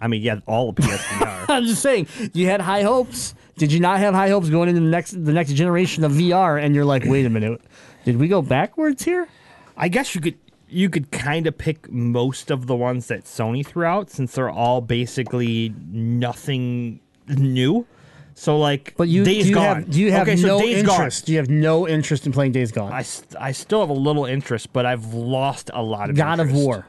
[0.00, 1.46] I mean, yeah, all of PSVR.
[1.48, 3.34] I'm just saying, you had high hopes.
[3.58, 6.62] Did you not have high hopes going into the next the next generation of VR?
[6.62, 7.60] And you're like, wait a minute,
[8.04, 9.28] did we go backwards here?
[9.76, 13.66] I guess you could you could kind of pick most of the ones that Sony
[13.66, 17.86] threw out since they're all basically nothing new.
[18.34, 19.64] So like, But you Days do you Gone.
[19.76, 20.68] have do you have okay, so no Gone.
[20.68, 21.26] interest?
[21.26, 22.92] Do you have no interest in playing Days Gone?
[22.92, 23.04] I,
[23.40, 26.52] I still have a little interest, but I've lost a lot of God of.
[26.52, 26.86] War,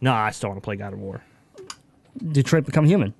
[0.00, 1.22] No, I still want to play God of War.
[2.32, 3.14] Detroit Become Human.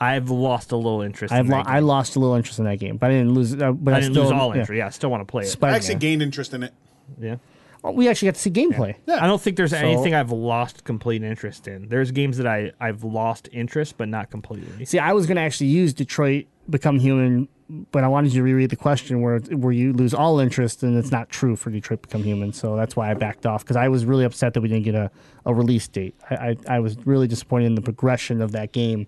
[0.00, 1.32] I've lost a little interest.
[1.32, 1.86] I've in lo- that I game.
[1.86, 3.54] lost a little interest in that game, but I didn't lose.
[3.54, 4.60] Uh, but I, I didn't still, lose all yeah.
[4.60, 4.78] interest.
[4.78, 5.46] Yeah, I still want to play it.
[5.46, 5.76] I Spider-Man.
[5.76, 6.72] actually gained interest in it.
[7.20, 7.36] yeah.
[7.84, 8.96] Oh, we actually got to see gameplay.
[9.06, 11.88] Yeah, I don't think there's So- anything I've lost complete interest in.
[11.88, 14.84] There's games that I I've lost interest, but not completely.
[14.84, 17.46] See, I was going to actually use Detroit Become Human,
[17.92, 20.96] but I wanted you to reread the question where where you lose all interest, and
[20.98, 22.52] it's not true for Detroit Become Human.
[22.52, 24.96] So that's why I backed off because I was really upset that we didn't get
[24.96, 25.08] a,
[25.46, 26.16] a release date.
[26.30, 29.06] I, I, I was really disappointed in the progression of that game.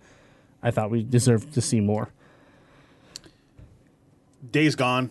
[0.63, 2.11] I thought we deserved to see more.
[4.51, 5.11] Days Gone.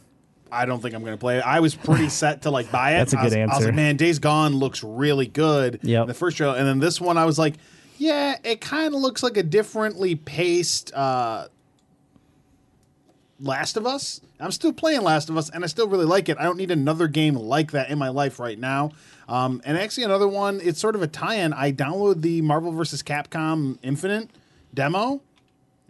[0.52, 1.42] I don't think I'm going to play it.
[1.46, 2.98] I was pretty set to like buy it.
[3.00, 3.66] That's a I was, good I was answer.
[3.68, 5.80] like, man, Days Gone looks really good.
[5.84, 6.02] Yeah.
[6.02, 7.56] in The first trailer, and then this one, I was like,
[7.98, 11.48] yeah, it kind of looks like a differently paced uh,
[13.40, 14.22] Last of Us.
[14.40, 16.38] I'm still playing Last of Us, and I still really like it.
[16.40, 18.92] I don't need another game like that in my life right now.
[19.28, 20.60] Um, and actually, another one.
[20.64, 21.54] It's sort of a tie-in.
[21.54, 23.04] I downloaded the Marvel vs.
[23.04, 24.30] Capcom Infinite
[24.74, 25.22] demo.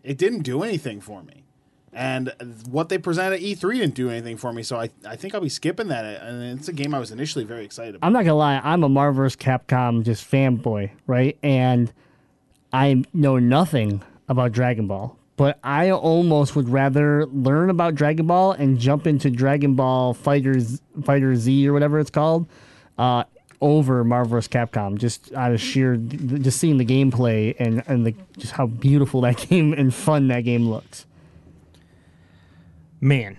[0.09, 1.43] It didn't do anything for me.
[1.93, 2.33] And
[2.67, 5.41] what they presented at E3 didn't do anything for me, so I, I think I'll
[5.41, 6.03] be skipping that.
[6.03, 8.07] And it's a game I was initially very excited about.
[8.07, 9.35] I'm not gonna lie, I'm a Marvel vs.
[9.35, 11.37] Capcom just fanboy, right?
[11.43, 11.93] And
[12.73, 18.53] I know nothing about Dragon Ball, but I almost would rather learn about Dragon Ball
[18.53, 22.47] and jump into Dragon Ball Fighters Fighter Z or whatever it's called,
[22.97, 23.25] uh,
[23.61, 24.47] over Marvelous.
[24.47, 24.97] Capcom.
[24.97, 29.37] Just out of sheer, just seeing the gameplay and and the just how beautiful that
[29.49, 31.05] game and fun that game looks.
[33.01, 33.37] Man,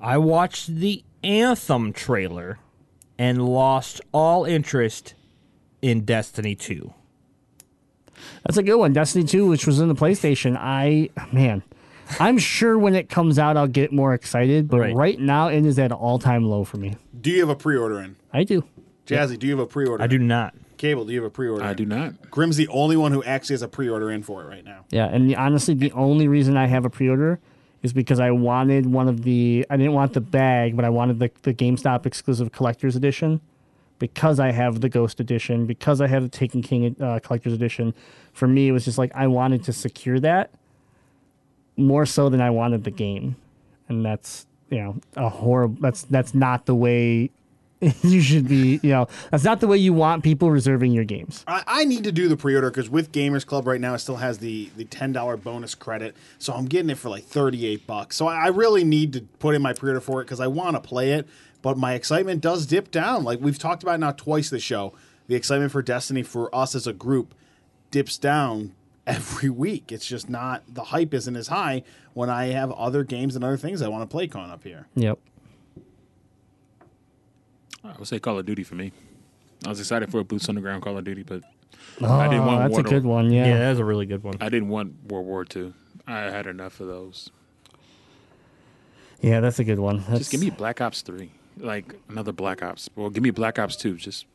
[0.00, 2.58] I watched the Anthem trailer
[3.18, 5.14] and lost all interest
[5.82, 6.92] in Destiny 2.
[8.44, 8.92] That's a good one.
[8.92, 10.56] Destiny 2, which was in the PlayStation.
[10.58, 11.62] I, man,
[12.20, 14.94] I'm sure when it comes out, I'll get more excited, but Right.
[14.94, 16.96] right, now, it is at an all time low for me.
[17.20, 18.16] Do you have a pre-order in?
[18.32, 18.64] I do.
[19.06, 20.02] Jazzy, do you have a pre-order?
[20.02, 20.54] I do not.
[20.76, 21.64] Cable, do you have a pre-order?
[21.64, 22.30] I do not.
[22.30, 24.84] Grim's the only one who actually has a pre-order in for it right now.
[24.90, 27.38] Yeah, and the, honestly, the only reason I have a pre-order
[27.82, 29.64] is because I wanted one of the.
[29.70, 33.40] I didn't want the bag, but I wanted the the GameStop exclusive collector's edition.
[33.98, 37.94] Because I have the Ghost edition, because I have the Taken King uh, collector's edition,
[38.34, 40.50] for me it was just like I wanted to secure that
[41.78, 43.36] more so than I wanted the game,
[43.88, 45.76] and that's you know a horrible.
[45.80, 47.30] That's that's not the way
[48.02, 48.80] you should be.
[48.82, 51.44] You know that's not the way you want people reserving your games.
[51.46, 54.16] I, I need to do the pre-order because with Gamers Club right now, it still
[54.16, 57.86] has the the ten dollar bonus credit, so I'm getting it for like thirty eight
[57.86, 58.16] bucks.
[58.16, 60.76] So I, I really need to put in my pre-order for it because I want
[60.76, 61.28] to play it,
[61.62, 63.24] but my excitement does dip down.
[63.24, 64.92] Like we've talked about now twice this show,
[65.28, 67.34] the excitement for Destiny for us as a group
[67.90, 68.74] dips down
[69.06, 69.92] every week.
[69.92, 71.82] It's just not the hype isn't as high
[72.14, 74.88] when I have other games and other things I want to play coming up here.
[74.96, 75.18] Yep.
[77.94, 78.92] I would say Call of Duty for me.
[79.64, 81.42] I was excited for a Boots on the Ground Call of Duty, but
[82.00, 83.32] Oh, I didn't oh, want that's War a good one.
[83.32, 83.46] Yeah.
[83.46, 84.34] Yeah, that's a really good one.
[84.40, 85.72] I didn't want World War II.
[86.06, 87.30] I had enough of those.
[89.20, 90.04] Yeah, that's a good one.
[90.08, 91.30] That's, Just give me Black Ops 3.
[91.58, 92.90] Like another Black Ops.
[92.96, 93.96] Well, give me Black Ops 2.
[93.96, 94.26] Just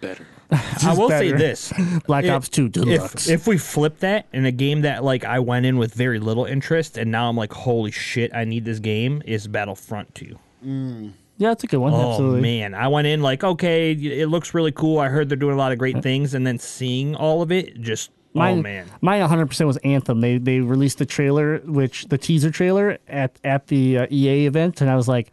[0.00, 0.26] better.
[0.50, 1.72] I will say this:
[2.06, 3.28] Black If- Ops 2 Deluxe.
[3.28, 6.18] If, if we flip that in a game that like I went in with very
[6.18, 10.36] little interest, and now I'm like, holy shit, I need this game, is Battlefront 2.
[10.66, 11.12] Mm.
[11.40, 11.94] Yeah, that's a good one.
[11.94, 12.42] Oh Absolutely.
[12.42, 14.98] man, I went in like, okay, it looks really cool.
[14.98, 17.80] I heard they're doing a lot of great things, and then seeing all of it,
[17.80, 20.20] just Mine, oh man, mine 100% was Anthem.
[20.20, 24.82] They they released the trailer, which the teaser trailer at at the uh, EA event,
[24.82, 25.32] and I was like,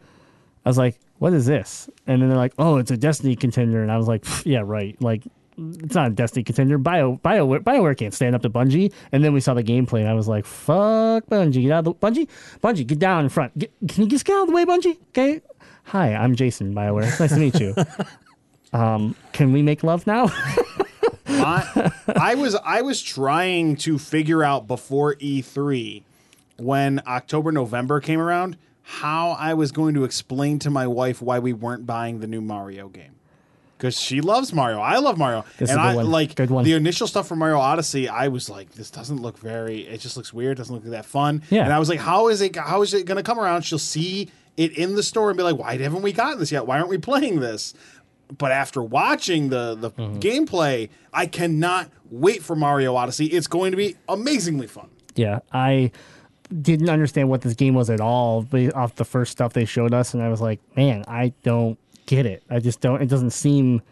[0.64, 1.90] I was like, what is this?
[2.06, 5.00] And then they're like, oh, it's a Destiny contender, and I was like, yeah, right.
[5.02, 5.24] Like,
[5.58, 6.78] it's not a Destiny contender.
[6.78, 8.92] Bio Bio, Bioware can't stand up to Bungie.
[9.12, 11.84] And then we saw the gameplay, and I was like, fuck Bungie, get out of
[11.84, 12.28] the Bungie,
[12.60, 13.58] Bungie, get down in front.
[13.58, 14.98] Get, can you just get out of the way, Bungie?
[15.08, 15.40] Okay.
[15.84, 17.08] Hi, I'm Jason Bioware.
[17.08, 17.74] It's nice to meet you.
[18.72, 20.26] Um, can we make love now?
[21.26, 26.02] I, I was I was trying to figure out before E3
[26.58, 31.38] when October November came around how I was going to explain to my wife why
[31.38, 33.17] we weren't buying the new Mario game.
[33.78, 36.10] Because she loves Mario, I love Mario, This is and I one.
[36.10, 36.64] like Good one.
[36.64, 38.08] the initial stuff from Mario Odyssey.
[38.08, 39.82] I was like, this doesn't look very.
[39.86, 40.56] It just looks weird.
[40.56, 41.42] Doesn't look that fun.
[41.48, 41.62] Yeah.
[41.62, 42.56] And I was like, how is it?
[42.56, 43.62] How is it going to come around?
[43.62, 46.66] She'll see it in the store and be like, why haven't we gotten this yet?
[46.66, 47.72] Why aren't we playing this?
[48.36, 50.18] but after watching the the Mm-hmm.
[50.18, 53.24] gameplay, I cannot wait for Mario Odyssey.
[53.26, 54.90] It's going to be amazingly fun.
[55.14, 55.92] Yeah, I
[56.62, 60.12] didn't understand what this game was at all off the first stuff they showed us,
[60.12, 62.42] and I was like, man, I don't get it.
[62.50, 63.00] I just don't.
[63.00, 63.82] It doesn't seem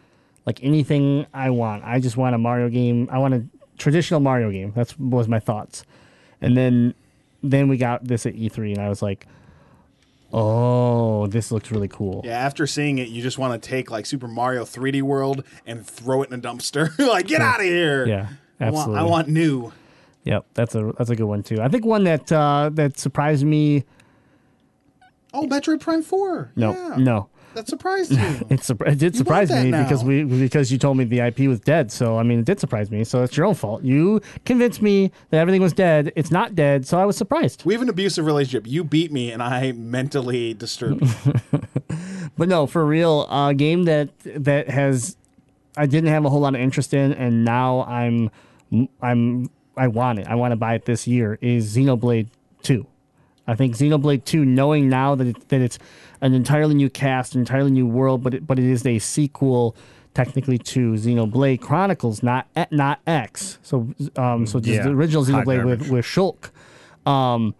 [0.45, 1.85] like anything I want.
[1.85, 3.07] I just want a Mario game.
[3.11, 3.45] I want a
[3.77, 4.73] traditional Mario game.
[4.75, 5.85] That's was my thoughts,
[6.41, 6.93] and then
[7.43, 9.27] then we got this at E3, and I was like,
[10.33, 12.21] oh, this looks really cool.
[12.25, 15.85] Yeah, after seeing it, you just want to take like Super Mario 3D World and
[15.85, 16.97] throw it in a dumpster.
[17.07, 18.05] like, get out of here.
[18.07, 18.29] Yeah,
[18.59, 19.71] I want, I want new.
[20.23, 21.61] Yep, that's a that's a good one too.
[21.61, 23.85] I think one that uh, that surprised me.
[25.33, 26.51] Oh, Metroid Prime 4.
[26.55, 26.95] No, Yeah.
[26.97, 27.29] no.
[27.57, 28.17] That surprised you.
[28.49, 31.59] It, it did surprise that me because we because you told me the IP was
[31.59, 31.91] dead.
[31.91, 33.03] So I mean, it did surprise me.
[33.03, 33.81] So it's your own fault.
[33.83, 36.13] You convinced me that everything was dead.
[36.15, 36.85] It's not dead.
[36.85, 37.65] So I was surprised.
[37.65, 38.67] we have an abusive relationship.
[38.67, 41.61] You beat me, and I mentally disturbed you.
[42.37, 45.17] But no, for real, a game that that has
[45.75, 48.29] I didn't have a whole lot of interest in, and now I'm
[49.01, 50.27] I'm I want it.
[50.27, 51.39] I want to buy it this year.
[51.41, 52.27] Is Xenoblade
[52.61, 52.85] Two.
[53.47, 55.79] I think Xenoblade Two, knowing now that it, that it's
[56.21, 59.75] an entirely new cast, an entirely new world, but it, but it is a sequel
[60.13, 63.59] technically to Xenoblade Chronicles, not not X.
[63.61, 66.49] So um so just Yeah, the original Xenoblade with with Shulk.
[67.05, 67.55] Um,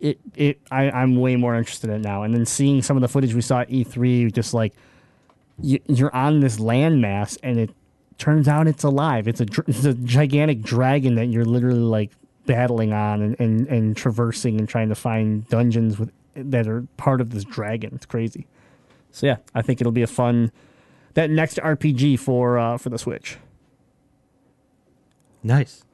[0.00, 2.22] it it I, I'm way more interested in it now.
[2.22, 4.74] And then seeing some of the footage we saw at E3, just like
[5.60, 7.70] you, you're on this landmass, and it
[8.18, 9.28] turns out it's alive.
[9.28, 12.10] It's a it's a gigantic dragon that you're literally like
[12.46, 17.20] battling on and, and, and traversing and trying to find dungeons with that are part
[17.20, 17.92] of this dragon.
[17.94, 18.46] It's crazy.
[19.10, 20.50] So yeah, I think it'll be a fun
[21.14, 23.36] that next RPG for uh, for the Switch.
[25.42, 25.84] Nice.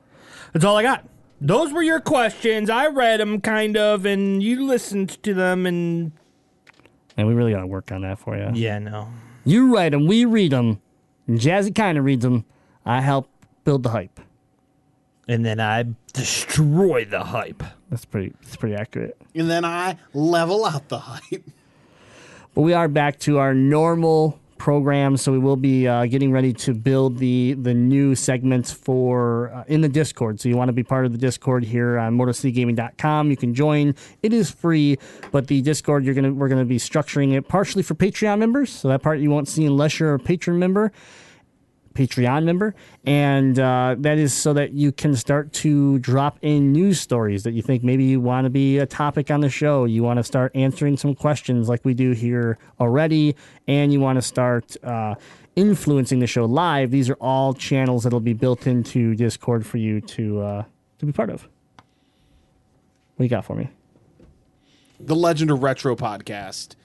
[0.52, 1.04] That's all I got.
[1.40, 2.68] Those were your questions.
[2.68, 6.12] I read them kind of, and you listened to them, and
[7.16, 8.50] And we really got to work on that for you.
[8.54, 9.08] yeah, no.
[9.44, 10.80] You write them, we read them.
[11.28, 12.44] Jazzy kind of reads them.
[12.84, 13.28] I help
[13.64, 14.20] build the hype.
[15.28, 15.84] And then I
[16.14, 17.62] destroy the hype.
[17.90, 18.32] That's pretty.
[18.42, 19.16] That's pretty accurate.
[19.34, 21.44] and then I level out the hype.
[22.54, 26.52] But we are back to our normal program, so we will be uh, getting ready
[26.52, 30.40] to build the the new segments for uh, in the Discord.
[30.40, 33.30] So you want to be part of the Discord here on MotorCityGaming.com.
[33.30, 33.94] You can join.
[34.22, 34.98] It is free,
[35.30, 38.70] but the Discord you're gonna we're gonna be structuring it partially for Patreon members.
[38.72, 40.90] So that part you won't see unless you're a patron member.
[41.98, 47.00] Patreon member, and uh, that is so that you can start to drop in news
[47.00, 49.84] stories that you think maybe you want to be a topic on the show.
[49.84, 53.34] You want to start answering some questions like we do here already,
[53.66, 55.16] and you want to start uh,
[55.56, 56.92] influencing the show live.
[56.92, 60.64] These are all channels that'll be built into Discord for you to uh,
[61.00, 61.48] to be part of.
[63.16, 63.70] What you got for me?
[65.00, 66.76] The Legend of Retro podcast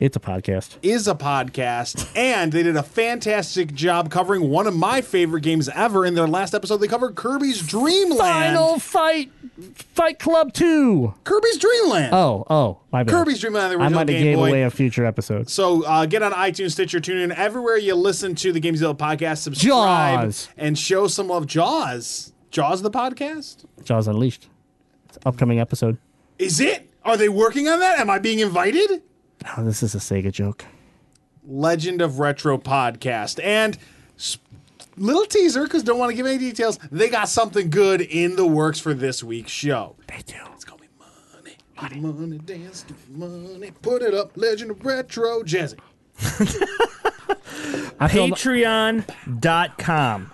[0.00, 0.76] It's a podcast.
[0.80, 5.68] is a podcast, and they did a fantastic job covering one of my favorite games
[5.68, 6.06] ever.
[6.06, 8.18] In their last episode, they covered Kirby's Dream Land.
[8.56, 9.30] Final Fight
[9.76, 11.12] Fight Club Two.
[11.24, 12.14] Kirby's Dream Land.
[12.14, 13.12] Oh, oh, my bad.
[13.12, 14.48] Kirby's Dream Land, the I original might have Game gave Boy.
[14.48, 15.50] away a future episode.
[15.50, 19.38] So uh, get on iTunes, Stitcher, TuneIn, everywhere you listen to the Games Gamezilla podcast.
[19.38, 20.48] Subscribe Jaws.
[20.56, 21.46] and show some love.
[21.46, 23.66] Jaws, Jaws, the podcast.
[23.84, 24.48] Jaws Unleashed.
[25.08, 25.98] It's an upcoming episode.
[26.38, 26.88] Is it?
[27.04, 27.98] Are they working on that?
[27.98, 29.02] Am I being invited?
[29.56, 30.64] Oh, this is a Sega joke.
[31.46, 33.78] Legend of Retro podcast and
[34.18, 34.38] s-
[34.96, 36.78] little teaser because don't want to give any details.
[36.92, 39.96] They got something good in the works for this week's show.
[40.06, 40.36] They do.
[40.54, 41.56] It's gonna be money,
[42.00, 43.72] money, money, dance to money.
[43.82, 45.78] Put it up, Legend of Retro, Jazzy.
[47.98, 50.30] I feel Patreon.com,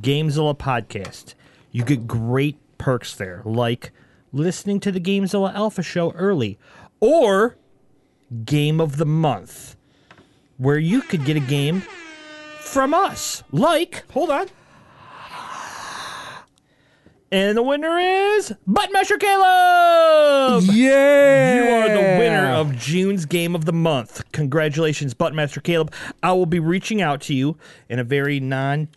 [0.00, 1.34] Gamezilla podcast.
[1.70, 3.92] You get great perks there, like
[4.32, 6.58] listening to the Gamezilla Alpha show early,
[7.00, 7.56] or
[8.44, 9.76] Game of the Month,
[10.56, 11.82] where you could get a game
[12.60, 13.42] from us.
[13.52, 14.48] Like, hold on.
[17.30, 20.64] And the winner is Buttmasher Caleb!
[20.72, 21.54] yeah.
[21.56, 24.22] You are the winner of June's Game of the Month.
[24.32, 25.92] Congratulations, Buttmaster Caleb.
[26.22, 27.58] I will be reaching out to you
[27.90, 28.88] in a very non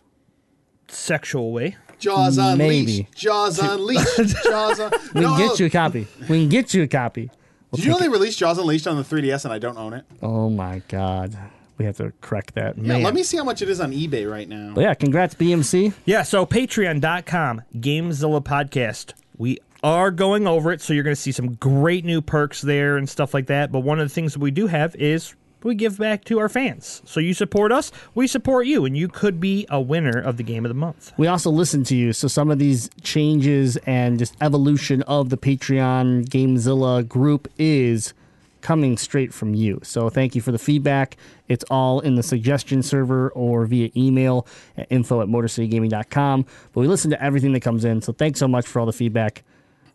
[0.88, 1.76] sexual way.
[1.98, 2.58] Jaws Unleashed.
[2.58, 3.08] Maybe.
[3.14, 4.16] Jaws Unleashed.
[4.44, 6.06] Jaws un- We No, can get you a copy.
[6.22, 7.30] We can get you a copy.
[7.72, 9.78] We'll Did you know take they released Jaws Unleashed on the 3DS and I don't
[9.78, 10.04] own it?
[10.10, 10.18] it.
[10.22, 11.36] Oh my god.
[11.78, 12.76] We have to correct that.
[12.76, 14.72] Yeah, let me see how much it is on eBay right now.
[14.74, 15.94] But yeah, congrats BMC.
[16.04, 19.14] Yeah, so patreon.com, Gamezilla Podcast.
[19.38, 22.98] We are going over it, so you're going to see some great new perks there
[22.98, 23.72] and stuff like that.
[23.72, 26.48] But one of the things that we do have is we give back to our
[26.48, 27.02] fans.
[27.04, 30.42] So you support us, we support you, and you could be a winner of the
[30.42, 31.12] Game of the Month.
[31.16, 35.36] We also listen to you, so some of these changes and just evolution of the
[35.36, 38.14] Patreon Gamezilla group is
[38.62, 39.80] coming straight from you.
[39.82, 41.16] So thank you for the feedback.
[41.48, 46.46] It's all in the suggestion server or via email at info at motorcitygaming.com.
[46.72, 48.92] But we listen to everything that comes in, so thanks so much for all the
[48.92, 49.42] feedback.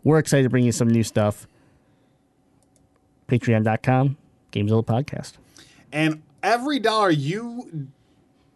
[0.03, 1.47] We're excited to bring you some new stuff.
[3.27, 4.17] Patreon.com,
[4.51, 5.33] Gamezilla Podcast.
[5.91, 7.87] And every dollar you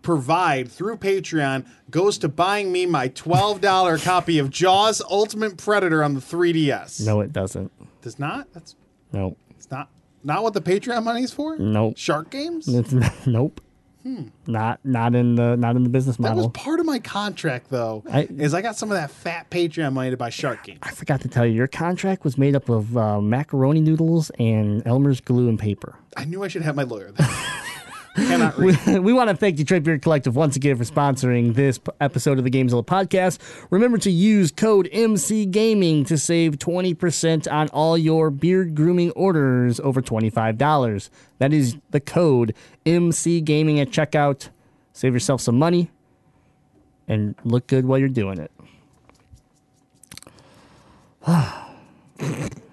[0.01, 6.13] provide through Patreon goes to buying me my $12 copy of Jaws Ultimate Predator on
[6.15, 7.05] the 3DS.
[7.05, 7.71] No, it doesn't.
[8.01, 8.51] Does not?
[8.53, 8.75] That's
[9.13, 9.35] No.
[9.51, 9.89] it's not
[10.23, 11.57] not what the Patreon money is for?
[11.57, 11.97] Nope.
[11.97, 12.67] Shark Games?
[12.67, 13.59] It's not, nope.
[14.47, 16.37] Not not in the not in the business model.
[16.37, 18.03] That was part of my contract though.
[18.11, 20.79] I- is I got some of that fat Patreon money to buy Shark Games.
[20.83, 24.85] I forgot to tell you, your contract was made up of uh, macaroni noodles and
[24.87, 25.95] Elmer's glue and paper.
[26.17, 27.13] I knew I should have my lawyer.
[28.15, 28.77] Cannot read.
[28.87, 32.43] We, we want to thank Detroit Beard Collective once again for sponsoring this episode of
[32.43, 33.39] the Gamezilla podcast.
[33.69, 39.79] Remember to use code MC Gaming to save 20% on all your beard grooming orders
[39.79, 41.09] over $25.
[41.39, 42.53] That is the code
[42.85, 44.49] MC Gaming at checkout.
[44.93, 45.89] Save yourself some money
[47.07, 48.51] and look good while you're doing it.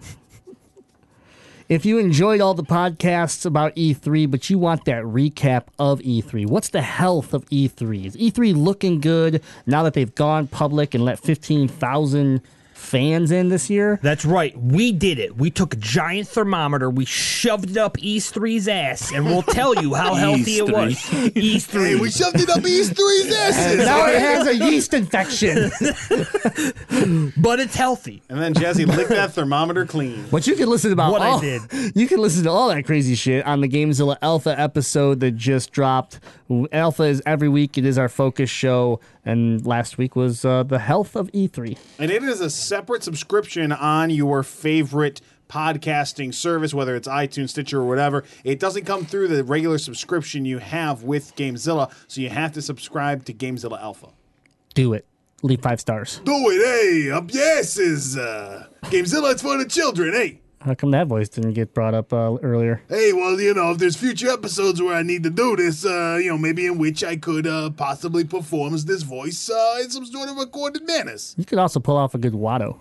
[1.69, 6.47] If you enjoyed all the podcasts about E3, but you want that recap of E3,
[6.47, 8.07] what's the health of E3?
[8.07, 12.40] Is E3 looking good now that they've gone public and let 15,000
[12.78, 13.98] fans in this year?
[14.02, 14.56] That's right.
[14.59, 15.36] We did it.
[15.36, 19.94] We took a giant thermometer, we shoved it up East3's ass, and we'll tell you
[19.94, 20.94] how healthy it was.
[20.94, 21.86] East3.
[21.86, 23.84] Hey, we shoved it up East 3's asses.
[23.84, 25.70] Now it has a yeast infection.
[27.36, 28.22] but it's healthy.
[28.28, 30.24] And then Jazzy licked that thermometer clean.
[30.30, 31.62] But you can listen about What I all, did.
[31.94, 35.72] You can listen to all that crazy shit on the Gamezilla Alpha episode that just
[35.72, 36.20] dropped.
[36.72, 37.76] Alpha is every week.
[37.76, 41.76] It is our focus show, and last week was uh, the health of E E3.
[41.98, 47.80] And it is a separate subscription on your favorite podcasting service, whether it's iTunes, Stitcher,
[47.80, 48.24] or whatever.
[48.42, 52.62] It doesn't come through the regular subscription you have with Gamezilla, so you have to
[52.62, 54.09] subscribe to Gamezilla Alpha.
[54.72, 55.06] Do it.
[55.42, 56.20] Leave five stars.
[56.24, 57.10] Do it, hey!
[57.10, 59.32] Up yes is uh, Gamezilla.
[59.32, 60.40] It's for the children, hey.
[60.60, 62.82] How come that voice didn't get brought up uh, earlier?
[62.89, 66.18] Hey, well, you know, if there's future episodes where I need to do this, uh,
[66.20, 69.90] you know, maybe in which I could uh, possibly perform as this voice uh, in
[69.90, 71.35] some sort of recorded manners.
[71.39, 72.80] You could also pull off a good Watto.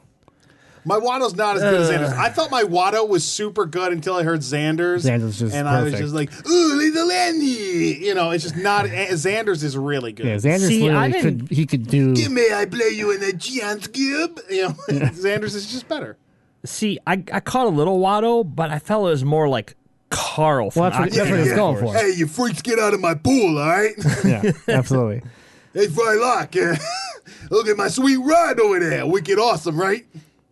[0.86, 1.94] My Watto's not as good as Uh.
[1.94, 2.14] Xander's.
[2.14, 5.06] I thought my Watto was super good until I heard Xander's.
[5.06, 6.02] Xander's just and I was perfect.
[6.02, 8.00] just like, ooh, little Andy.
[8.02, 8.86] You know, it's just not.
[8.86, 10.26] Xander's is really good.
[10.26, 12.16] Yeah, Xander's See, I literally didn't- could he could do.
[12.16, 14.40] Give me, I play you in a giant cube.
[14.50, 16.18] You know, Xander's is just better.
[16.66, 19.76] See, I, I caught a little Watto, but I felt it was more like
[20.10, 21.94] Carl from Well, that's what- that's what Oxygen it's going for.
[21.94, 23.94] Hey, you freaks, get out of my pool, all right?
[24.26, 25.22] Yeah, absolutely.
[25.74, 26.78] hey, Frylock, uh,
[27.50, 29.06] look at my sweet ride over there.
[29.06, 30.06] Wicked awesome, right?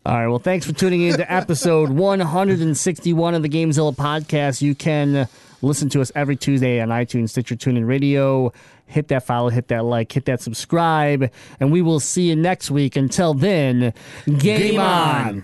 [0.06, 0.28] All right.
[0.28, 4.62] Well, thanks for tuning in to episode 161 of the Gamezilla podcast.
[4.62, 5.28] You can
[5.64, 8.54] listen to us every Tuesday on iTunes, Stitcher, TuneIn Radio.
[8.86, 12.70] Hit that follow, hit that like, hit that subscribe, and we will see you next
[12.70, 12.96] week.
[12.96, 13.94] Until then,
[14.38, 15.44] game, on.